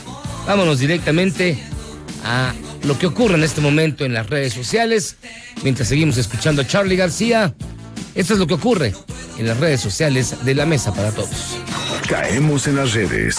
vámonos 0.46 0.78
directamente 0.78 1.58
a 2.24 2.54
lo 2.84 2.98
que 2.98 3.06
ocurre 3.06 3.34
en 3.34 3.42
este 3.42 3.60
momento 3.60 4.04
en 4.04 4.14
las 4.14 4.28
redes 4.28 4.52
sociales, 4.52 5.16
mientras 5.62 5.88
seguimos 5.88 6.16
escuchando 6.16 6.62
a 6.62 6.66
Charlie 6.66 6.96
García. 6.96 7.54
Esto 8.14 8.34
es 8.34 8.38
lo 8.38 8.46
que 8.46 8.54
ocurre 8.54 8.94
en 9.38 9.46
las 9.46 9.58
redes 9.58 9.80
sociales 9.80 10.44
de 10.44 10.54
la 10.54 10.66
Mesa 10.66 10.94
para 10.94 11.10
Todos. 11.12 11.58
Caemos 12.08 12.66
en 12.66 12.76
las 12.76 12.94
redes. 12.94 13.36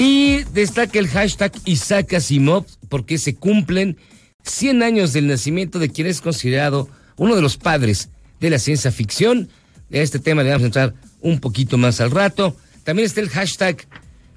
Y 0.00 0.44
destaca 0.54 0.98
el 0.98 1.08
hashtag 1.08 1.52
Isaac 1.66 2.14
Asimov 2.14 2.64
porque 2.88 3.18
se 3.18 3.34
cumplen 3.34 3.98
100 4.44 4.82
años 4.82 5.12
del 5.12 5.26
nacimiento 5.26 5.78
de 5.78 5.90
quien 5.90 6.06
es 6.06 6.22
considerado 6.22 6.88
uno 7.18 7.36
de 7.36 7.42
los 7.42 7.58
padres 7.58 8.08
de 8.40 8.48
la 8.48 8.58
ciencia 8.58 8.92
ficción. 8.92 9.50
De 9.90 10.00
este 10.00 10.18
tema 10.18 10.42
le 10.42 10.48
vamos 10.48 10.62
a 10.62 10.66
entrar 10.66 10.94
un 11.20 11.38
poquito 11.38 11.76
más 11.76 12.00
al 12.00 12.12
rato. 12.12 12.56
También 12.82 13.04
está 13.04 13.20
el 13.20 13.28
hashtag 13.28 13.86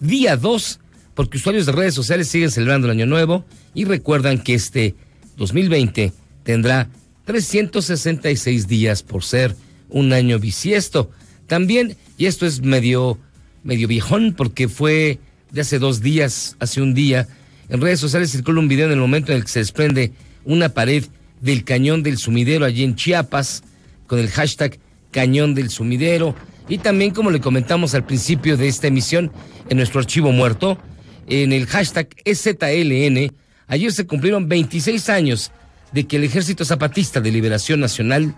Día 0.02 0.36
2 0.36 0.82
porque 1.14 1.38
usuarios 1.38 1.66
de 1.66 1.72
redes 1.72 1.94
sociales 1.94 2.28
siguen 2.28 2.52
celebrando 2.52 2.88
el 2.88 2.92
año 2.92 3.06
nuevo 3.06 3.46
y 3.74 3.86
recuerdan 3.86 4.44
que 4.44 4.56
este 4.56 4.96
2020 5.38 6.12
tendrá 6.44 6.90
366 7.24 8.68
días 8.68 9.02
por 9.02 9.24
ser 9.24 9.56
un 9.88 10.12
año 10.12 10.40
bisiesto. 10.40 11.10
También, 11.48 11.96
y 12.18 12.26
esto 12.26 12.46
es 12.46 12.62
medio, 12.62 13.18
medio 13.64 13.88
viejón 13.88 14.34
porque 14.34 14.68
fue 14.68 15.20
de 15.54 15.62
hace 15.62 15.80
dos 15.80 16.02
días, 16.02 16.58
hace 16.60 16.82
un 16.82 16.96
día, 16.96 17.28
en 17.70 17.80
redes 17.80 18.00
sociales 18.00 18.32
circula 18.32 18.60
un 18.60 18.68
video 18.68 18.88
en 18.88 18.94
el 18.94 19.00
momento 19.00 19.32
en 19.32 19.38
el 19.38 19.44
que 19.44 19.52
se 19.52 19.60
desprende 19.60 20.12
una 20.46 20.70
pared 20.70 21.06
del 21.42 21.64
cañón 21.64 22.02
del 22.02 22.18
sumidero 22.18 22.66
allí 22.66 22.84
en 22.84 22.96
Chiapas, 22.96 23.64
con 24.08 24.18
el 24.18 24.30
hashtag 24.30 24.80
cañón 25.12 25.54
del 25.54 25.70
sumidero, 25.70 26.36
y 26.68 26.80
también 26.80 27.12
como 27.12 27.30
le 27.30 27.40
comentamos 27.40 27.94
al 27.94 28.04
principio 28.04 28.58
de 28.58 28.68
esta 28.68 28.88
emisión, 28.88 29.32
en 29.70 29.78
nuestro 29.78 30.00
archivo 30.00 30.32
muerto, 30.32 30.80
en 31.28 31.54
el 31.54 31.68
hashtag 31.68 32.10
EZLN, 32.26 33.32
ayer 33.68 33.92
se 33.92 34.08
cumplieron 34.08 34.50
26 34.50 35.08
años 35.10 35.52
de 35.92 36.08
que 36.08 36.16
el 36.18 36.24
Ejército 36.24 36.66
Zapatista 36.66 37.22
de 37.22 37.32
Liberación 37.32 37.80
Nacional 37.80 38.34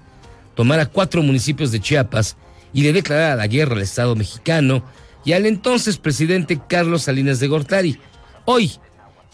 tomara 0.53 0.86
cuatro 0.86 1.24
municipios 1.24 1.72
de 1.72 1.80
Chiapas 1.80 2.36
y 2.74 2.84
le 2.84 2.91
declarara 2.91 3.38
la 3.38 3.47
guerra 3.47 3.76
al 3.76 3.82
Estado 3.82 4.18
mexicano 4.18 4.84
y 5.26 5.34
al 5.34 5.45
entonces 5.45 5.97
presidente 5.97 6.61
Carlos 6.69 7.03
Salinas 7.03 7.39
de 7.39 7.47
Gortari. 7.47 7.99
Hoy, 8.45 8.71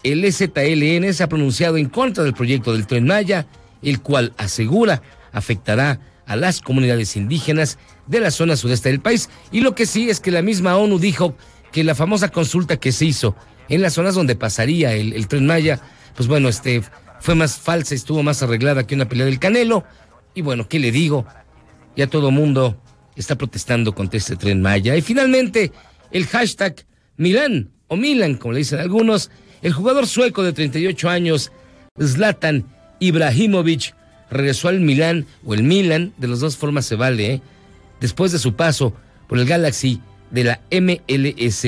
el 0.02 0.24
EZLN 0.24 1.12
se 1.12 1.22
ha 1.22 1.28
pronunciado 1.28 1.76
en 1.76 1.88
contra 1.88 2.24
del 2.24 2.32
proyecto 2.32 2.72
del 2.72 2.86
Tren 2.86 3.06
Maya, 3.06 3.46
el 3.82 4.00
cual 4.00 4.32
asegura 4.38 5.02
afectará 5.32 6.00
a 6.26 6.34
las 6.34 6.60
comunidades 6.60 7.14
indígenas 7.16 7.78
de 8.06 8.20
la 8.20 8.30
zona 8.30 8.56
sudeste 8.56 8.88
del 8.88 9.00
país. 9.00 9.28
Y 9.52 9.60
lo 9.60 9.74
que 9.74 9.86
sí 9.86 10.08
es 10.08 10.18
que 10.18 10.30
la 10.30 10.42
misma 10.42 10.76
ONU 10.76 10.98
dijo 10.98 11.36
que 11.70 11.84
la 11.84 11.94
famosa 11.94 12.30
consulta 12.30 12.78
que 12.78 12.90
se 12.90 13.04
hizo 13.04 13.36
en 13.68 13.82
las 13.82 13.92
zonas 13.92 14.14
donde 14.14 14.34
pasaría 14.34 14.94
el, 14.94 15.12
el 15.12 15.28
Tren 15.28 15.46
Maya, 15.46 15.80
pues 16.16 16.26
bueno, 16.26 16.48
este 16.48 16.82
fue 17.20 17.34
más 17.34 17.58
falsa, 17.58 17.94
estuvo 17.94 18.22
más 18.22 18.42
arreglada 18.42 18.86
que 18.86 18.94
una 18.94 19.08
pelea 19.08 19.26
del 19.26 19.38
Canelo. 19.38 19.84
Y 20.34 20.40
bueno, 20.40 20.68
¿qué 20.68 20.78
le 20.78 20.90
digo? 20.90 21.26
Ya 21.96 22.06
todo 22.06 22.30
mundo 22.30 22.80
está 23.16 23.36
protestando 23.36 23.94
contra 23.94 24.18
este 24.18 24.36
tren 24.36 24.62
Maya. 24.62 24.96
Y 24.96 25.02
finalmente, 25.02 25.72
el 26.10 26.26
hashtag 26.26 26.84
Milán, 27.16 27.70
o 27.88 27.96
Milan, 27.96 28.36
como 28.36 28.52
le 28.52 28.60
dicen 28.60 28.80
algunos, 28.80 29.30
el 29.62 29.72
jugador 29.72 30.06
sueco 30.06 30.42
de 30.42 30.52
38 30.52 31.08
años, 31.08 31.52
Zlatan 32.00 32.64
Ibrahimovic, 33.00 33.94
regresó 34.30 34.68
al 34.68 34.80
Milán, 34.80 35.26
o 35.44 35.54
el 35.54 35.62
Milan, 35.62 36.12
de 36.16 36.28
las 36.28 36.40
dos 36.40 36.56
formas 36.56 36.86
se 36.86 36.96
vale, 36.96 37.34
¿eh? 37.34 37.42
después 38.00 38.32
de 38.32 38.38
su 38.38 38.54
paso 38.54 38.94
por 39.28 39.38
el 39.38 39.46
Galaxy 39.46 40.00
de 40.30 40.44
la 40.44 40.60
MLS 40.70 41.64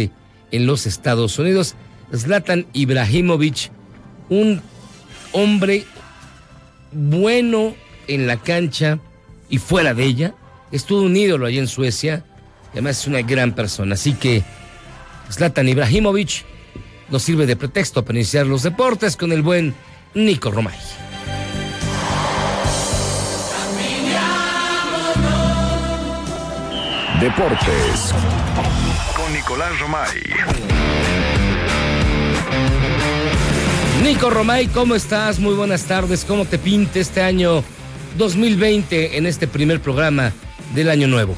en 0.50 0.66
los 0.66 0.86
Estados 0.86 1.38
Unidos. 1.38 1.74
Zlatan 2.14 2.66
Ibrahimovic, 2.72 3.70
un 4.28 4.60
hombre 5.32 5.84
bueno 6.92 7.74
en 8.08 8.26
la 8.26 8.36
cancha 8.36 8.98
y 9.48 9.58
fuera 9.58 9.94
de 9.94 10.04
ella. 10.04 10.34
Es 10.74 10.86
todo 10.86 11.02
un 11.02 11.16
ídolo 11.16 11.46
allá 11.46 11.60
en 11.60 11.68
Suecia. 11.68 12.24
Y 12.66 12.78
además 12.78 12.98
es 12.98 13.06
una 13.06 13.22
gran 13.22 13.54
persona. 13.54 13.94
Así 13.94 14.14
que 14.14 14.42
Zlatan 15.30 15.68
Ibrahimovic 15.68 16.44
nos 17.10 17.22
sirve 17.22 17.46
de 17.46 17.54
pretexto 17.54 18.04
para 18.04 18.18
iniciar 18.18 18.44
los 18.44 18.64
deportes 18.64 19.16
con 19.16 19.30
el 19.30 19.42
buen 19.42 19.72
Nico 20.14 20.50
Romay. 20.50 20.76
Deportes 27.20 28.12
Con 29.16 29.32
Nicolás 29.32 29.78
Romay. 29.78 30.22
Nico 34.02 34.28
Romay, 34.28 34.66
¿cómo 34.66 34.96
estás? 34.96 35.38
Muy 35.38 35.54
buenas 35.54 35.84
tardes. 35.84 36.24
¿Cómo 36.24 36.46
te 36.46 36.58
pinta 36.58 36.98
este 36.98 37.22
año 37.22 37.62
2020 38.18 39.16
en 39.16 39.26
este 39.26 39.46
primer 39.46 39.80
programa 39.80 40.32
del 40.74 40.90
año 40.90 41.08
nuevo? 41.08 41.36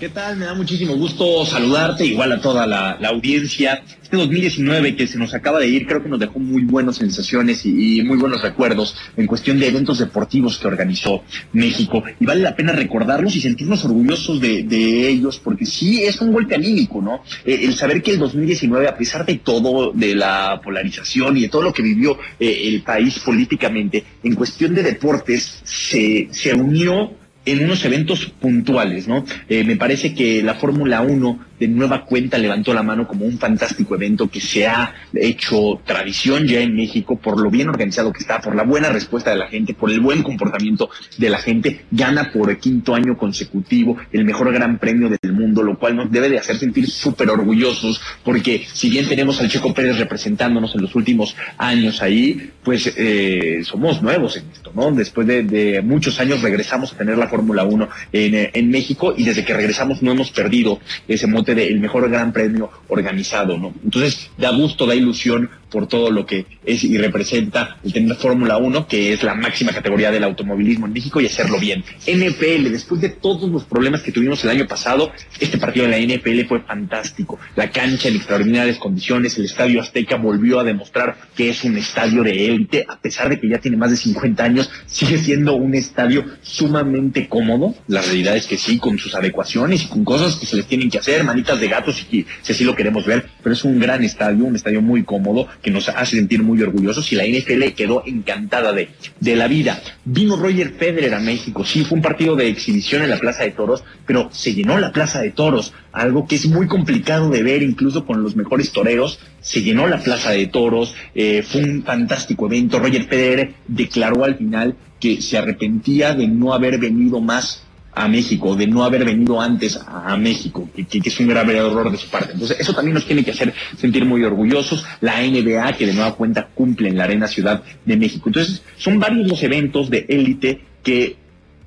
¿Qué 0.00 0.08
tal? 0.08 0.38
Me 0.38 0.46
da 0.46 0.54
muchísimo 0.54 0.96
gusto 0.96 1.44
saludarte, 1.44 2.06
igual 2.06 2.32
a 2.32 2.40
toda 2.40 2.66
la, 2.66 2.92
audiencia. 3.06 3.82
Este 4.02 4.16
2019 4.16 4.96
que 4.96 5.06
se 5.06 5.18
nos 5.18 5.34
acaba 5.34 5.58
de 5.58 5.68
ir, 5.68 5.86
creo 5.86 6.02
que 6.02 6.08
nos 6.08 6.18
dejó 6.18 6.38
muy 6.38 6.64
buenas 6.64 6.96
sensaciones 6.96 7.66
y, 7.66 8.02
muy 8.02 8.16
buenos 8.16 8.40
recuerdos 8.40 8.96
en 9.18 9.26
cuestión 9.26 9.60
de 9.60 9.68
eventos 9.68 9.98
deportivos 9.98 10.56
que 10.56 10.68
organizó 10.68 11.22
México. 11.52 12.02
Y 12.18 12.24
vale 12.24 12.40
la 12.40 12.56
pena 12.56 12.72
recordarlos 12.72 13.36
y 13.36 13.42
sentirnos 13.42 13.84
orgullosos 13.84 14.40
de, 14.40 14.62
de 14.62 15.06
ellos, 15.06 15.38
porque 15.38 15.66
sí 15.66 16.02
es 16.02 16.18
un 16.22 16.32
golpe 16.32 16.54
anímico, 16.54 17.02
¿no? 17.02 17.22
Eh, 17.44 17.60
el 17.64 17.74
saber 17.74 18.02
que 18.02 18.12
el 18.12 18.20
2019, 18.20 18.88
a 18.88 18.96
pesar 18.96 19.26
de 19.26 19.34
todo, 19.34 19.92
de 19.92 20.14
la 20.14 20.62
polarización 20.64 21.36
y 21.36 21.42
de 21.42 21.48
todo 21.50 21.60
lo 21.60 21.74
que 21.74 21.82
vivió 21.82 22.18
eh, 22.38 22.62
el 22.68 22.80
país 22.84 23.18
políticamente, 23.18 24.02
en 24.22 24.34
cuestión 24.34 24.74
de 24.74 24.82
deportes, 24.82 25.60
se, 25.62 26.30
se 26.32 26.54
unió 26.54 27.19
en 27.44 27.64
unos 27.64 27.84
eventos 27.84 28.26
puntuales, 28.26 29.08
¿no? 29.08 29.24
Eh, 29.48 29.64
me 29.64 29.76
parece 29.76 30.14
que 30.14 30.42
la 30.42 30.54
Fórmula 30.54 31.00
1 31.00 31.50
de 31.60 31.68
nueva 31.68 32.06
cuenta 32.06 32.38
levantó 32.38 32.72
la 32.72 32.82
mano 32.82 33.06
como 33.06 33.26
un 33.26 33.38
fantástico 33.38 33.94
evento 33.94 34.28
que 34.28 34.40
se 34.40 34.66
ha 34.66 34.94
hecho 35.14 35.80
tradición 35.84 36.46
ya 36.46 36.60
en 36.60 36.74
México 36.74 37.16
por 37.16 37.38
lo 37.38 37.50
bien 37.50 37.68
organizado 37.68 38.12
que 38.12 38.20
está, 38.20 38.40
por 38.40 38.56
la 38.56 38.62
buena 38.62 38.88
respuesta 38.88 39.30
de 39.30 39.36
la 39.36 39.46
gente, 39.46 39.74
por 39.74 39.90
el 39.90 40.00
buen 40.00 40.22
comportamiento 40.22 40.88
de 41.18 41.28
la 41.28 41.38
gente. 41.38 41.84
Gana 41.90 42.32
por 42.32 42.56
quinto 42.58 42.94
año 42.94 43.16
consecutivo 43.16 43.98
el 44.10 44.24
mejor 44.24 44.52
gran 44.52 44.78
premio 44.78 45.10
del 45.10 45.32
mundo, 45.32 45.62
lo 45.62 45.78
cual 45.78 45.96
nos 45.96 46.10
debe 46.10 46.30
de 46.30 46.38
hacer 46.38 46.56
sentir 46.56 46.88
súper 46.88 47.28
orgullosos 47.28 48.00
porque 48.24 48.64
si 48.72 48.88
bien 48.88 49.06
tenemos 49.08 49.40
al 49.40 49.48
Checo 49.48 49.74
Pérez 49.74 49.98
representándonos 49.98 50.74
en 50.74 50.82
los 50.82 50.94
últimos 50.94 51.36
años 51.58 52.00
ahí, 52.00 52.50
pues 52.64 52.92
eh, 52.96 53.60
somos 53.64 54.02
nuevos 54.02 54.36
en 54.36 54.44
esto, 54.50 54.72
¿no? 54.74 54.90
Después 54.92 55.26
de, 55.26 55.42
de, 55.42 55.82
muchos 55.82 56.18
años 56.20 56.40
regresamos 56.42 56.92
a 56.92 56.96
tener 56.96 57.18
la 57.18 57.28
Fórmula 57.30 57.64
1 57.64 57.88
en, 58.12 58.50
en 58.52 58.70
México 58.70 59.14
y 59.16 59.24
desde 59.24 59.44
que 59.44 59.54
regresamos 59.54 60.02
no 60.02 60.10
hemos 60.12 60.30
perdido 60.30 60.80
ese 61.08 61.26
mote 61.26 61.54
del 61.54 61.80
mejor 61.80 62.10
gran 62.10 62.32
premio 62.32 62.70
organizado, 62.88 63.56
¿no? 63.56 63.72
Entonces, 63.82 64.30
da 64.36 64.50
gusto, 64.50 64.86
da 64.86 64.94
ilusión 64.94 65.48
por 65.70 65.86
todo 65.86 66.10
lo 66.10 66.26
que 66.26 66.46
es 66.64 66.84
y 66.84 66.98
representa 66.98 67.78
el 67.84 67.92
tener 67.92 68.16
Fórmula 68.16 68.56
1, 68.58 68.86
que 68.86 69.12
es 69.12 69.22
la 69.22 69.34
máxima 69.34 69.72
categoría 69.72 70.10
del 70.10 70.24
automovilismo 70.24 70.86
en 70.86 70.92
México, 70.92 71.20
y 71.20 71.26
hacerlo 71.26 71.58
bien. 71.58 71.84
NFL, 72.06 72.70
después 72.70 73.00
de 73.00 73.10
todos 73.10 73.50
los 73.50 73.64
problemas 73.64 74.02
que 74.02 74.12
tuvimos 74.12 74.42
el 74.44 74.50
año 74.50 74.66
pasado, 74.66 75.12
este 75.38 75.58
partido 75.58 75.86
de 75.86 75.92
la 75.92 75.98
NFL 75.98 76.46
fue 76.48 76.60
fantástico. 76.60 77.38
La 77.56 77.70
cancha 77.70 78.08
en 78.08 78.16
extraordinarias 78.16 78.78
condiciones, 78.78 79.38
el 79.38 79.44
Estadio 79.44 79.80
Azteca 79.80 80.16
volvió 80.16 80.60
a 80.60 80.64
demostrar 80.64 81.16
que 81.36 81.50
es 81.50 81.64
un 81.64 81.76
estadio 81.76 82.22
de 82.22 82.46
élite, 82.46 82.84
a 82.88 82.98
pesar 82.98 83.28
de 83.28 83.40
que 83.40 83.48
ya 83.48 83.58
tiene 83.58 83.76
más 83.76 83.90
de 83.90 83.96
50 83.96 84.42
años, 84.42 84.70
sigue 84.86 85.18
siendo 85.18 85.54
un 85.54 85.74
estadio 85.74 86.24
sumamente 86.42 87.28
cómodo. 87.28 87.74
La 87.88 88.02
realidad 88.02 88.36
es 88.36 88.46
que 88.46 88.58
sí, 88.58 88.78
con 88.78 88.98
sus 88.98 89.14
adecuaciones 89.14 89.84
y 89.84 89.86
con 89.88 90.04
cosas 90.04 90.36
que 90.36 90.46
se 90.46 90.56
les 90.56 90.66
tienen 90.66 90.90
que 90.90 90.98
hacer, 90.98 91.24
manitas 91.24 91.60
de 91.60 91.68
gatos, 91.68 92.06
si 92.10 92.26
así 92.52 92.64
lo 92.64 92.74
queremos 92.74 93.04
ver, 93.06 93.26
pero 93.42 93.54
es 93.54 93.64
un 93.64 93.78
gran 93.78 94.02
estadio, 94.02 94.44
un 94.44 94.56
estadio 94.56 94.82
muy 94.82 95.02
cómodo, 95.04 95.48
que 95.62 95.70
nos 95.70 95.88
hace 95.88 96.16
sentir 96.16 96.42
muy 96.42 96.60
orgullosos 96.62 97.12
y 97.12 97.16
la 97.16 97.26
NFL 97.26 97.74
quedó 97.76 98.02
encantada 98.06 98.72
de, 98.72 98.88
de 99.20 99.36
la 99.36 99.48
vida. 99.48 99.80
Vino 100.04 100.36
Roger 100.36 100.72
Federer 100.72 101.14
a 101.14 101.20
México, 101.20 101.64
sí, 101.64 101.84
fue 101.84 101.96
un 101.96 102.02
partido 102.02 102.36
de 102.36 102.48
exhibición 102.48 103.02
en 103.02 103.10
la 103.10 103.18
Plaza 103.18 103.44
de 103.44 103.50
Toros, 103.50 103.84
pero 104.06 104.28
se 104.32 104.54
llenó 104.54 104.78
la 104.78 104.92
Plaza 104.92 105.20
de 105.20 105.30
Toros, 105.30 105.72
algo 105.92 106.26
que 106.26 106.36
es 106.36 106.46
muy 106.46 106.66
complicado 106.66 107.30
de 107.30 107.42
ver 107.42 107.62
incluso 107.62 108.06
con 108.06 108.22
los 108.22 108.36
mejores 108.36 108.72
toreros, 108.72 109.20
se 109.40 109.62
llenó 109.62 109.86
la 109.86 110.02
Plaza 110.02 110.30
de 110.30 110.46
Toros, 110.46 110.94
eh, 111.14 111.42
fue 111.42 111.62
un 111.62 111.82
fantástico 111.82 112.46
evento, 112.46 112.78
Roger 112.78 113.04
Federer 113.04 113.54
declaró 113.66 114.24
al 114.24 114.36
final 114.36 114.76
que 114.98 115.22
se 115.22 115.38
arrepentía 115.38 116.14
de 116.14 116.28
no 116.28 116.52
haber 116.52 116.78
venido 116.78 117.20
más 117.20 117.64
a 117.92 118.08
México, 118.08 118.54
de 118.54 118.66
no 118.66 118.84
haber 118.84 119.04
venido 119.04 119.40
antes 119.40 119.78
a, 119.86 120.16
México, 120.16 120.68
que, 120.74 120.84
que, 120.84 121.08
es 121.08 121.20
un 121.20 121.28
grave 121.28 121.56
error 121.56 121.90
de 121.90 121.98
su 121.98 122.08
parte. 122.08 122.32
Entonces, 122.32 122.58
eso 122.60 122.72
también 122.72 122.94
nos 122.94 123.06
tiene 123.06 123.24
que 123.24 123.32
hacer 123.32 123.52
sentir 123.76 124.04
muy 124.04 124.22
orgullosos. 124.22 124.84
La 125.00 125.20
NBA, 125.20 125.72
que 125.72 125.86
de 125.86 125.94
nueva 125.94 126.14
cuenta 126.14 126.48
cumple 126.54 126.88
en 126.88 126.96
la 126.96 127.04
Arena 127.04 127.26
Ciudad 127.26 127.62
de 127.84 127.96
México. 127.96 128.28
Entonces, 128.28 128.62
son 128.76 128.98
varios 128.98 129.26
los 129.26 129.42
eventos 129.42 129.90
de 129.90 130.06
élite 130.08 130.60
que 130.82 131.16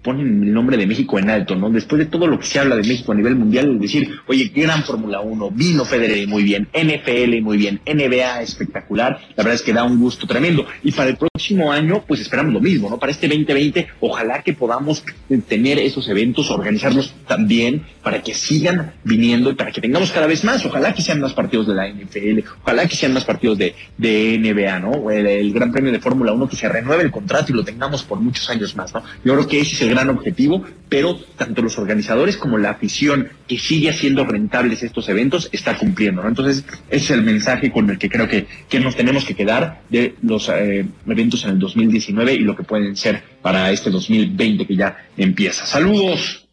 ponen 0.04 0.44
el 0.44 0.54
nombre 0.54 0.78
de 0.78 0.86
México 0.86 1.18
en 1.18 1.30
alto, 1.30 1.56
¿no? 1.56 1.70
Después 1.70 2.00
de 2.00 2.06
todo 2.06 2.28
lo 2.28 2.38
que 2.38 2.46
se 2.46 2.60
habla 2.60 2.76
de 2.76 2.84
México 2.84 3.12
a 3.12 3.16
nivel 3.16 3.36
mundial, 3.36 3.80
decir, 3.80 4.20
oye, 4.28 4.52
gran 4.54 4.84
Fórmula 4.84 5.22
1, 5.22 5.52
vino 5.52 5.86
Federer 5.86 6.28
muy 6.28 6.44
bien, 6.44 6.68
NFL 6.74 7.42
muy 7.42 7.58
bien, 7.58 7.80
NBA 7.86 8.42
espectacular, 8.42 9.20
la 9.36 9.44
verdad 9.44 9.54
es 9.54 9.62
que 9.62 9.74
da 9.74 9.84
un 9.84 10.00
gusto 10.00 10.28
tremendo. 10.28 10.66
Y 10.84 10.92
para 10.92 11.10
el 11.10 11.18
próximo 11.18 11.72
año, 11.72 12.04
pues 12.08 12.20
esperamos 12.20 12.54
lo 12.54 12.60
mismo, 12.60 12.90
¿no? 12.90 13.00
Para 13.00 13.12
este 13.12 13.28
2020, 13.28 13.88
ojalá 14.02 14.44
que 14.44 14.54
podamos 14.54 15.04
tener 15.48 15.80
esos 15.80 16.08
eventos, 16.10 16.52
organizarlos 16.52 17.14
también 17.28 17.84
para 18.04 18.22
que 18.22 18.34
sigan 18.34 18.94
viniendo 19.04 19.50
y 19.50 19.56
para 19.56 19.72
que 19.72 19.82
tengamos 19.82 20.12
cada 20.12 20.28
vez 20.28 20.44
más. 20.44 20.66
Ojalá 20.66 20.94
que 20.94 21.02
sean 21.02 21.22
más 21.22 21.34
partidos 21.34 21.68
de 21.68 21.76
la 21.76 21.88
NFL, 21.88 22.40
ojalá 22.62 22.86
que 22.88 22.96
sean 22.96 23.14
más 23.14 23.24
partidos 23.24 23.58
de, 23.58 23.74
NBA, 23.98 24.80
¿no? 24.80 25.10
El, 25.10 25.26
el 25.26 25.54
Gran 25.54 25.72
Premio 25.72 25.92
de 25.92 26.00
Fórmula 26.00 26.34
1, 26.34 26.50
que 26.50 26.56
se 26.56 26.68
renueve 26.68 27.04
el 27.04 27.12
contrato 27.12 27.52
y 27.52 27.56
lo 27.56 27.64
tengamos 27.64 28.04
por 28.04 28.20
muchos 28.20 28.50
años 28.50 28.76
más, 28.76 28.94
¿no? 28.94 29.04
Yo 29.24 29.34
creo 29.34 29.48
que 29.48 29.62
ese 29.62 29.76
es 29.76 29.93
gran 29.94 30.10
objetivo, 30.10 30.64
pero 30.90 31.16
tanto 31.38 31.62
los 31.62 31.78
organizadores 31.78 32.38
como 32.38 32.58
la 32.58 32.72
afición 32.72 33.30
que 33.48 33.58
sigue 33.58 33.90
haciendo 33.90 34.26
rentables 34.26 34.84
estos 34.84 35.08
eventos 35.10 35.50
está 35.52 35.78
cumpliendo, 35.78 36.22
¿no? 36.22 36.30
Entonces, 36.30 36.64
ese 36.90 37.06
es 37.06 37.12
el 37.12 37.24
mensaje 37.24 37.72
con 37.72 37.90
el 37.90 37.98
que 37.98 38.10
creo 38.10 38.28
que, 38.28 38.48
que 38.68 38.80
nos 38.80 38.96
tenemos 38.96 39.26
que 39.26 39.36
quedar 39.36 39.82
de 39.90 40.16
los 40.22 40.50
eh, 40.50 40.86
eventos 41.08 41.44
en 41.46 41.52
el 41.52 41.60
2019 41.60 42.34
y 42.34 42.40
lo 42.40 42.56
que 42.56 42.64
pueden 42.64 42.96
ser 42.96 43.22
para 43.42 43.72
este 43.72 43.90
2020 43.90 44.66
que 44.66 44.76
ya 44.76 44.98
empieza. 45.18 45.66
Saludos. 45.66 46.48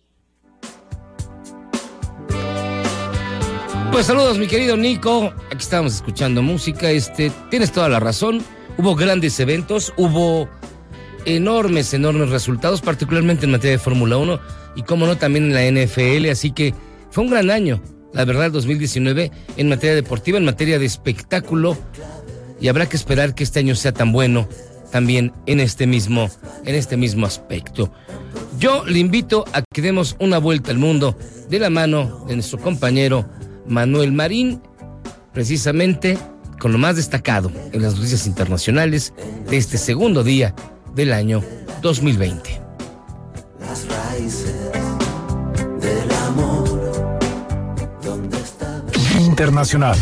Pues 3.92 4.06
saludos, 4.06 4.38
mi 4.38 4.46
querido 4.46 4.76
Nico. 4.76 5.34
Aquí 5.46 5.58
estamos 5.58 5.96
escuchando 5.96 6.42
música. 6.42 6.90
Este, 6.90 7.32
tienes 7.50 7.72
toda 7.72 7.88
la 7.88 7.98
razón. 7.98 8.40
Hubo 8.78 8.94
grandes 8.94 9.38
eventos, 9.40 9.92
hubo 9.96 10.48
enormes, 11.24 11.94
enormes 11.94 12.30
resultados, 12.30 12.80
particularmente 12.80 13.44
en 13.44 13.52
materia 13.52 13.72
de 13.72 13.82
Fórmula 13.82 14.16
1 14.16 14.40
y, 14.76 14.82
como 14.82 15.06
no, 15.06 15.16
también 15.16 15.52
en 15.52 15.54
la 15.54 15.82
NFL. 15.84 16.30
Así 16.30 16.52
que 16.52 16.74
fue 17.10 17.24
un 17.24 17.30
gran 17.30 17.50
año, 17.50 17.82
la 18.12 18.24
verdad, 18.24 18.46
el 18.46 18.52
2019 18.52 19.30
en 19.56 19.68
materia 19.68 19.94
deportiva, 19.94 20.38
en 20.38 20.44
materia 20.44 20.78
de 20.78 20.86
espectáculo. 20.86 21.76
Y 22.60 22.68
habrá 22.68 22.88
que 22.88 22.96
esperar 22.96 23.34
que 23.34 23.42
este 23.42 23.60
año 23.60 23.74
sea 23.74 23.92
tan 23.92 24.12
bueno 24.12 24.48
también 24.90 25.32
en 25.46 25.60
este 25.60 25.86
mismo, 25.86 26.28
en 26.64 26.74
este 26.74 26.96
mismo 26.96 27.26
aspecto. 27.26 27.92
Yo 28.58 28.84
le 28.84 28.98
invito 28.98 29.44
a 29.52 29.62
que 29.72 29.82
demos 29.82 30.16
una 30.18 30.38
vuelta 30.38 30.70
al 30.70 30.78
mundo 30.78 31.16
de 31.48 31.58
la 31.58 31.70
mano 31.70 32.24
de 32.28 32.34
nuestro 32.34 32.58
compañero 32.58 33.28
Manuel 33.66 34.12
Marín, 34.12 34.60
precisamente 35.32 36.18
con 36.60 36.72
lo 36.72 36.78
más 36.78 36.96
destacado 36.96 37.50
en 37.72 37.82
las 37.82 37.94
noticias 37.94 38.26
internacionales 38.26 39.14
de 39.48 39.56
este 39.56 39.78
segundo 39.78 40.22
día 40.22 40.54
del 40.94 41.12
año 41.12 41.42
2020. 41.82 42.60
Las 43.60 43.86
raíces 43.88 44.54
del 45.80 46.10
amor. 46.12 47.18
Internacional. 49.18 49.96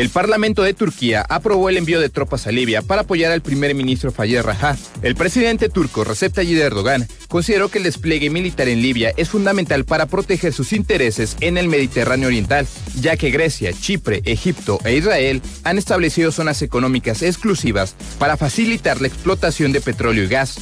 El 0.00 0.08
Parlamento 0.08 0.62
de 0.62 0.72
Turquía 0.72 1.26
aprobó 1.28 1.68
el 1.68 1.76
envío 1.76 2.00
de 2.00 2.08
tropas 2.08 2.46
a 2.46 2.50
Libia 2.50 2.80
para 2.80 3.02
apoyar 3.02 3.32
al 3.32 3.42
primer 3.42 3.74
ministro 3.74 4.10
Fayyad 4.10 4.44
Raja. 4.44 4.78
El 5.02 5.14
presidente 5.14 5.68
turco 5.68 6.04
Recep 6.04 6.32
Tayyip 6.32 6.58
Erdogan 6.58 7.06
consideró 7.28 7.68
que 7.68 7.76
el 7.76 7.84
despliegue 7.84 8.30
militar 8.30 8.66
en 8.68 8.80
Libia 8.80 9.12
es 9.18 9.28
fundamental 9.28 9.84
para 9.84 10.06
proteger 10.06 10.54
sus 10.54 10.72
intereses 10.72 11.36
en 11.42 11.58
el 11.58 11.68
Mediterráneo 11.68 12.28
Oriental, 12.28 12.66
ya 12.98 13.18
que 13.18 13.30
Grecia, 13.30 13.74
Chipre, 13.74 14.22
Egipto 14.24 14.78
e 14.86 14.96
Israel 14.96 15.42
han 15.64 15.76
establecido 15.76 16.32
zonas 16.32 16.62
económicas 16.62 17.20
exclusivas 17.20 17.94
para 18.18 18.38
facilitar 18.38 19.02
la 19.02 19.08
explotación 19.08 19.70
de 19.70 19.82
petróleo 19.82 20.24
y 20.24 20.28
gas. 20.28 20.60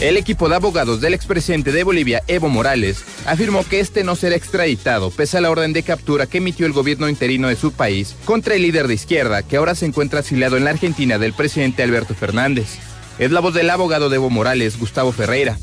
El 0.00 0.16
equipo 0.16 0.48
de 0.48 0.54
abogados 0.54 1.00
del 1.00 1.12
expresidente 1.12 1.72
de 1.72 1.82
Bolivia, 1.82 2.22
Evo 2.28 2.48
Morales, 2.48 3.02
afirmó 3.26 3.64
que 3.68 3.80
este 3.80 4.04
no 4.04 4.14
será 4.14 4.36
extraditado 4.36 5.10
pese 5.10 5.38
a 5.38 5.40
la 5.40 5.50
orden 5.50 5.72
de 5.72 5.82
captura 5.82 6.28
que 6.28 6.38
emitió 6.38 6.66
el 6.66 6.72
gobierno 6.72 7.08
interino 7.08 7.48
de 7.48 7.56
su 7.56 7.72
país 7.72 8.14
contra 8.24 8.54
el 8.54 8.62
líder 8.62 8.86
de 8.86 8.94
izquierda 8.94 9.42
que 9.42 9.56
ahora 9.56 9.74
se 9.74 9.86
encuentra 9.86 10.20
asiliado 10.20 10.56
en 10.56 10.62
la 10.62 10.70
Argentina 10.70 11.18
del 11.18 11.32
presidente 11.32 11.82
Alberto 11.82 12.14
Fernández. 12.14 12.78
Es 13.18 13.32
la 13.32 13.40
voz 13.40 13.54
del 13.54 13.70
abogado 13.70 14.08
de 14.08 14.16
Evo 14.16 14.30
Morales, 14.30 14.78
Gustavo 14.78 15.10
Ferreira. 15.10 15.58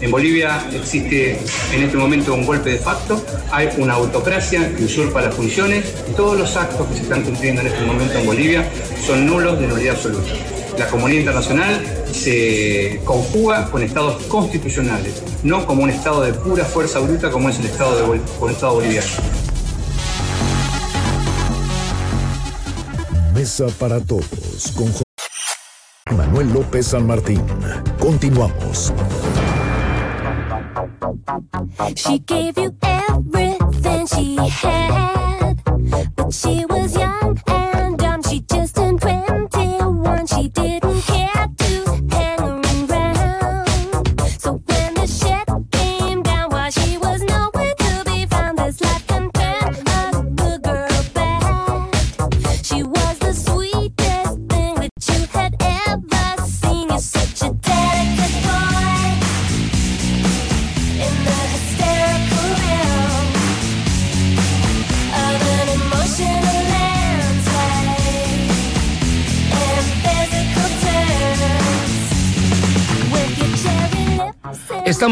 En 0.00 0.10
Bolivia 0.10 0.66
existe 0.72 1.38
en 1.72 1.82
este 1.82 1.96
momento 1.96 2.34
un 2.34 2.44
golpe 2.44 2.70
de 2.70 2.78
facto, 2.78 3.24
hay 3.50 3.68
una 3.78 3.94
autocracia 3.94 4.74
que 4.76 4.84
usurpa 4.84 5.22
las 5.22 5.34
funciones 5.34 5.84
y 6.10 6.14
todos 6.14 6.38
los 6.38 6.56
actos 6.56 6.86
que 6.88 6.96
se 6.96 7.02
están 7.02 7.22
cumpliendo 7.22 7.60
en 7.62 7.68
este 7.68 7.84
momento 7.84 8.18
en 8.18 8.26
Bolivia 8.26 8.68
son 9.06 9.26
nulos 9.26 9.58
de 9.58 9.66
nulidad 9.66 9.94
absoluta. 9.94 10.32
La 10.78 10.88
comunidad 10.88 11.20
internacional 11.20 12.04
se 12.12 13.00
conjuga 13.04 13.70
con 13.70 13.82
estados 13.82 14.22
constitucionales, 14.24 15.22
no 15.42 15.66
como 15.66 15.84
un 15.84 15.90
estado 15.90 16.22
de 16.22 16.32
pura 16.32 16.64
fuerza 16.64 16.98
bruta 16.98 17.30
como 17.30 17.48
es 17.48 17.58
el 17.58 17.66
estado, 17.66 18.12
el 18.14 18.20
estado 18.50 18.74
boliviano. 18.74 19.06
Mesa 23.34 23.66
para 23.78 24.00
todos 24.00 24.72
con 24.76 24.92
Manuel 26.16 26.52
López 26.52 26.88
San 26.88 27.06
Martín. 27.06 27.42
Continuamos. 27.98 28.92
She 31.96 32.18
gave 32.20 32.56
you 32.56 32.74
everything 32.82 34.06
she 34.06 34.36
had, 34.36 35.54
but 36.16 36.32
she 36.32 36.63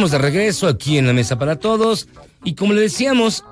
De 0.03 0.19
regreso 0.19 0.67
aquí 0.67 0.99
en 0.99 1.07
la 1.07 1.13
mesa 1.13 1.39
para 1.39 1.55
todos 1.55 2.09
y 2.43 2.55
como 2.55 2.73
le 2.73 2.81
decíamos, 2.81 3.45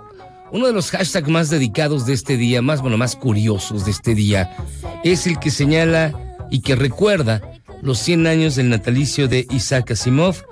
uno 0.50 0.66
de 0.66 0.72
los 0.72 0.90
hashtags 0.90 1.28
más 1.28 1.48
dedicados 1.48 2.06
de 2.06 2.12
este 2.12 2.36
día, 2.36 2.60
más 2.60 2.82
bueno, 2.82 2.98
más 2.98 3.14
curiosos 3.14 3.84
de 3.84 3.92
este 3.92 4.16
día, 4.16 4.56
es 5.04 5.28
el 5.28 5.38
que 5.38 5.52
señala 5.52 6.12
y 6.50 6.60
que 6.60 6.74
recuerda 6.74 7.40
los 7.82 8.00
100 8.00 8.26
años 8.26 8.56
del 8.56 8.68
natalicio 8.68 9.28
de 9.28 9.46
Isaac 9.50 9.92
Asimov, 9.92 10.42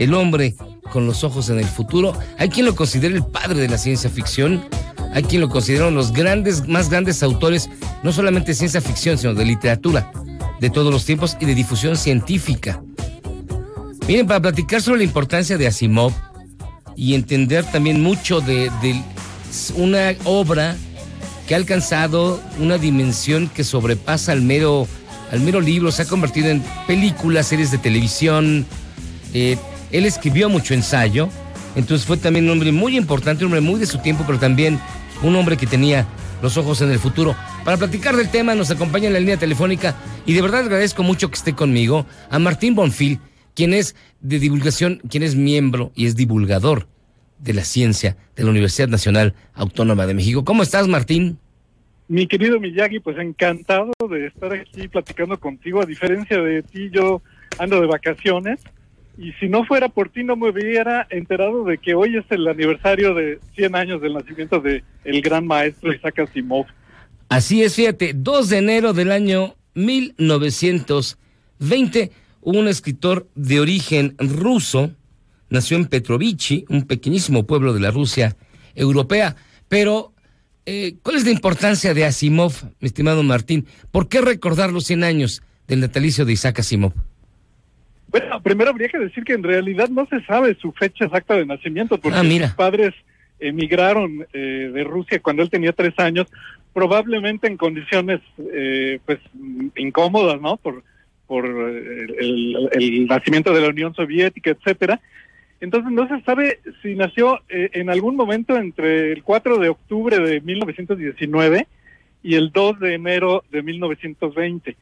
el 0.00 0.14
hombre 0.14 0.56
con 0.90 1.06
los 1.06 1.22
ojos 1.22 1.48
en 1.50 1.60
el 1.60 1.66
futuro. 1.66 2.18
Hay 2.36 2.48
quien 2.48 2.66
lo 2.66 2.74
considera 2.74 3.14
el 3.14 3.24
padre 3.24 3.60
de 3.60 3.68
la 3.68 3.78
ciencia 3.78 4.10
ficción, 4.10 4.64
hay 5.12 5.22
quien 5.22 5.40
lo 5.40 5.48
considera 5.48 5.86
uno 5.86 5.98
de 5.98 6.08
los 6.08 6.12
grandes, 6.12 6.66
más 6.66 6.90
grandes 6.90 7.22
autores, 7.22 7.70
no 8.02 8.12
solamente 8.12 8.48
de 8.48 8.54
ciencia 8.56 8.80
ficción, 8.80 9.18
sino 9.18 9.34
de 9.34 9.44
literatura 9.44 10.10
de 10.58 10.70
todos 10.70 10.92
los 10.92 11.04
tiempos 11.04 11.36
y 11.38 11.46
de 11.46 11.54
difusión 11.54 11.96
científica. 11.96 12.82
Miren, 14.06 14.26
para 14.26 14.40
platicar 14.40 14.82
sobre 14.82 14.98
la 14.98 15.04
importancia 15.04 15.56
de 15.56 15.66
Asimov 15.66 16.12
y 16.94 17.14
entender 17.14 17.64
también 17.64 18.02
mucho 18.02 18.42
de, 18.42 18.70
una 19.76 20.14
obra 20.24 20.76
que 21.48 21.54
ha 21.54 21.56
alcanzado 21.56 22.38
una 22.58 22.76
dimensión 22.76 23.48
que 23.48 23.64
sobrepasa 23.64 24.32
al 24.32 24.42
mero, 24.42 24.86
al 25.32 25.40
mero 25.40 25.58
libro, 25.58 25.90
se 25.90 26.02
ha 26.02 26.04
convertido 26.04 26.48
en 26.48 26.62
películas, 26.86 27.46
series 27.46 27.70
de 27.70 27.78
televisión. 27.78 28.66
Eh, 29.32 29.56
él 29.90 30.04
escribió 30.04 30.50
mucho 30.50 30.74
ensayo, 30.74 31.30
entonces 31.74 32.06
fue 32.06 32.18
también 32.18 32.44
un 32.44 32.52
hombre 32.52 32.72
muy 32.72 32.98
importante, 32.98 33.44
un 33.44 33.52
hombre 33.52 33.62
muy 33.62 33.80
de 33.80 33.86
su 33.86 33.98
tiempo, 33.98 34.24
pero 34.26 34.38
también 34.38 34.78
un 35.22 35.34
hombre 35.34 35.56
que 35.56 35.66
tenía 35.66 36.06
los 36.42 36.58
ojos 36.58 36.82
en 36.82 36.90
el 36.90 36.98
futuro. 36.98 37.34
Para 37.64 37.78
platicar 37.78 38.14
del 38.16 38.28
tema 38.28 38.54
nos 38.54 38.70
acompaña 38.70 39.06
en 39.06 39.14
la 39.14 39.20
línea 39.20 39.38
telefónica 39.38 39.94
y 40.26 40.34
de 40.34 40.42
verdad 40.42 40.60
agradezco 40.60 41.02
mucho 41.02 41.30
que 41.30 41.36
esté 41.36 41.54
conmigo 41.54 42.04
a 42.28 42.38
Martín 42.38 42.74
Bonfil, 42.74 43.18
quien 43.54 43.74
es 43.74 43.94
de 44.20 44.38
divulgación, 44.38 45.00
quien 45.08 45.22
es 45.22 45.36
miembro 45.36 45.92
y 45.94 46.06
es 46.06 46.16
divulgador 46.16 46.86
de 47.38 47.54
la 47.54 47.64
ciencia 47.64 48.16
de 48.36 48.44
la 48.44 48.50
Universidad 48.50 48.88
Nacional 48.88 49.34
Autónoma 49.54 50.06
de 50.06 50.14
México. 50.14 50.44
¿Cómo 50.44 50.62
estás, 50.62 50.88
Martín? 50.88 51.38
Mi 52.08 52.26
querido 52.26 52.60
Miyagi, 52.60 53.00
pues 53.00 53.18
encantado 53.18 53.92
de 54.10 54.26
estar 54.26 54.52
aquí 54.52 54.88
platicando 54.88 55.38
contigo. 55.38 55.80
A 55.80 55.86
diferencia 55.86 56.40
de 56.40 56.62
ti, 56.62 56.90
yo 56.90 57.22
ando 57.58 57.80
de 57.80 57.86
vacaciones 57.86 58.60
y 59.16 59.32
si 59.34 59.48
no 59.48 59.64
fuera 59.64 59.88
por 59.88 60.08
ti 60.10 60.24
no 60.24 60.34
me 60.36 60.50
hubiera 60.50 61.06
enterado 61.10 61.62
de 61.64 61.78
que 61.78 61.94
hoy 61.94 62.16
es 62.16 62.24
el 62.30 62.48
aniversario 62.48 63.14
de 63.14 63.38
100 63.54 63.76
años 63.76 64.02
del 64.02 64.14
nacimiento 64.14 64.58
de 64.60 64.82
el 65.04 65.22
gran 65.22 65.46
maestro 65.46 65.94
Isaac 65.94 66.18
Asimov. 66.18 66.66
Así 67.28 67.62
es, 67.62 67.76
fíjate, 67.76 68.12
2 68.14 68.48
de 68.48 68.58
enero 68.58 68.92
del 68.92 69.12
año 69.12 69.54
1920, 69.74 72.10
un 72.44 72.68
escritor 72.68 73.26
de 73.34 73.60
origen 73.60 74.14
ruso, 74.18 74.92
nació 75.50 75.76
en 75.76 75.86
Petrovichi, 75.86 76.64
un 76.68 76.86
pequeñísimo 76.86 77.46
pueblo 77.46 77.72
de 77.72 77.80
la 77.80 77.90
Rusia 77.90 78.36
europea, 78.74 79.36
pero 79.68 80.12
eh, 80.66 80.94
¿cuál 81.02 81.16
es 81.16 81.24
la 81.24 81.30
importancia 81.30 81.94
de 81.94 82.04
Asimov, 82.04 82.52
mi 82.80 82.86
estimado 82.86 83.22
Martín? 83.22 83.66
¿Por 83.90 84.08
qué 84.08 84.20
recordar 84.20 84.70
los 84.72 84.84
100 84.84 85.04
años 85.04 85.42
del 85.68 85.80
natalicio 85.80 86.24
de 86.24 86.32
Isaac 86.32 86.60
Asimov? 86.60 86.92
Bueno, 88.08 88.40
primero 88.42 88.70
habría 88.70 88.88
que 88.88 88.98
decir 88.98 89.24
que 89.24 89.32
en 89.32 89.42
realidad 89.42 89.88
no 89.88 90.06
se 90.06 90.22
sabe 90.24 90.56
su 90.60 90.70
fecha 90.72 91.06
exacta 91.06 91.34
de 91.34 91.46
nacimiento, 91.46 91.98
porque 91.98 92.18
Ah, 92.18 92.22
mira. 92.22 92.46
sus 92.48 92.56
padres 92.56 92.94
emigraron 93.40 94.26
eh, 94.32 94.70
de 94.72 94.84
Rusia 94.84 95.20
cuando 95.20 95.42
él 95.42 95.50
tenía 95.50 95.72
tres 95.72 95.94
años, 95.98 96.28
probablemente 96.72 97.46
en 97.46 97.56
condiciones 97.56 98.20
eh, 98.52 99.00
pues 99.04 99.18
incómodas, 99.76 100.40
¿no? 100.40 100.56
Por, 100.56 100.82
por 101.26 101.46
el, 101.46 103.06
nacimiento 103.08 103.52
de 103.52 103.60
la 103.60 103.68
Unión 103.68 103.94
Soviética, 103.94 104.50
etcétera. 104.50 105.00
Entonces 105.60 105.92
no 105.92 106.06
se 106.08 106.20
sabe 106.22 106.60
si 106.82 106.94
nació 106.94 107.40
eh, 107.48 107.70
en 107.72 107.88
algún 107.88 108.16
momento 108.16 108.56
entre 108.56 109.12
el 109.12 109.22
4 109.22 109.58
de 109.58 109.68
octubre 109.70 110.18
de 110.18 110.40
1919 110.40 111.66
y 112.22 112.34
el 112.34 112.52
2 112.52 112.80
de 112.80 112.94
enero 112.94 113.44
de 113.50 113.62
1920 113.62 114.76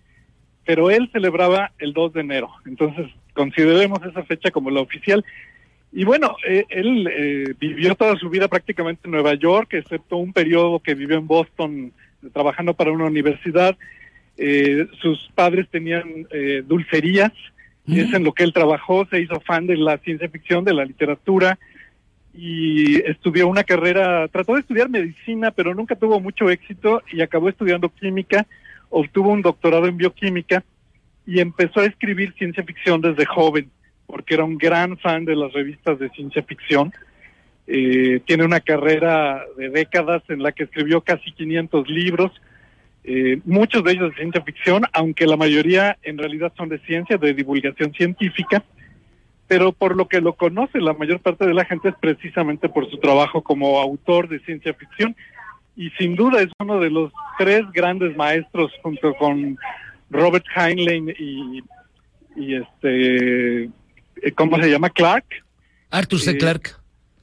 pero 0.65 0.91
él 0.91 1.11
celebraba 1.13 1.73
el 1.79 1.93
2 1.93 2.13
de 2.15 2.21
enero. 2.21 2.51
Entonces, 2.67 3.07
consideremos 3.35 4.01
esa 4.05 4.23
fecha 4.25 4.51
como 4.51 4.71
la 4.71 4.81
oficial. 4.81 5.25
Y 5.93 6.05
bueno, 6.05 6.37
eh, 6.47 6.65
él 6.71 7.09
eh, 7.09 7.55
vivió 7.59 7.95
toda 7.95 8.17
su 8.17 8.31
vida 8.31 8.49
prácticamente 8.49 9.03
en 9.05 9.13
Nueva 9.13 9.35
York, 9.35 9.75
excepto 9.75 10.17
un 10.17 10.33
periodo 10.33 10.81
que 10.81 10.95
vivió 10.95 11.19
en 11.19 11.27
Boston 11.27 11.93
trabajando 12.33 12.75
para 12.75 12.93
una 12.93 13.05
universidad. 13.05 13.77
Eh, 14.37 14.87
sus 15.01 15.31
padres 15.35 15.69
tenían 15.71 16.27
eh, 16.31 16.63
dulcerías, 16.67 17.33
y 17.85 18.01
es 18.01 18.13
en 18.13 18.23
lo 18.23 18.33
que 18.33 18.45
él 18.45 18.53
trabajó, 18.53 19.07
se 19.07 19.21
hizo 19.21 19.41
fan 19.41 19.67
de 19.67 19.77
la 19.77 19.99
ciencia 19.99 20.29
ficción, 20.29 20.65
de 20.65 20.73
la 20.73 20.85
literatura, 20.85 21.59
y 22.33 23.03
estudió 23.03 23.49
una 23.49 23.65
carrera, 23.65 24.29
trató 24.29 24.55
de 24.55 24.61
estudiar 24.61 24.89
medicina, 24.89 25.51
pero 25.51 25.75
nunca 25.75 25.97
tuvo 25.97 26.21
mucho 26.21 26.49
éxito 26.49 27.03
y 27.13 27.21
acabó 27.21 27.49
estudiando 27.49 27.89
química 27.89 28.47
obtuvo 28.93 29.31
un 29.31 29.43
doctorado 29.43 29.87
en 29.87 29.97
bioquímica 29.97 30.63
y 31.27 31.41
empezó 31.41 31.81
a 31.81 31.87
escribir 31.87 32.35
ciencia 32.35 32.63
ficción 32.63 33.01
desde 33.01 33.25
joven, 33.25 33.71
porque 34.07 34.35
era 34.35 34.45
un 34.45 34.59
gran 34.59 34.99
fan 34.99 35.25
de 35.25 35.35
las 35.35 35.53
revistas 35.53 35.99
de 35.99 36.11
ciencia 36.11 36.43
ficción. 36.43 36.93
Eh, 37.67 38.21
tiene 38.27 38.45
una 38.45 38.61
carrera 38.61 39.43
de 39.57 39.71
décadas 39.71 40.23
en 40.29 40.43
la 40.43 40.53
que 40.53 40.65
escribió 40.65 41.01
casi 41.01 41.33
500 41.33 41.89
libros, 41.89 42.33
eh, 43.05 43.41
muchos 43.45 43.83
de 43.85 43.93
ellos 43.93 44.11
de 44.11 44.17
ciencia 44.17 44.43
ficción, 44.43 44.85
aunque 44.93 45.27
la 45.27 45.37
mayoría 45.37 45.99
en 46.03 46.19
realidad 46.19 46.53
son 46.57 46.69
de 46.69 46.79
ciencia, 46.81 47.17
de 47.17 47.35
divulgación 47.35 47.93
científica, 47.93 48.63
pero 49.49 49.73
por 49.73 49.97
lo 49.97 50.09
que 50.09 50.21
lo 50.21 50.35
conoce 50.35 50.81
la 50.81 50.95
mayor 50.95 51.21
parte 51.21 51.47
de 51.47 51.55
la 51.55 51.65
gente 51.65 51.89
es 51.91 51.95
precisamente 52.01 52.69
por 52.69 52.89
su 52.91 52.99
trabajo 52.99 53.43
como 53.43 53.81
autor 53.81 54.29
de 54.29 54.39
ciencia 54.41 54.73
ficción 54.75 55.17
y 55.77 55.91
sin 55.91 56.17
duda 56.17 56.43
es 56.43 56.49
uno 56.59 56.81
de 56.81 56.91
los 56.91 57.13
tres 57.39 57.63
grandes 57.73 58.17
maestros 58.17 58.73
junto 58.83 59.15
con 59.15 59.59
Robert 60.11 60.45
Heinlein 60.55 61.15
y, 61.19 61.63
y 62.37 62.55
este, 62.55 63.65
eh, 63.65 64.33
¿cómo 64.35 64.59
se 64.59 64.71
llama? 64.71 64.91
Clark. 64.91 65.25
Arthur 65.91 66.21
C. 66.21 66.31
Eh, 66.31 66.39
Clarke. 66.39 66.71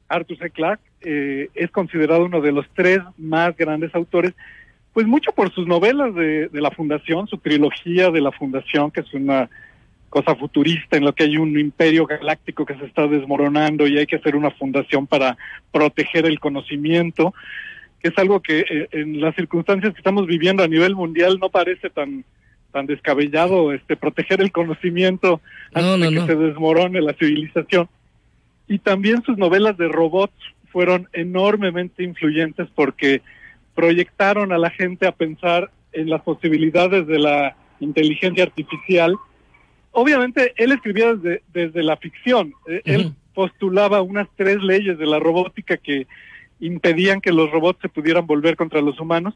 Arthur 0.07 0.37
C. 0.37 0.49
Clarke 0.49 0.83
eh, 1.01 1.49
es 1.53 1.71
considerado 1.71 2.25
uno 2.25 2.41
de 2.41 2.51
los 2.51 2.65
tres 2.75 2.99
más 3.17 3.55
grandes 3.55 3.93
autores, 3.93 4.33
pues 4.99 5.07
mucho 5.07 5.31
por 5.31 5.49
sus 5.53 5.65
novelas 5.65 6.13
de, 6.13 6.49
de 6.49 6.59
la 6.59 6.71
Fundación, 6.71 7.25
su 7.25 7.37
trilogía 7.37 8.11
de 8.11 8.19
la 8.19 8.33
Fundación, 8.33 8.91
que 8.91 8.99
es 8.99 9.13
una 9.13 9.49
cosa 10.09 10.35
futurista 10.35 10.97
en 10.97 11.05
lo 11.05 11.15
que 11.15 11.23
hay 11.23 11.37
un 11.37 11.57
imperio 11.57 12.05
galáctico 12.05 12.65
que 12.65 12.75
se 12.75 12.83
está 12.83 13.07
desmoronando 13.07 13.87
y 13.87 13.97
hay 13.97 14.05
que 14.05 14.17
hacer 14.17 14.35
una 14.35 14.51
fundación 14.51 15.07
para 15.07 15.37
proteger 15.71 16.25
el 16.25 16.37
conocimiento, 16.41 17.33
que 18.01 18.09
es 18.09 18.17
algo 18.17 18.41
que 18.41 18.59
eh, 18.59 18.89
en 18.91 19.21
las 19.21 19.35
circunstancias 19.35 19.93
que 19.93 19.99
estamos 19.99 20.27
viviendo 20.27 20.63
a 20.63 20.67
nivel 20.67 20.95
mundial 20.95 21.39
no 21.39 21.47
parece 21.47 21.89
tan 21.89 22.25
tan 22.73 22.85
descabellado 22.85 23.71
este 23.71 23.95
proteger 23.95 24.41
el 24.41 24.51
conocimiento 24.51 25.39
antes 25.73 26.11
de 26.11 26.19
que 26.19 26.25
se 26.25 26.35
desmorone 26.35 26.99
la 26.99 27.13
civilización. 27.13 27.87
Y 28.67 28.79
también 28.79 29.23
sus 29.23 29.37
novelas 29.37 29.77
de 29.77 29.87
robots 29.87 30.35
fueron 30.73 31.07
enormemente 31.13 32.03
influyentes 32.03 32.67
porque 32.75 33.21
proyectaron 33.79 34.51
a 34.51 34.57
la 34.57 34.69
gente 34.69 35.07
a 35.07 35.13
pensar 35.13 35.71
en 35.93 36.09
las 36.09 36.21
posibilidades 36.21 37.07
de 37.07 37.19
la 37.19 37.55
inteligencia 37.79 38.43
artificial. 38.43 39.11
Obviamente 39.91 40.53
él 40.57 40.71
escribía 40.73 41.13
desde, 41.13 41.41
desde 41.53 41.81
la 41.83 41.95
ficción, 41.95 42.53
Eh, 42.67 42.81
él 42.93 43.13
postulaba 43.33 44.01
unas 44.01 44.27
tres 44.35 44.57
leyes 44.61 44.97
de 44.97 45.05
la 45.05 45.19
robótica 45.19 45.77
que 45.77 46.07
impedían 46.59 47.21
que 47.21 47.31
los 47.31 47.49
robots 47.51 47.79
se 47.81 47.89
pudieran 47.89 48.25
volver 48.27 48.55
contra 48.55 48.81
los 48.81 48.99
humanos. 48.99 49.33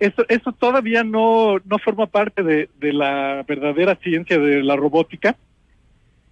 Eso, 0.00 0.24
eso 0.28 0.50
todavía 0.50 1.04
no, 1.04 1.58
no 1.70 1.78
forma 1.78 2.06
parte 2.06 2.42
de, 2.42 2.68
de 2.80 2.92
la 2.92 3.44
verdadera 3.46 3.94
ciencia 4.02 4.38
de 4.38 4.62
la 4.64 4.74
robótica, 4.74 5.36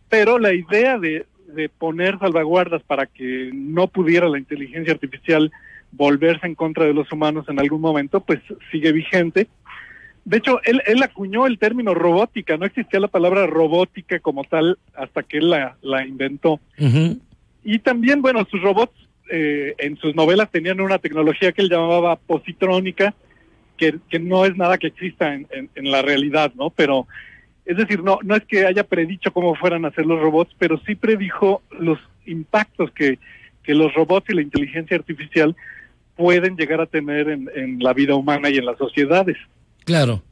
pero 0.08 0.38
la 0.38 0.52
idea 0.52 0.98
de, 0.98 1.26
de 1.54 1.68
poner 1.68 2.18
salvaguardas 2.18 2.82
para 2.82 3.06
que 3.06 3.50
no 3.54 3.86
pudiera 3.86 4.28
la 4.28 4.38
inteligencia 4.38 4.92
artificial 4.92 5.52
volverse 5.93 6.47
en 6.47 6.55
contra 6.55 6.84
de 6.86 6.95
los 6.95 7.11
humanos 7.12 7.47
en 7.49 7.61
algún 7.61 7.80
momento, 7.80 8.20
pues 8.20 8.40
sigue 8.70 8.93
vigente. 8.93 9.49
De 10.24 10.38
hecho, 10.38 10.61
él, 10.64 10.80
él 10.86 11.03
acuñó 11.03 11.47
el 11.47 11.59
término 11.59 11.95
robótica, 11.95 12.57
no 12.57 12.64
existía 12.64 13.01
la 13.01 13.09
palabra 13.09 13.47
robótica 13.47 14.18
como 14.20 14.45
tal 14.45 14.78
hasta 14.95 15.22
que 15.22 15.38
él 15.38 15.51
la, 15.51 15.76
la 15.82 16.07
inventó. 16.07 16.61
Y 17.64 17.78
también, 17.80 18.22
bueno, 18.22 18.47
sus 18.51 18.62
robots 18.62 18.93
eh, 19.30 19.74
en 19.78 19.97
sus 19.99 20.14
novelas 20.14 20.51
tenían 20.51 20.80
una 20.80 20.99
tecnología 20.99 21.53
que 21.53 21.62
él 21.62 21.68
llamaba 21.70 22.16
positrónica, 22.16 23.14
que, 23.76 23.97
que 24.09 24.18
no 24.18 24.45
es 24.45 24.57
nada 24.57 24.78
que 24.78 24.88
exista 24.88 25.34
en, 25.34 25.47
en- 25.51 25.70
en 25.74 25.90
la 25.90 26.03
realidad, 26.03 26.53
¿no? 26.55 26.70
Pero, 26.70 27.07
es 27.64 27.76
decir, 27.76 28.03
no, 28.03 28.18
no 28.22 28.36
es 28.36 28.45
que 28.45 28.64
haya 28.66 28.84
predicho 28.84 29.32
cómo 29.32 29.55
fueran 29.57 29.84
a 29.84 29.90
ser 29.93 30.07
los 30.07 30.20
robots, 30.20 30.55
pero 30.59 30.78
sí 30.86 30.95
predijo 30.95 31.62
los 31.78 31.99
impactos 32.26 32.90
que, 32.93 33.18
que 33.64 33.74
los 33.74 33.93
robots 33.95 34.30
y 34.30 34.34
la 34.34 34.43
inteligencia 34.43 34.97
artificial 34.97 35.57
pueden 36.16 36.56
llegar 36.56 36.80
a 36.80 36.86
tener 36.86 37.28
en, 37.28 37.50
en 37.54 37.78
la 37.78 37.92
vida 37.92 38.14
humana 38.14 38.50
y 38.50 38.56
en 38.58 38.66
las 38.66 38.78
sociedades. 38.78 39.36
Claro. 39.84 40.22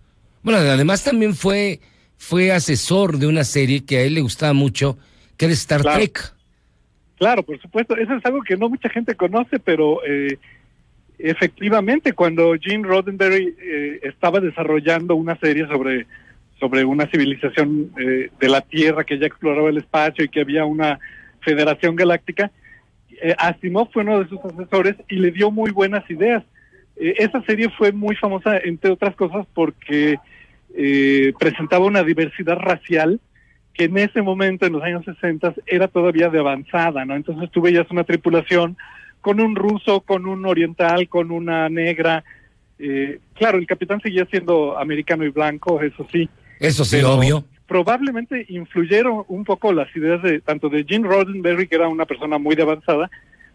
Bueno, 0.42 0.58
además 0.58 1.04
también 1.04 1.34
fue, 1.34 1.80
fue 2.16 2.52
asesor 2.52 3.18
de 3.18 3.26
una 3.26 3.44
serie 3.44 3.84
que 3.84 3.98
a 3.98 4.02
él 4.02 4.14
le 4.14 4.20
gustaba 4.20 4.52
mucho, 4.52 4.98
que 5.36 5.46
era 5.46 5.54
Star 5.54 5.82
Claro. 5.82 5.98
Trek. 5.98 6.32
Claro, 7.18 7.42
por 7.42 7.60
supuesto, 7.60 7.96
eso 7.96 8.14
es 8.14 8.24
algo 8.24 8.40
que 8.42 8.56
no 8.56 8.70
mucha 8.70 8.88
gente 8.88 9.14
conoce, 9.14 9.58
pero 9.58 10.00
eh, 10.06 10.38
efectivamente 11.18 12.14
cuando 12.14 12.54
Gene 12.58 12.88
Roddenberry 12.88 13.54
eh, 13.60 14.00
estaba 14.04 14.40
desarrollando 14.40 15.14
una 15.14 15.36
serie 15.36 15.66
sobre, 15.66 16.06
sobre 16.58 16.82
una 16.84 17.06
civilización 17.10 17.90
eh, 17.98 18.30
de 18.40 18.48
la 18.48 18.62
Tierra 18.62 19.04
que 19.04 19.18
ya 19.18 19.26
exploraba 19.26 19.68
el 19.68 19.76
espacio 19.76 20.24
y 20.24 20.30
que 20.30 20.40
había 20.40 20.64
una 20.64 20.98
federación 21.42 21.94
galáctica, 21.94 22.50
eh, 23.22 23.34
Asimov 23.38 23.90
fue 23.92 24.02
uno 24.02 24.20
de 24.20 24.28
sus 24.28 24.38
asesores 24.44 24.96
y 25.08 25.16
le 25.16 25.30
dio 25.30 25.50
muy 25.50 25.70
buenas 25.70 26.08
ideas. 26.10 26.42
Eh, 26.96 27.14
esa 27.18 27.42
serie 27.42 27.68
fue 27.76 27.92
muy 27.92 28.16
famosa, 28.16 28.58
entre 28.58 28.90
otras 28.90 29.14
cosas, 29.16 29.46
porque 29.54 30.18
eh, 30.74 31.32
presentaba 31.38 31.84
una 31.86 32.02
diversidad 32.02 32.56
racial 32.56 33.20
que 33.72 33.84
en 33.84 33.96
ese 33.98 34.22
momento, 34.22 34.66
en 34.66 34.72
los 34.72 34.82
años 34.82 35.04
60, 35.04 35.54
era 35.66 35.88
todavía 35.88 36.28
de 36.28 36.40
avanzada, 36.40 37.04
¿no? 37.04 37.14
Entonces 37.14 37.50
tú 37.50 37.60
veías 37.60 37.90
una 37.90 38.04
tripulación 38.04 38.76
con 39.20 39.40
un 39.40 39.54
ruso, 39.54 40.00
con 40.00 40.26
un 40.26 40.46
oriental, 40.46 41.08
con 41.08 41.30
una 41.30 41.68
negra. 41.68 42.24
eh, 42.78 43.20
claro, 43.34 43.58
el 43.58 43.66
capitán 43.66 44.00
seguía 44.00 44.26
siendo 44.26 44.78
americano 44.78 45.24
y 45.24 45.28
blanco, 45.30 45.80
eso 45.80 46.06
sí. 46.10 46.28
Eso 46.58 46.84
sí, 46.84 46.96
Pero 46.96 47.14
obvio. 47.14 47.44
Probablemente 47.70 48.46
influyeron 48.48 49.22
un 49.28 49.44
poco 49.44 49.72
las 49.72 49.94
ideas 49.94 50.20
de 50.24 50.40
tanto 50.40 50.68
de 50.68 50.82
Gene 50.82 51.06
Roddenberry, 51.06 51.68
que 51.68 51.76
era 51.76 51.86
una 51.86 52.04
persona 52.04 52.36
muy 52.36 52.56
de 52.56 52.62
avanzada, 52.62 53.08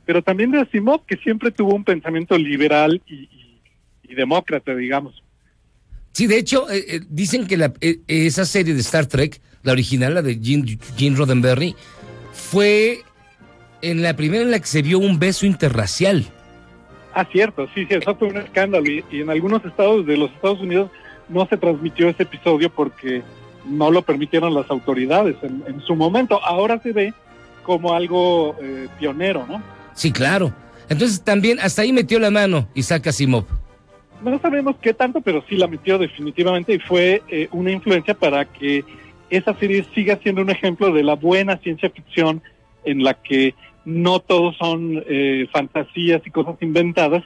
pero 0.05 0.21
también 0.21 0.51
de 0.51 0.59
Asimov, 0.61 1.05
que 1.05 1.17
siempre 1.17 1.51
tuvo 1.51 1.75
un 1.75 1.83
pensamiento 1.83 2.37
liberal 2.37 3.01
y, 3.07 3.13
y- 3.23 3.61
y 4.03 4.15
demócrata, 4.15 4.73
digamos. 4.73 5.21
Sí, 6.13 6.27
de 6.27 6.37
hecho, 6.37 6.69
eh, 6.71 6.85
eh, 6.87 7.01
dicen 7.09 7.45
que 7.45 7.57
la- 7.57 7.73
eh, 7.81 7.97
esa 8.07 8.45
serie 8.45 8.73
de 8.73 8.79
Star 8.79 9.05
Trek, 9.05 9.41
la 9.63 9.73
original, 9.73 10.13
la 10.13 10.21
de 10.21 10.39
Gene, 10.41 10.77
Gene 10.95 11.17
Roddenberry, 11.17 11.75
fue 12.31 12.99
en 13.81 14.01
la 14.01 14.15
primera 14.15 14.43
en 14.43 14.51
la 14.51 14.59
que 14.61 14.67
se 14.67 14.81
vio 14.81 14.97
un 14.97 15.19
beso 15.19 15.45
interracial. 15.45 16.23
Ah, 17.13 17.27
cierto, 17.29 17.67
sí, 17.75 17.85
sí, 17.85 17.95
eso 17.95 18.15
fue 18.15 18.29
un 18.29 18.37
escándalo 18.37 18.85
y, 18.89 19.03
y 19.11 19.19
en 19.19 19.29
algunos 19.29 19.65
estados 19.65 20.05
de 20.05 20.15
los 20.15 20.31
Estados 20.31 20.61
Unidos 20.61 20.89
no 21.27 21.45
se 21.47 21.57
transmitió 21.57 22.07
ese 22.07 22.23
episodio 22.23 22.69
porque 22.69 23.21
no 23.67 23.91
lo 23.91 24.01
permitieron 24.03 24.53
las 24.53 24.69
autoridades 24.69 25.35
en, 25.43 25.63
en 25.67 25.81
su 25.81 25.95
momento. 25.95 26.39
Ahora 26.43 26.79
se 26.81 26.91
ve 26.93 27.13
como 27.63 27.93
algo 27.93 28.55
eh, 28.61 28.87
pionero, 28.99 29.45
¿no? 29.47 29.61
Sí, 29.93 30.11
claro. 30.11 30.53
Entonces 30.89 31.21
también 31.23 31.59
hasta 31.59 31.81
ahí 31.81 31.91
metió 31.91 32.19
la 32.19 32.29
mano 32.31 32.67
Isaac 32.75 33.07
Asimov. 33.07 33.45
No 34.23 34.39
sabemos 34.39 34.75
qué 34.81 34.93
tanto, 34.93 35.21
pero 35.21 35.43
sí 35.49 35.55
la 35.55 35.67
metió 35.67 35.97
definitivamente 35.97 36.73
y 36.73 36.79
fue 36.79 37.21
eh, 37.27 37.47
una 37.51 37.71
influencia 37.71 38.13
para 38.13 38.45
que 38.45 38.83
esa 39.29 39.53
serie 39.55 39.85
siga 39.95 40.17
siendo 40.21 40.41
un 40.41 40.49
ejemplo 40.49 40.91
de 40.93 41.03
la 41.03 41.15
buena 41.15 41.57
ciencia 41.57 41.89
ficción 41.89 42.41
en 42.85 43.03
la 43.03 43.15
que 43.15 43.55
no 43.83 44.19
todos 44.19 44.55
son 44.57 45.03
eh, 45.07 45.47
fantasías 45.51 46.21
y 46.25 46.31
cosas 46.31 46.55
inventadas, 46.61 47.23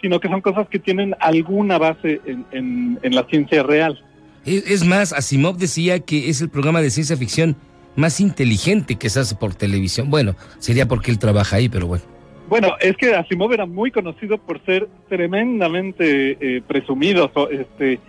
sino 0.00 0.18
que 0.18 0.28
son 0.28 0.40
cosas 0.40 0.68
que 0.68 0.78
tienen 0.78 1.14
alguna 1.20 1.78
base 1.78 2.20
en, 2.24 2.44
en- 2.52 2.98
en 3.02 3.14
la 3.14 3.24
ciencia 3.24 3.62
real. 3.62 4.02
Es, 4.44 4.84
más, 4.86 5.12
Asimov 5.12 5.58
decía 5.58 6.00
que 6.00 6.30
es 6.30 6.40
el 6.40 6.48
programa 6.48 6.80
de 6.80 6.90
ciencia 6.90 7.16
ficción 7.16 7.56
más 7.96 8.20
inteligente 8.20 8.96
que 8.96 9.10
se 9.10 9.20
hace 9.20 9.34
por 9.34 9.54
televisión. 9.54 10.10
Bueno, 10.10 10.34
sería 10.58 10.86
porque 10.86 11.10
él 11.10 11.18
trabaja 11.18 11.56
ahí, 11.56 11.68
pero 11.68 11.86
bueno. 11.86 12.04
Bueno, 12.48 12.74
es 12.80 12.96
que 12.96 13.14
Asimov 13.14 13.52
era 13.52 13.66
muy 13.66 13.90
conocido 13.90 14.38
por 14.38 14.64
ser 14.64 14.88
tremendamente 15.08 16.36
eh, 16.40 16.62
presumido. 16.66 17.30
este, 17.50 18.00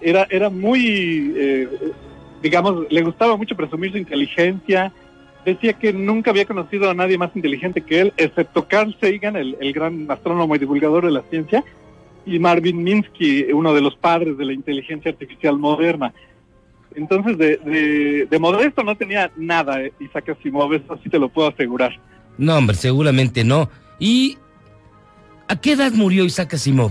era, 0.00 0.26
era 0.28 0.50
muy, 0.50 1.32
eh, 1.36 1.68
digamos, 2.42 2.86
le 2.90 3.02
gustaba 3.02 3.36
mucho 3.36 3.56
presumir 3.56 3.92
su 3.92 3.98
inteligencia. 3.98 4.92
Decía 5.44 5.74
que 5.74 5.92
nunca 5.92 6.32
había 6.32 6.44
conocido 6.44 6.90
a 6.90 6.94
nadie 6.94 7.16
más 7.16 7.30
inteligente 7.36 7.80
que 7.80 8.00
él, 8.00 8.12
excepto 8.16 8.66
Carl 8.66 8.96
Sagan, 9.00 9.36
el 9.36 9.72
gran 9.72 10.10
astrónomo 10.10 10.56
y 10.56 10.58
divulgador 10.58 11.06
de 11.06 11.12
la 11.12 11.22
ciencia, 11.30 11.64
y 12.26 12.38
Marvin 12.40 12.82
Minsky, 12.82 13.52
uno 13.52 13.72
de 13.72 13.80
los 13.80 13.96
padres 13.96 14.36
de 14.36 14.44
la 14.44 14.52
inteligencia 14.52 15.12
artificial 15.12 15.56
moderna. 15.58 16.12
Entonces, 16.94 17.38
de, 17.38 17.56
de, 17.58 18.26
de 18.28 18.38
modesto 18.38 18.82
no 18.82 18.96
tenía 18.96 19.30
nada 19.36 19.80
eh, 19.82 19.92
Isaac 20.00 20.30
Asimov, 20.30 20.72
eso 20.74 20.98
sí 21.02 21.08
te 21.08 21.18
lo 21.18 21.28
puedo 21.28 21.48
asegurar. 21.48 21.98
No, 22.36 22.56
hombre, 22.56 22.74
seguramente 22.74 23.44
no. 23.44 23.70
¿Y 23.98 24.36
a 25.46 25.56
qué 25.60 25.72
edad 25.72 25.92
murió 25.92 26.24
Isaac 26.24 26.54
Asimov? 26.54 26.90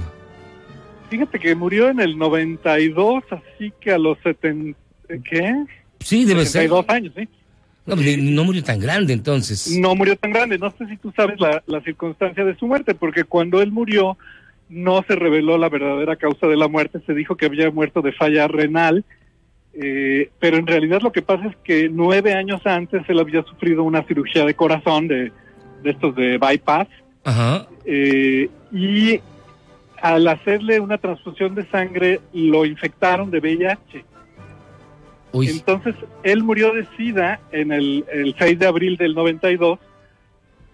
Fíjate 1.10 1.40
que 1.40 1.54
murió 1.54 1.90
en 1.90 2.00
el 2.00 2.18
92, 2.18 3.24
así 3.30 3.74
que 3.80 3.92
a 3.92 3.98
los 3.98 4.18
70, 4.24 4.78
¿qué? 5.24 5.66
Sí, 6.00 6.24
debe 6.26 6.46
ser. 6.46 6.64
72 6.64 6.86
años, 6.90 7.14
sí. 7.16 7.28
No, 7.86 7.96
pues, 7.96 8.18
no 8.18 8.44
murió 8.44 8.64
tan 8.64 8.80
grande 8.80 9.14
entonces. 9.14 9.78
No 9.78 9.96
murió 9.96 10.16
tan 10.16 10.32
grande, 10.32 10.58
no 10.58 10.72
sé 10.72 10.88
si 10.88 10.98
tú 10.98 11.12
sabes 11.16 11.40
la, 11.40 11.62
la 11.68 11.82
circunstancia 11.82 12.44
de 12.44 12.56
su 12.56 12.68
muerte, 12.68 12.96
porque 12.96 13.24
cuando 13.24 13.62
él 13.62 13.72
murió, 13.72 14.18
no 14.70 15.04
se 15.08 15.16
reveló 15.16 15.58
la 15.58 15.70
verdadera 15.70 16.16
causa 16.16 16.48
de 16.48 16.58
la 16.58 16.68
muerte, 16.68 17.00
se 17.06 17.14
dijo 17.14 17.36
que 17.36 17.46
había 17.46 17.70
muerto 17.72 18.02
de 18.02 18.12
falla 18.12 18.48
renal, 18.48 19.04
eh, 19.74 20.30
pero 20.40 20.58
en 20.58 20.68
realidad 20.68 21.02
lo 21.02 21.12
que 21.12 21.22
pasa 21.22 21.48
es 21.48 21.56
que 21.58 21.90
nueve 21.90 22.34
años 22.34 22.62
antes 22.66 23.04
él 23.08 23.20
había 23.20 23.44
sufrido 23.44 23.84
una 23.84 24.04
cirugía 24.04 24.46
de 24.46 24.54
corazón 24.54 25.08
de, 25.08 25.32
de 25.84 25.90
estos 25.92 26.16
de 26.16 26.38
bypass 26.38 26.88
Ajá. 27.24 27.68
eh, 27.86 28.50
y 28.72 29.20
al 30.02 30.28
hacerle 30.28 30.80
una 30.80 30.98
transfusión 30.98 31.56
de 31.56 31.66
sangre 31.68 32.22
lo 32.34 32.66
infectaron 32.66 33.32
de 33.32 33.40
VIH. 33.40 34.06
Uy. 35.32 35.50
Entonces 35.50 35.96
él 36.24 36.44
murió 36.44 36.74
de 36.74 36.86
SIDA 36.96 37.40
en 37.52 37.72
el, 37.72 38.06
el 38.12 38.36
6 38.38 38.60
de 38.60 38.68
abril 38.68 38.98
del 38.98 39.14
92 39.16 39.80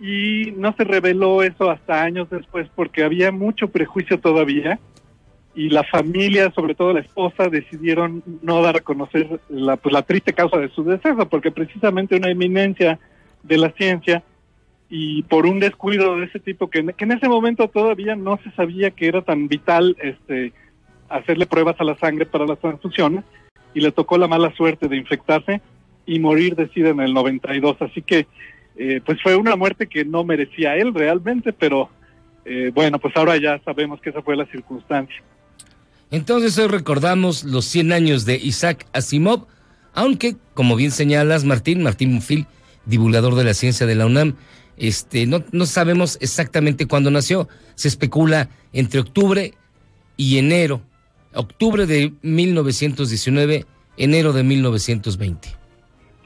y 0.02 0.52
no 0.58 0.74
se 0.74 0.84
reveló 0.84 1.43
eso 1.43 1.70
hasta 1.70 2.02
años 2.02 2.28
después 2.32 2.68
porque 2.76 3.04
había 3.04 3.32
mucho 3.32 3.68
prejuicio 3.68 4.20
todavía 4.20 4.80
y 5.54 5.70
la 5.70 5.84
familia, 5.84 6.52
sobre 6.56 6.74
todo 6.74 6.93
la 6.93 7.02
esposa, 7.02 7.49
decidieron 7.49 8.24
no 8.41 8.64
dar 8.64 8.78
a 8.78 8.80
conocer 8.80 9.39
la, 9.47 9.78
pues, 9.78 9.93
la 9.93 10.02
triste 10.02 10.34
causa 10.34 10.58
de 10.58 10.70
su 10.70 10.84
deceso 10.84 11.30
porque 11.30 11.52
precisamente 11.52 12.16
una 12.16 12.32
eminencia 12.32 12.99
de 13.43 13.58
la 13.58 13.70
ciencia 13.74 14.24
y 14.89 15.22
por 15.24 15.45
un 15.45 15.60
descuido 15.60 16.18
de 16.18 16.26
ese 16.26 16.39
tipo 16.39 16.68
que, 16.68 16.84
que 16.97 17.04
en 17.04 17.12
ese 17.12 17.30
momento 17.30 17.68
todavía 17.68 18.16
no 18.16 18.39
se 18.43 18.49
sabía 18.52 18.89
que 18.89 19.08
era 19.08 19.22
tan 19.22 19.47
vital 19.47 19.95
este 20.02 20.52
hacerle 21.10 21.45
pruebas 21.45 21.76
a 21.80 21.84
la 21.84 21.95
sangre 21.97 22.26
para 22.26 22.47
las 22.47 22.60
transfusiones 22.60 23.24
y 23.76 23.82
le 23.82 23.91
tocó 23.91 24.18
la 24.18 24.28
mala 24.28 24.52
suerte 24.56 24.88
de 24.88 24.97
infectarse 24.97 25.62
y 26.08 26.20
morir 26.20 26.56
de 26.56 26.70
en 26.76 26.99
el 27.02 27.14
92 27.14 27.78
así 27.82 28.02
que 28.02 28.26
eh, 28.76 29.01
pues 29.05 29.22
fue 29.22 29.36
una 29.36 29.55
muerte 29.55 29.88
que 29.88 30.05
no 30.05 30.24
merecía 30.24 30.76
él 30.76 30.93
realmente 30.93 31.53
pero 31.53 31.89
eh, 32.45 32.72
bueno 32.74 32.99
pues 32.99 33.15
ahora 33.15 33.38
ya 33.38 33.59
sabemos 33.63 33.99
que 34.01 34.09
esa 34.09 34.22
fue 34.22 34.36
la 34.36 34.45
circunstancia 34.45 35.22
Entonces 36.09 36.57
hoy 36.57 36.67
recordamos 36.67 37.43
los 37.43 37.65
100 37.65 37.93
años 37.93 38.26
de 38.26 38.36
Isaac 38.36 38.86
Asimov, 38.91 39.47
aunque, 39.93 40.36
como 40.53 40.76
bien 40.76 40.91
señalas, 40.91 41.45
Martín, 41.45 41.84
Martín 41.84 42.13
Mufil, 42.13 42.47
divulgador 42.86 43.36
de 43.36 43.43
la 43.43 43.53
ciencia 43.53 43.86
de 43.86 43.95
la 43.95 44.05
UNAM, 44.05 44.36
este, 44.78 45.28
no, 45.28 45.43
no 45.51 45.65
sabemos 45.65 46.17
exactamente 46.22 46.88
cuándo 46.88 47.11
nació. 47.11 47.47
Se 47.76 47.88
especula 47.88 48.49
entre 48.74 48.99
octubre 48.99 49.53
y 50.17 50.38
enero. 50.38 50.82
Octubre 51.34 51.86
de 51.86 52.13
1919, 52.22 53.65
enero 53.97 54.34
de 54.34 54.43
1920. 54.43 55.61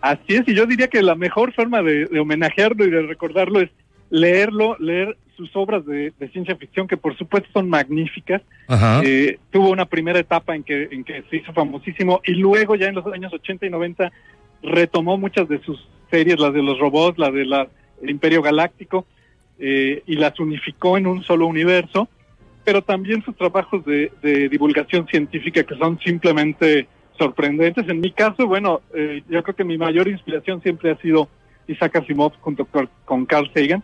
Así 0.06 0.36
es, 0.36 0.48
y 0.48 0.54
yo 0.54 0.68
diría 0.68 0.88
que 0.88 1.02
la 1.02 1.16
mejor 1.16 1.52
forma 1.54 1.82
de, 1.82 2.06
de 2.06 2.20
homenajearlo 2.20 2.86
y 2.86 2.92
de 2.92 3.02
recordarlo 3.02 3.60
es 3.60 3.72
leerlo, 4.12 4.78
leer 4.80 5.18
sus 5.36 5.50
obras 5.56 5.84
de, 5.84 6.14
de 6.20 6.30
ciencia 6.30 6.56
ficción, 6.56 6.88
que 6.88 6.96
por 6.96 7.18
supuesto 7.18 7.50
son 7.52 7.68
magníficas. 7.70 8.44
Eh, 9.04 9.40
tuvo 9.50 9.70
una 9.70 9.88
primera 9.88 10.20
etapa 10.20 10.56
en 10.56 10.64
que, 10.64 10.90
en 10.92 11.04
que 11.04 11.24
se 11.28 11.38
hizo 11.38 11.52
famosísimo 11.54 12.22
y 12.24 12.34
luego 12.34 12.76
ya 12.76 12.86
en 12.86 12.94
los 12.94 13.08
años 13.08 13.34
80 13.34 13.66
y 13.66 13.70
90 13.72 14.12
retomó 14.62 15.18
muchas 15.18 15.50
de 15.50 15.60
sus 15.64 15.90
series, 16.12 16.40
las 16.40 16.54
de 16.54 16.62
los 16.62 16.78
robots, 16.78 17.18
la 17.18 17.32
de 17.32 17.44
la 17.44 17.68
el 18.04 18.12
Imperio 18.12 18.44
Galáctico, 18.44 19.08
eh, 19.58 20.04
y 20.06 20.18
las 20.18 20.40
unificó 20.40 21.00
en 21.00 21.08
un 21.08 21.24
solo 21.24 21.48
universo, 21.48 22.08
pero 22.64 22.84
también 22.84 23.24
sus 23.26 23.36
trabajos 23.36 23.84
de, 23.86 24.12
de 24.22 24.50
divulgación 24.50 25.08
científica 25.08 25.64
que 25.64 25.76
son 25.78 25.98
simplemente 25.98 26.88
sorprendentes. 27.18 27.88
En 27.88 28.00
mi 28.00 28.12
caso, 28.12 28.48
bueno, 28.48 28.82
eh, 28.94 29.22
yo 29.30 29.42
creo 29.44 29.56
que 29.56 29.64
mi 29.64 29.78
mayor 29.78 30.08
inspiración 30.08 30.62
siempre 30.62 30.92
ha 30.92 30.98
sido 30.98 31.30
Isaac 31.68 31.96
Asimov 31.98 32.34
junto 32.42 32.66
con, 33.06 33.26
Carl 33.26 33.50
Sagan, 33.54 33.84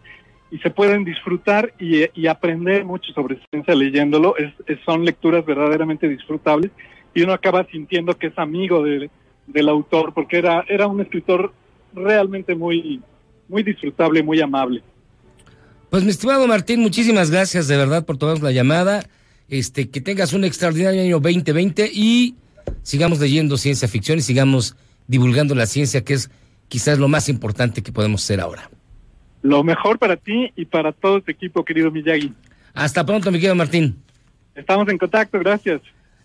y 0.51 0.57
se 0.59 0.69
pueden 0.69 1.03
disfrutar 1.05 1.73
y, 1.79 2.03
y 2.19 2.27
aprender 2.27 2.83
mucho 2.83 3.11
sobre 3.13 3.39
ciencia 3.49 3.73
leyéndolo. 3.73 4.35
Es, 4.37 4.51
es- 4.67 4.79
son 4.85 5.05
lecturas 5.05 5.45
verdaderamente 5.45 6.07
disfrutables 6.09 6.71
y 7.13 7.21
uno 7.23 7.33
acaba 7.33 7.65
sintiendo 7.71 8.17
que 8.17 8.27
es 8.27 8.37
amigo 8.37 8.83
de- 8.83 9.09
del 9.47 9.69
autor 9.69 10.13
porque 10.13 10.37
era, 10.37 10.63
era 10.67 10.87
un 10.87 10.99
escritor 11.01 11.53
realmente 11.93 12.53
muy, 12.55 13.01
muy 13.47 13.63
disfrutable, 13.63 14.21
muy 14.23 14.39
amable. 14.41 14.81
Pues 15.89 16.03
mi 16.03 16.09
estimado 16.09 16.47
Martín, 16.47 16.79
muchísimas 16.81 17.31
gracias 17.31 17.67
de 17.67 17.77
verdad 17.77 18.05
por 18.05 18.17
tomarnos 18.17 18.43
la 18.43 18.51
llamada. 18.51 19.03
Este, 19.49 19.89
que 19.89 19.99
tengas 19.99 20.31
un 20.31 20.45
extraordinario 20.45 21.01
año 21.01 21.19
2020 21.19 21.89
y 21.93 22.35
sigamos 22.83 23.19
leyendo 23.19 23.57
ciencia 23.57 23.87
ficción 23.87 24.19
y 24.19 24.21
sigamos 24.21 24.75
divulgando 25.07 25.55
la 25.55 25.65
ciencia, 25.65 26.03
que 26.03 26.13
es 26.13 26.29
quizás 26.67 26.99
lo 26.99 27.07
más 27.07 27.29
importante 27.29 27.81
que 27.83 27.91
podemos 27.91 28.23
hacer 28.23 28.39
ahora. 28.39 28.69
Lo 29.41 29.63
mejor 29.63 29.97
para 29.99 30.15
ti 30.17 30.51
y 30.55 30.65
para 30.65 30.91
todo 30.91 31.21
tu 31.21 31.31
equipo, 31.31 31.65
querido 31.65 31.91
Miyagi. 31.91 32.33
Hasta 32.73 33.05
pronto, 33.05 33.31
mi 33.31 33.37
querido 33.39 33.55
Martín. 33.55 33.97
Estamos 34.55 34.87
en 34.89 34.97
contacto, 34.97 35.39
gracias. 35.39 35.81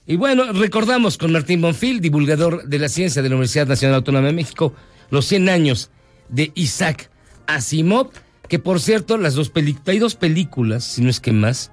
Y 0.07 0.16
bueno, 0.16 0.53
recordamos 0.53 1.18
con 1.18 1.32
Martín 1.32 1.61
Bonfil, 1.62 2.01
divulgador 2.01 2.64
de 2.68 2.78
la 2.78 2.89
ciencia 2.89 3.22
de 3.22 3.28
la 3.28 3.34
Universidad 3.34 3.66
Nacional 3.66 3.97
Autónoma 3.97 4.28
de 4.28 4.32
México, 4.34 4.72
los 5.11 5.24
100 5.26 5.49
años 5.49 5.91
de 6.28 6.53
Isaac 6.55 7.11
Asimov, 7.47 8.11
que 8.49 8.59
por 8.61 8.80
cierto, 8.80 9.16
las 9.18 9.34
dos 9.34 9.51
hay 9.87 9.99
dos 9.99 10.14
películas, 10.14 10.84
si 10.84 11.03
no 11.03 11.11
es 11.11 11.18
que 11.18 11.32
más, 11.32 11.72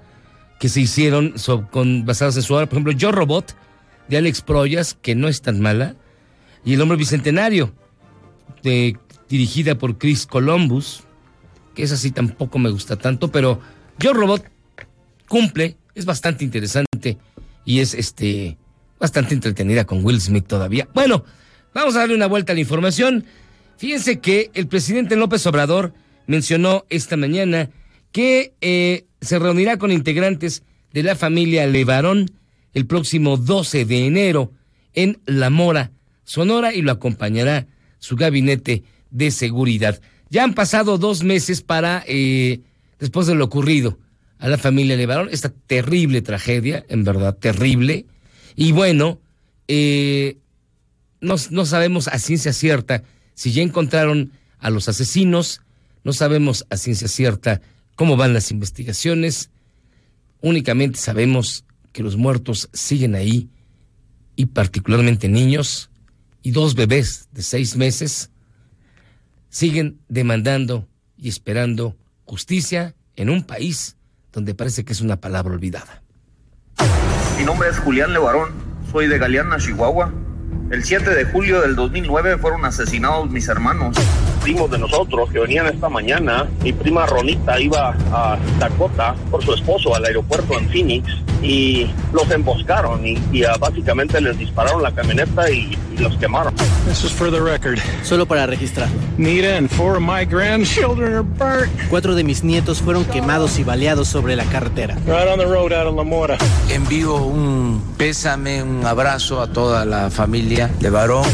que 0.59 0.70
se 0.70 0.82
hicieron 0.82 1.38
so- 1.38 1.68
con, 1.70 2.05
basadas 2.05 2.36
en 2.38 2.41
su 2.43 2.53
obra. 2.55 2.66
Por 2.66 2.76
ejemplo, 2.78 2.93
Yo 2.93 3.11
Robot, 3.11 3.55
de 4.08 4.18
Alex 4.18 4.41
Proyas, 4.41 4.97
que 5.01 5.16
no 5.16 5.28
es 5.28 5.41
tan 5.41 5.60
mala, 5.60 5.95
y 6.66 6.74
El 6.74 6.82
Hombre 6.82 6.97
Bicentenario, 6.97 7.74
de- 8.62 8.97
dirigida 9.30 9.76
por 9.78 9.97
Chris 9.97 10.26
Columbus, 10.28 11.04
que 11.74 11.84
esa 11.84 11.97
sí 11.97 12.12
tampoco 12.12 12.60
me 12.60 12.70
gusta 12.70 12.97
tanto, 12.97 13.32
pero 13.32 13.60
Yo 13.99 14.14
Robot 14.14 14.45
cumple, 15.28 15.78
es 15.95 16.06
bastante 16.06 16.43
interesante 16.43 17.18
y 17.66 17.80
es 17.80 17.93
este 17.93 18.58
bastante 18.99 19.34
entretenida 19.34 19.86
con 19.86 20.04
Will 20.06 20.22
Smith 20.22 20.45
todavía. 20.47 20.88
Bueno, 20.93 21.26
vamos 21.74 21.95
a 21.95 21.99
darle 21.99 22.16
una 22.16 22.28
vuelta 22.28 22.51
a 22.51 22.56
la 22.56 22.62
información. 22.62 23.26
Fíjense 23.78 24.20
que 24.20 24.51
el 24.54 24.68
presidente 24.68 25.16
López 25.16 25.45
Obrador 25.47 25.93
mencionó 26.28 26.86
esta 26.89 27.18
mañana 27.18 27.70
que 28.12 28.54
eh, 28.62 29.06
se 29.20 29.39
reunirá 29.39 29.78
con 29.78 29.91
integrantes 29.91 30.64
de 30.93 31.04
la 31.04 31.16
familia 31.16 31.66
Levarón 31.68 32.30
el 32.74 32.86
próximo 32.86 33.38
12 33.38 33.86
de 33.86 34.05
enero 34.05 34.51
en 34.93 35.19
La 35.26 35.49
Mora, 35.49 35.91
Sonora, 36.24 36.74
y 36.74 36.82
lo 36.82 36.91
acompañará 36.91 37.67
su 37.99 38.15
gabinete 38.15 38.84
de 39.11 39.32
seguridad. 39.32 40.01
Ya 40.30 40.43
han 40.43 40.53
pasado 40.53 40.97
dos 40.97 41.24
meses 41.24 41.61
para, 41.61 42.03
eh, 42.07 42.61
después 42.99 43.28
de 43.28 43.36
lo 43.36 43.45
ocurrido 43.45 43.99
a 44.39 44.47
la 44.47 44.57
familia 44.57 44.95
Levarón, 44.95 45.30
esta 45.32 45.49
terrible 45.49 46.21
tragedia, 46.21 46.86
en 46.89 47.03
verdad 47.03 47.38
terrible, 47.38 48.05
y 48.55 48.71
bueno, 48.71 49.19
eh, 49.67 50.38
no, 51.21 51.36
no 51.49 51.65
sabemos 51.65 52.07
a 52.07 52.19
ciencia 52.19 52.51
cierta 52.53 53.03
si 53.36 53.51
ya 53.51 53.61
encontraron 53.61 54.32
a 54.59 54.69
los 54.69 54.89
asesinos, 54.89 55.61
no 56.03 56.13
sabemos 56.13 56.65
a 56.69 56.78
ciencia 56.78 57.07
cierta 57.07 57.61
cómo 57.95 58.17
van 58.17 58.34
las 58.34 58.51
investigaciones, 58.51 59.49
únicamente 60.41 60.99
sabemos 60.99 61.65
que 61.94 62.04
los 62.04 62.18
muertos 62.18 62.70
siguen 62.74 63.16
ahí, 63.16 63.50
y 64.36 64.48
particularmente 64.48 65.30
niños, 65.30 65.89
y 66.41 66.52
dos 66.52 66.76
bebés 66.76 67.30
de 67.32 67.44
seis 67.44 67.78
meses, 67.78 68.32
siguen 69.50 70.00
demandando 70.10 70.88
y 71.16 71.30
esperando 71.30 71.96
justicia 72.26 72.96
en 73.16 73.30
un 73.30 73.44
país 73.44 73.96
donde 74.34 74.56
parece 74.56 74.84
que 74.84 74.94
es 74.94 75.02
una 75.02 75.22
palabra 75.22 75.54
olvidada. 75.54 76.02
Mi 77.38 77.44
nombre 77.46 77.70
es 77.70 77.78
Julián 77.78 78.12
Levarón, 78.12 78.50
soy 78.91 79.08
de 79.08 79.18
Galeana, 79.20 79.58
Chihuahua. 79.58 80.12
El 80.72 80.84
7 80.84 81.12
de 81.12 81.26
julio 81.26 81.62
del 81.62 81.76
2009 81.76 82.39
fueron 82.39 82.66
asesinados 82.66 83.30
mis 83.30 83.48
hermanos. 83.48 83.96
Primos 84.44 84.70
de 84.70 84.78
nosotros 84.78 85.32
que 85.32 85.39
venían 85.39 85.68
esta 85.68 85.88
mañana. 85.88 86.48
Mi 86.62 86.74
prima 86.74 87.06
Ronita 87.06 87.60
iba 87.60 87.96
a 88.12 88.38
Dakota 88.60 89.16
por 89.32 89.44
su 89.44 89.54
esposo 89.54 89.96
al 89.96 90.04
aeropuerto 90.06 90.60
en 90.60 90.70
Phoenix 90.70 91.10
y 91.41 91.89
los 92.12 92.30
emboscaron 92.30 93.06
y, 93.06 93.18
y, 93.32 93.44
ah, 93.44 93.56
básicamente 93.60 94.20
les 94.22 94.38
dispararon 94.38 94.82
la 94.84 94.91
camioneta 94.91 95.50
y, 95.50 95.78
y 95.94 95.98
los 95.98 96.16
quemaron. 96.18 96.54
This 96.86 97.04
is 97.04 97.12
for 97.12 97.32
the 97.32 97.39
record. 97.39 97.80
Solo 98.04 98.26
para 98.26 98.46
registrar. 98.46 98.89
Nita 99.18 99.58
and 99.58 99.70
four 99.70 99.96
of 99.96 100.02
my 100.02 100.26
grandchildren 100.26 101.14
are 101.14 101.24
burnt. 101.24 101.72
Cuatro 101.89 102.14
de 102.14 102.24
mis 102.24 102.44
nietos 102.44 102.82
fueron 102.82 103.06
quemados 103.06 103.60
y 103.60 103.64
baleados 103.64 104.08
sobre 104.10 104.36
la 104.36 104.44
carretera. 104.46 104.96
Right 105.06 105.28
on 105.32 105.39
the 105.39 105.46
road 105.46 105.72
out 105.72 105.88
of 105.88 105.96
La 105.96 106.04
Mora. 106.04 106.38
Envío 106.70 107.16
un 107.16 107.82
pésame, 107.98 108.62
un 108.62 108.86
abrazo 108.86 109.41
a 109.41 109.48
toda 109.48 109.86
la 109.86 110.10
familia 110.10 110.70
de 110.80 110.89
Varón. 110.89 111.26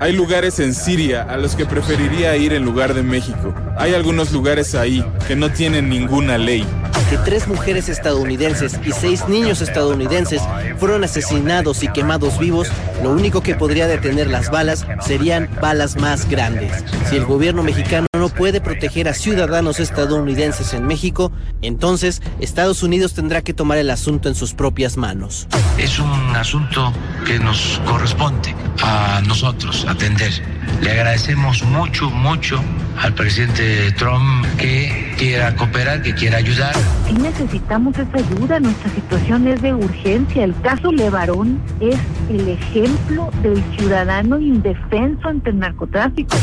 Hay 0.00 0.12
lugares 0.12 0.58
en 0.60 0.74
Siria 0.74 1.22
a 1.22 1.36
los 1.36 1.54
que 1.54 1.66
preferiría 1.66 2.36
ir 2.36 2.52
en 2.52 2.64
lugar 2.64 2.94
de 2.94 3.02
México. 3.02 3.54
Hay 3.76 3.94
algunos 3.94 4.32
lugares 4.32 4.74
ahí 4.74 5.04
que 5.26 5.36
no 5.36 5.50
tienen 5.50 5.88
ninguna 5.88 6.38
ley. 6.38 6.64
Que 7.08 7.18
tres 7.18 7.46
mujeres 7.46 7.90
estadounidenses 7.90 8.80
y 8.86 8.92
seis 8.92 9.28
niños 9.28 9.60
estadounidenses 9.60 10.40
fueron 10.78 11.04
asesinados 11.04 11.82
y 11.82 11.88
quemados 11.88 12.38
vivos, 12.38 12.68
lo 13.02 13.10
único 13.10 13.42
que 13.42 13.54
podría 13.54 13.86
detener 13.86 14.28
las 14.28 14.50
balas 14.50 14.86
serían 15.04 15.48
balas 15.60 15.96
más 15.96 16.26
grandes. 16.28 16.72
Si 17.10 17.16
el 17.16 17.26
gobierno 17.26 17.62
mexicano 17.62 18.06
no 18.16 18.30
puede 18.30 18.60
proteger 18.60 19.08
a 19.08 19.14
ciudadanos 19.14 19.78
estadounidenses 19.78 20.72
en 20.72 20.86
México, 20.86 21.32
entonces 21.60 22.22
Estados 22.40 22.82
Unidos 22.82 23.12
tendrá 23.12 23.42
que 23.42 23.52
tomar 23.52 23.78
el 23.78 23.90
asunto 23.90 24.28
en 24.28 24.34
sus 24.34 24.54
propias 24.54 24.96
manos. 24.96 25.48
Es 25.76 25.98
un 25.98 26.34
asunto 26.34 26.92
que 27.26 27.38
nos 27.38 27.80
corresponde 27.84 28.54
a 28.82 29.20
nosotros 29.26 29.84
atender. 29.88 30.32
Le 30.80 30.92
agradecemos 30.92 31.62
mucho, 31.64 32.10
mucho 32.10 32.62
al 33.00 33.14
presidente 33.14 33.92
Trump 33.92 34.46
que 34.56 35.14
quiera 35.18 35.54
cooperar, 35.56 36.02
que 36.02 36.14
quiera 36.14 36.38
ayudar. 36.38 36.74
Sí 37.08 37.14
necesitamos 37.14 37.94
esa 37.98 38.16
ayuda, 38.16 38.60
nuestra 38.60 38.90
situación 38.94 39.46
es 39.48 39.62
de 39.62 39.74
urgencia. 39.74 40.44
El 40.44 40.58
caso 40.60 40.92
Levarón 40.92 41.60
es 41.80 41.98
el 42.28 42.48
ejemplo 42.48 43.30
del 43.42 43.62
ciudadano 43.76 44.38
indefenso 44.38 45.28
ante 45.28 45.50
el 45.50 45.58
narcotráfico. 45.58 46.36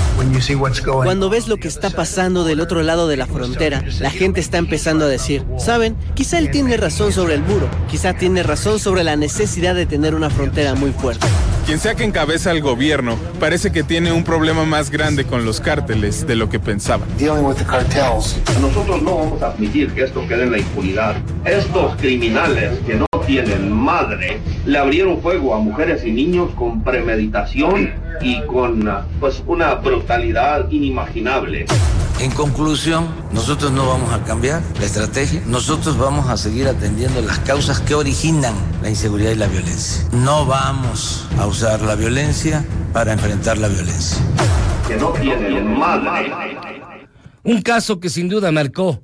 Cuando 1.03 1.29
ves 1.29 1.47
lo 1.47 1.57
que 1.57 1.67
está 1.67 1.89
pasando 1.89 2.43
del 2.43 2.59
otro 2.59 2.81
lado 2.83 3.07
de 3.07 3.17
la 3.17 3.25
frontera, 3.25 3.83
la 3.99 4.09
gente 4.09 4.39
está 4.39 4.57
empezando 4.57 5.05
a 5.05 5.07
decir, 5.07 5.43
¿saben? 5.57 5.95
Quizá 6.13 6.39
él 6.39 6.51
tiene 6.51 6.77
razón 6.77 7.11
sobre 7.11 7.35
el 7.35 7.41
muro, 7.41 7.69
quizá 7.89 8.13
tiene 8.13 8.43
razón 8.43 8.79
sobre 8.79 9.03
la 9.03 9.15
necesidad 9.15 9.75
de 9.75 9.85
tener 9.85 10.15
una 10.15 10.29
frontera 10.29 10.75
muy 10.75 10.91
fuerte. 10.91 11.27
Quien 11.69 11.79
sea 11.79 11.93
que 11.93 12.03
encabeza 12.03 12.49
el 12.49 12.61
gobierno 12.63 13.15
parece 13.39 13.71
que 13.71 13.83
tiene 13.83 14.11
un 14.11 14.23
problema 14.23 14.65
más 14.65 14.89
grande 14.89 15.25
con 15.25 15.45
los 15.45 15.61
cárteles 15.61 16.25
de 16.25 16.35
lo 16.35 16.49
que 16.49 16.59
pensaba. 16.59 17.05
Nosotros 18.59 19.03
no 19.03 19.17
vamos 19.17 19.43
a 19.43 19.51
admitir 19.51 19.91
que 19.91 20.05
esto 20.05 20.27
quede 20.27 20.45
en 20.45 20.51
la 20.53 20.57
impunidad. 20.57 21.17
Estos 21.45 21.95
criminales 21.97 22.79
que 22.87 22.95
no 22.95 23.05
tienen 23.27 23.71
madre 23.71 24.39
le 24.65 24.79
abrieron 24.79 25.21
fuego 25.21 25.53
a 25.53 25.59
mujeres 25.59 26.03
y 26.03 26.11
niños 26.11 26.49
con 26.55 26.83
premeditación 26.83 27.93
y 28.19 28.41
con 28.47 28.87
ah, 28.89 29.05
pues 29.19 29.43
una 29.45 29.75
brutalidad 29.75 30.71
inimaginable. 30.71 31.67
En 32.19 32.31
conclusión, 32.31 33.07
nosotros 33.31 33.71
no 33.71 33.87
vamos 33.87 34.11
a 34.11 34.21
cambiar 34.25 34.61
la 34.77 34.85
estrategia, 34.85 35.41
nosotros 35.45 35.97
vamos 35.97 36.27
a 36.27 36.35
seguir 36.35 36.67
atendiendo 36.67 37.21
las 37.21 37.39
causas 37.39 37.79
que 37.79 37.95
originan 37.95 38.53
la 38.81 38.89
inseguridad 38.89 39.31
y 39.31 39.35
la 39.35 39.47
violencia. 39.47 40.05
No 40.11 40.45
vamos 40.45 41.25
a 41.37 41.47
usar 41.47 41.81
la 41.81 41.95
violencia 41.95 42.65
para 42.91 43.13
enfrentar 43.13 43.57
la 43.57 43.69
violencia. 43.69 44.17
Que 44.85 44.97
no 44.97 45.13
madre. 45.77 46.33
Un 47.43 47.61
caso 47.61 48.01
que 48.01 48.09
sin 48.09 48.27
duda 48.27 48.51
marcó 48.51 49.01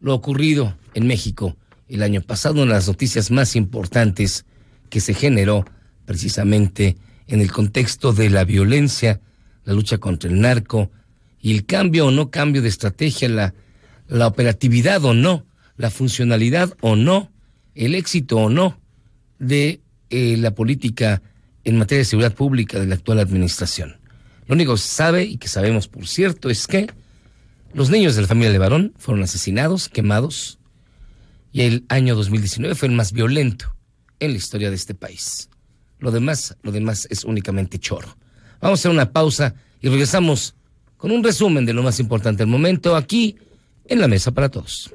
lo 0.00 0.14
ocurrido 0.14 0.76
en 0.92 1.06
México 1.06 1.56
el 1.88 2.02
año 2.02 2.20
pasado, 2.20 2.56
una 2.56 2.74
de 2.74 2.80
las 2.80 2.88
noticias 2.88 3.30
más 3.30 3.56
importantes 3.56 4.44
que 4.90 5.00
se 5.00 5.14
generó 5.14 5.64
precisamente 6.04 6.98
en 7.28 7.40
el 7.40 7.50
contexto 7.50 8.12
de 8.12 8.28
la 8.28 8.44
violencia, 8.44 9.22
la 9.64 9.72
lucha 9.72 9.96
contra 9.96 10.28
el 10.28 10.38
narco 10.38 10.90
y 11.40 11.54
el 11.54 11.64
cambio 11.66 12.06
o 12.06 12.10
no 12.10 12.30
cambio 12.30 12.62
de 12.62 12.68
estrategia, 12.68 13.28
la, 13.28 13.54
la 14.08 14.26
operatividad 14.26 15.04
o 15.04 15.14
no, 15.14 15.46
la 15.76 15.90
funcionalidad 15.90 16.76
o 16.80 16.96
no, 16.96 17.30
el 17.74 17.94
éxito 17.94 18.38
o 18.38 18.50
no 18.50 18.80
de 19.38 19.80
eh, 20.10 20.36
la 20.36 20.54
política 20.54 21.22
en 21.64 21.78
materia 21.78 22.00
de 22.00 22.04
seguridad 22.06 22.34
pública 22.34 22.80
de 22.80 22.86
la 22.86 22.94
actual 22.94 23.18
administración. 23.20 23.98
Lo 24.46 24.54
único 24.54 24.72
que 24.74 24.80
se 24.80 24.88
sabe 24.88 25.24
y 25.24 25.36
que 25.36 25.48
sabemos 25.48 25.86
por 25.88 26.06
cierto 26.06 26.50
es 26.50 26.66
que 26.66 26.90
los 27.74 27.90
niños 27.90 28.16
de 28.16 28.22
la 28.22 28.28
familia 28.28 28.50
Levarón 28.50 28.94
fueron 28.96 29.22
asesinados, 29.22 29.88
quemados, 29.88 30.58
y 31.52 31.62
el 31.62 31.84
año 31.88 32.14
2019 32.14 32.74
fue 32.74 32.88
el 32.88 32.94
más 32.94 33.12
violento 33.12 33.74
en 34.20 34.32
la 34.32 34.38
historia 34.38 34.70
de 34.70 34.76
este 34.76 34.94
país. 34.94 35.50
Lo 35.98 36.10
demás, 36.10 36.56
lo 36.62 36.72
demás 36.72 37.06
es 37.10 37.24
únicamente 37.24 37.78
choro. 37.78 38.16
Vamos 38.60 38.78
a 38.78 38.80
hacer 38.80 38.90
una 38.90 39.12
pausa 39.12 39.54
y 39.80 39.88
regresamos 39.88 40.54
con 40.98 41.10
un 41.10 41.24
resumen 41.24 41.64
de 41.64 41.72
lo 41.72 41.82
más 41.82 41.98
importante 42.00 42.42
del 42.42 42.48
momento 42.48 42.94
aquí 42.94 43.36
en 43.86 44.00
la 44.00 44.08
mesa 44.08 44.32
para 44.32 44.50
todos. 44.50 44.92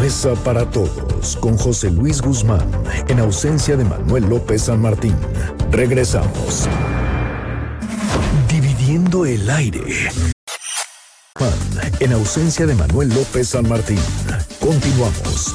Mesa 0.00 0.34
para 0.44 0.70
todos 0.70 1.36
con 1.36 1.56
José 1.56 1.90
Luis 1.90 2.20
Guzmán 2.20 2.68
en 3.08 3.18
ausencia 3.18 3.78
de 3.78 3.84
Manuel 3.84 4.28
López 4.28 4.64
San 4.64 4.82
Martín. 4.82 5.16
Regresamos. 5.70 6.68
Dividiendo 8.50 9.24
el 9.24 9.48
aire. 9.48 10.10
En 12.00 12.12
ausencia 12.12 12.66
de 12.66 12.74
Manuel 12.74 13.08
López 13.08 13.48
San 13.48 13.66
Martín. 13.68 13.98
Continuamos. 14.60 15.54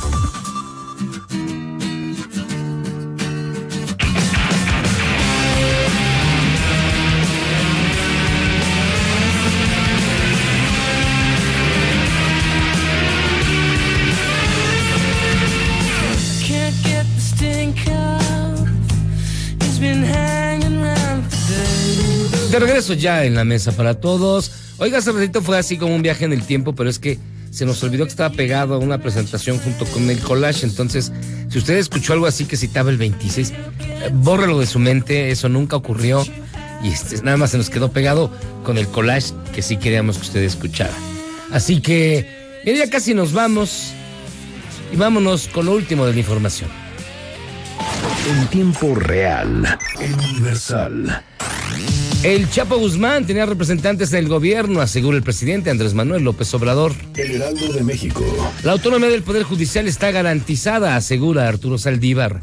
De 22.52 22.60
regreso 22.60 22.94
ya 22.94 23.24
en 23.24 23.36
la 23.36 23.46
mesa 23.46 23.72
para 23.72 23.94
todos. 23.94 24.52
Oiga, 24.78 24.98
hace 24.98 25.14
ratito 25.14 25.42
fue 25.42 25.58
así 25.58 25.78
como 25.78 25.96
un 25.96 26.02
viaje 26.02 26.26
en 26.26 26.34
el 26.34 26.44
tiempo, 26.44 26.76
pero 26.76 26.90
es 26.90 27.00
que 27.00 27.18
se 27.50 27.66
nos 27.66 27.82
olvidó 27.82 28.04
que 28.04 28.10
estaba 28.10 28.36
pegado 28.36 28.74
a 28.74 28.78
una 28.78 28.98
presentación 28.98 29.58
junto 29.58 29.86
con 29.86 30.10
el 30.10 30.20
collage. 30.20 30.66
Entonces, 30.66 31.14
si 31.48 31.60
usted 31.60 31.78
escuchó 31.78 32.12
algo 32.12 32.26
así 32.26 32.44
que 32.44 32.58
citaba 32.58 32.90
el 32.90 32.98
26, 32.98 33.52
eh, 33.52 34.10
bórrelo 34.12 34.60
de 34.60 34.66
su 34.66 34.80
mente, 34.80 35.32
eso 35.32 35.48
nunca 35.48 35.78
ocurrió. 35.78 36.26
Y 36.84 36.90
este, 36.90 37.22
nada 37.24 37.38
más 37.38 37.52
se 37.52 37.58
nos 37.58 37.70
quedó 37.70 37.94
pegado 37.94 38.30
con 38.66 38.78
el 38.78 38.86
collage 38.88 39.32
que 39.56 39.62
sí 39.62 39.78
queríamos 39.78 40.18
que 40.18 40.24
usted 40.24 40.44
escuchara. 40.44 40.94
Así 41.54 41.80
que, 41.80 42.60
mire, 42.66 42.80
ya 42.80 42.90
casi 42.90 43.14
nos 43.14 43.32
vamos. 43.32 43.94
Y 44.92 44.98
vámonos 44.98 45.48
con 45.48 45.68
lo 45.68 45.72
último 45.72 46.06
de 46.06 46.12
la 46.12 46.20
información. 46.20 46.70
En 48.30 48.48
tiempo 48.48 48.94
real. 48.94 49.80
Universal. 49.98 51.24
El 52.24 52.48
Chapo 52.52 52.78
Guzmán 52.78 53.26
tenía 53.26 53.48
representantes 53.48 54.14
en 54.14 54.20
el 54.20 54.28
gobierno, 54.28 54.80
asegura 54.80 55.18
el 55.18 55.24
presidente 55.24 55.72
Andrés 55.72 55.96
Manuel 55.96 56.24
López 56.24 56.54
Obrador. 56.54 56.94
El 57.18 57.32
Heraldo 57.32 57.74
de 57.74 57.84
México. 57.84 58.24
La 58.64 58.74
autonomía 58.74 59.10
del 59.10 59.24
Poder 59.24 59.42
Judicial 59.42 59.88
está 59.88 60.12
garantizada, 60.12 60.96
asegura 60.96 61.48
Arturo 61.48 61.80
Saldívar. 61.80 62.40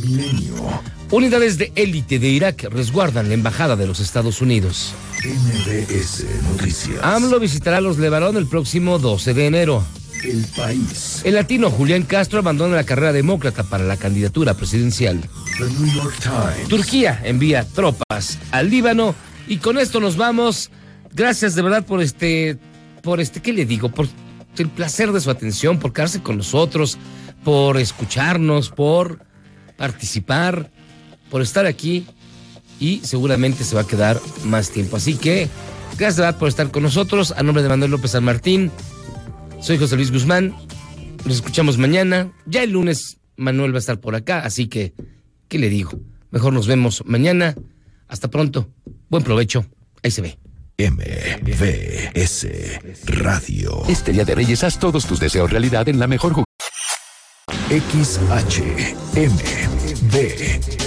Milenio. 0.00 0.54
Unidades 1.10 1.58
de 1.58 1.70
élite 1.74 2.18
de 2.18 2.28
Irak 2.28 2.66
resguardan 2.70 3.28
la 3.28 3.34
embajada 3.34 3.76
de 3.76 3.86
los 3.86 4.00
Estados 4.00 4.40
Unidos. 4.40 4.94
MBS 5.22 6.24
Noticias. 6.52 6.98
AMLO 7.02 7.38
visitará 7.38 7.82
los 7.82 7.98
Levarón 7.98 8.38
el 8.38 8.46
próximo 8.46 8.98
12 8.98 9.34
de 9.34 9.46
enero. 9.46 9.84
El 10.24 10.44
país. 10.56 11.22
El 11.24 11.34
latino 11.34 11.70
Julián 11.70 12.02
Castro 12.02 12.40
abandona 12.40 12.76
la 12.76 12.84
carrera 12.84 13.12
demócrata 13.12 13.62
para 13.64 13.84
la 13.84 13.96
candidatura 13.96 14.54
presidencial. 14.54 15.20
The 15.58 15.64
New 15.64 15.94
York 15.94 16.14
Times. 16.22 16.68
Turquía 16.68 17.20
envía 17.24 17.64
tropas 17.64 18.38
al 18.50 18.68
Líbano 18.68 19.14
y 19.48 19.58
con 19.58 19.78
esto 19.78 20.00
nos 20.00 20.16
vamos. 20.16 20.70
Gracias 21.12 21.54
de 21.54 21.62
verdad 21.62 21.86
por 21.86 22.02
este, 22.02 22.58
por 23.02 23.20
este, 23.20 23.40
¿qué 23.40 23.52
le 23.52 23.64
digo? 23.64 23.88
Por 23.88 24.08
el 24.58 24.68
placer 24.68 25.12
de 25.12 25.20
su 25.20 25.30
atención, 25.30 25.78
por 25.78 25.92
quedarse 25.92 26.22
con 26.22 26.36
nosotros, 26.36 26.98
por 27.42 27.78
escucharnos, 27.78 28.68
por 28.68 29.24
participar, 29.76 30.70
por 31.30 31.40
estar 31.40 31.64
aquí 31.64 32.06
y 32.78 33.00
seguramente 33.04 33.64
se 33.64 33.74
va 33.74 33.82
a 33.82 33.86
quedar 33.86 34.20
más 34.44 34.70
tiempo. 34.70 34.96
Así 34.96 35.14
que 35.14 35.48
gracias 35.92 36.16
de 36.16 36.22
verdad 36.22 36.38
por 36.38 36.48
estar 36.48 36.70
con 36.70 36.82
nosotros. 36.82 37.32
A 37.36 37.42
nombre 37.42 37.62
de 37.62 37.68
Manuel 37.70 37.90
López 37.90 38.10
San 38.10 38.24
Martín, 38.24 38.70
soy 39.60 39.78
José 39.78 39.96
Luis 39.96 40.10
Guzmán. 40.10 40.54
Nos 41.24 41.36
escuchamos 41.36 41.78
mañana. 41.78 42.32
Ya 42.46 42.62
el 42.62 42.70
lunes 42.72 43.18
Manuel 43.36 43.72
va 43.72 43.76
a 43.76 43.80
estar 43.80 44.00
por 44.00 44.14
acá, 44.14 44.40
así 44.40 44.68
que, 44.68 44.94
¿qué 45.48 45.58
le 45.58 45.68
digo? 45.68 45.92
Mejor 46.30 46.52
nos 46.52 46.66
vemos 46.66 47.02
mañana. 47.06 47.54
Hasta 48.08 48.28
pronto. 48.28 48.68
Buen 49.08 49.22
provecho. 49.22 49.66
Ahí 50.02 50.10
se 50.10 50.22
ve. 50.22 50.38
MBS 50.78 52.46
Radio. 53.04 53.82
Este 53.88 54.12
día 54.12 54.24
de 54.24 54.34
Reyes 54.34 54.64
haz 54.64 54.78
todos 54.78 55.06
tus 55.06 55.20
deseos 55.20 55.50
realidad 55.50 55.88
en 55.88 55.98
la 55.98 56.06
mejor 56.06 56.34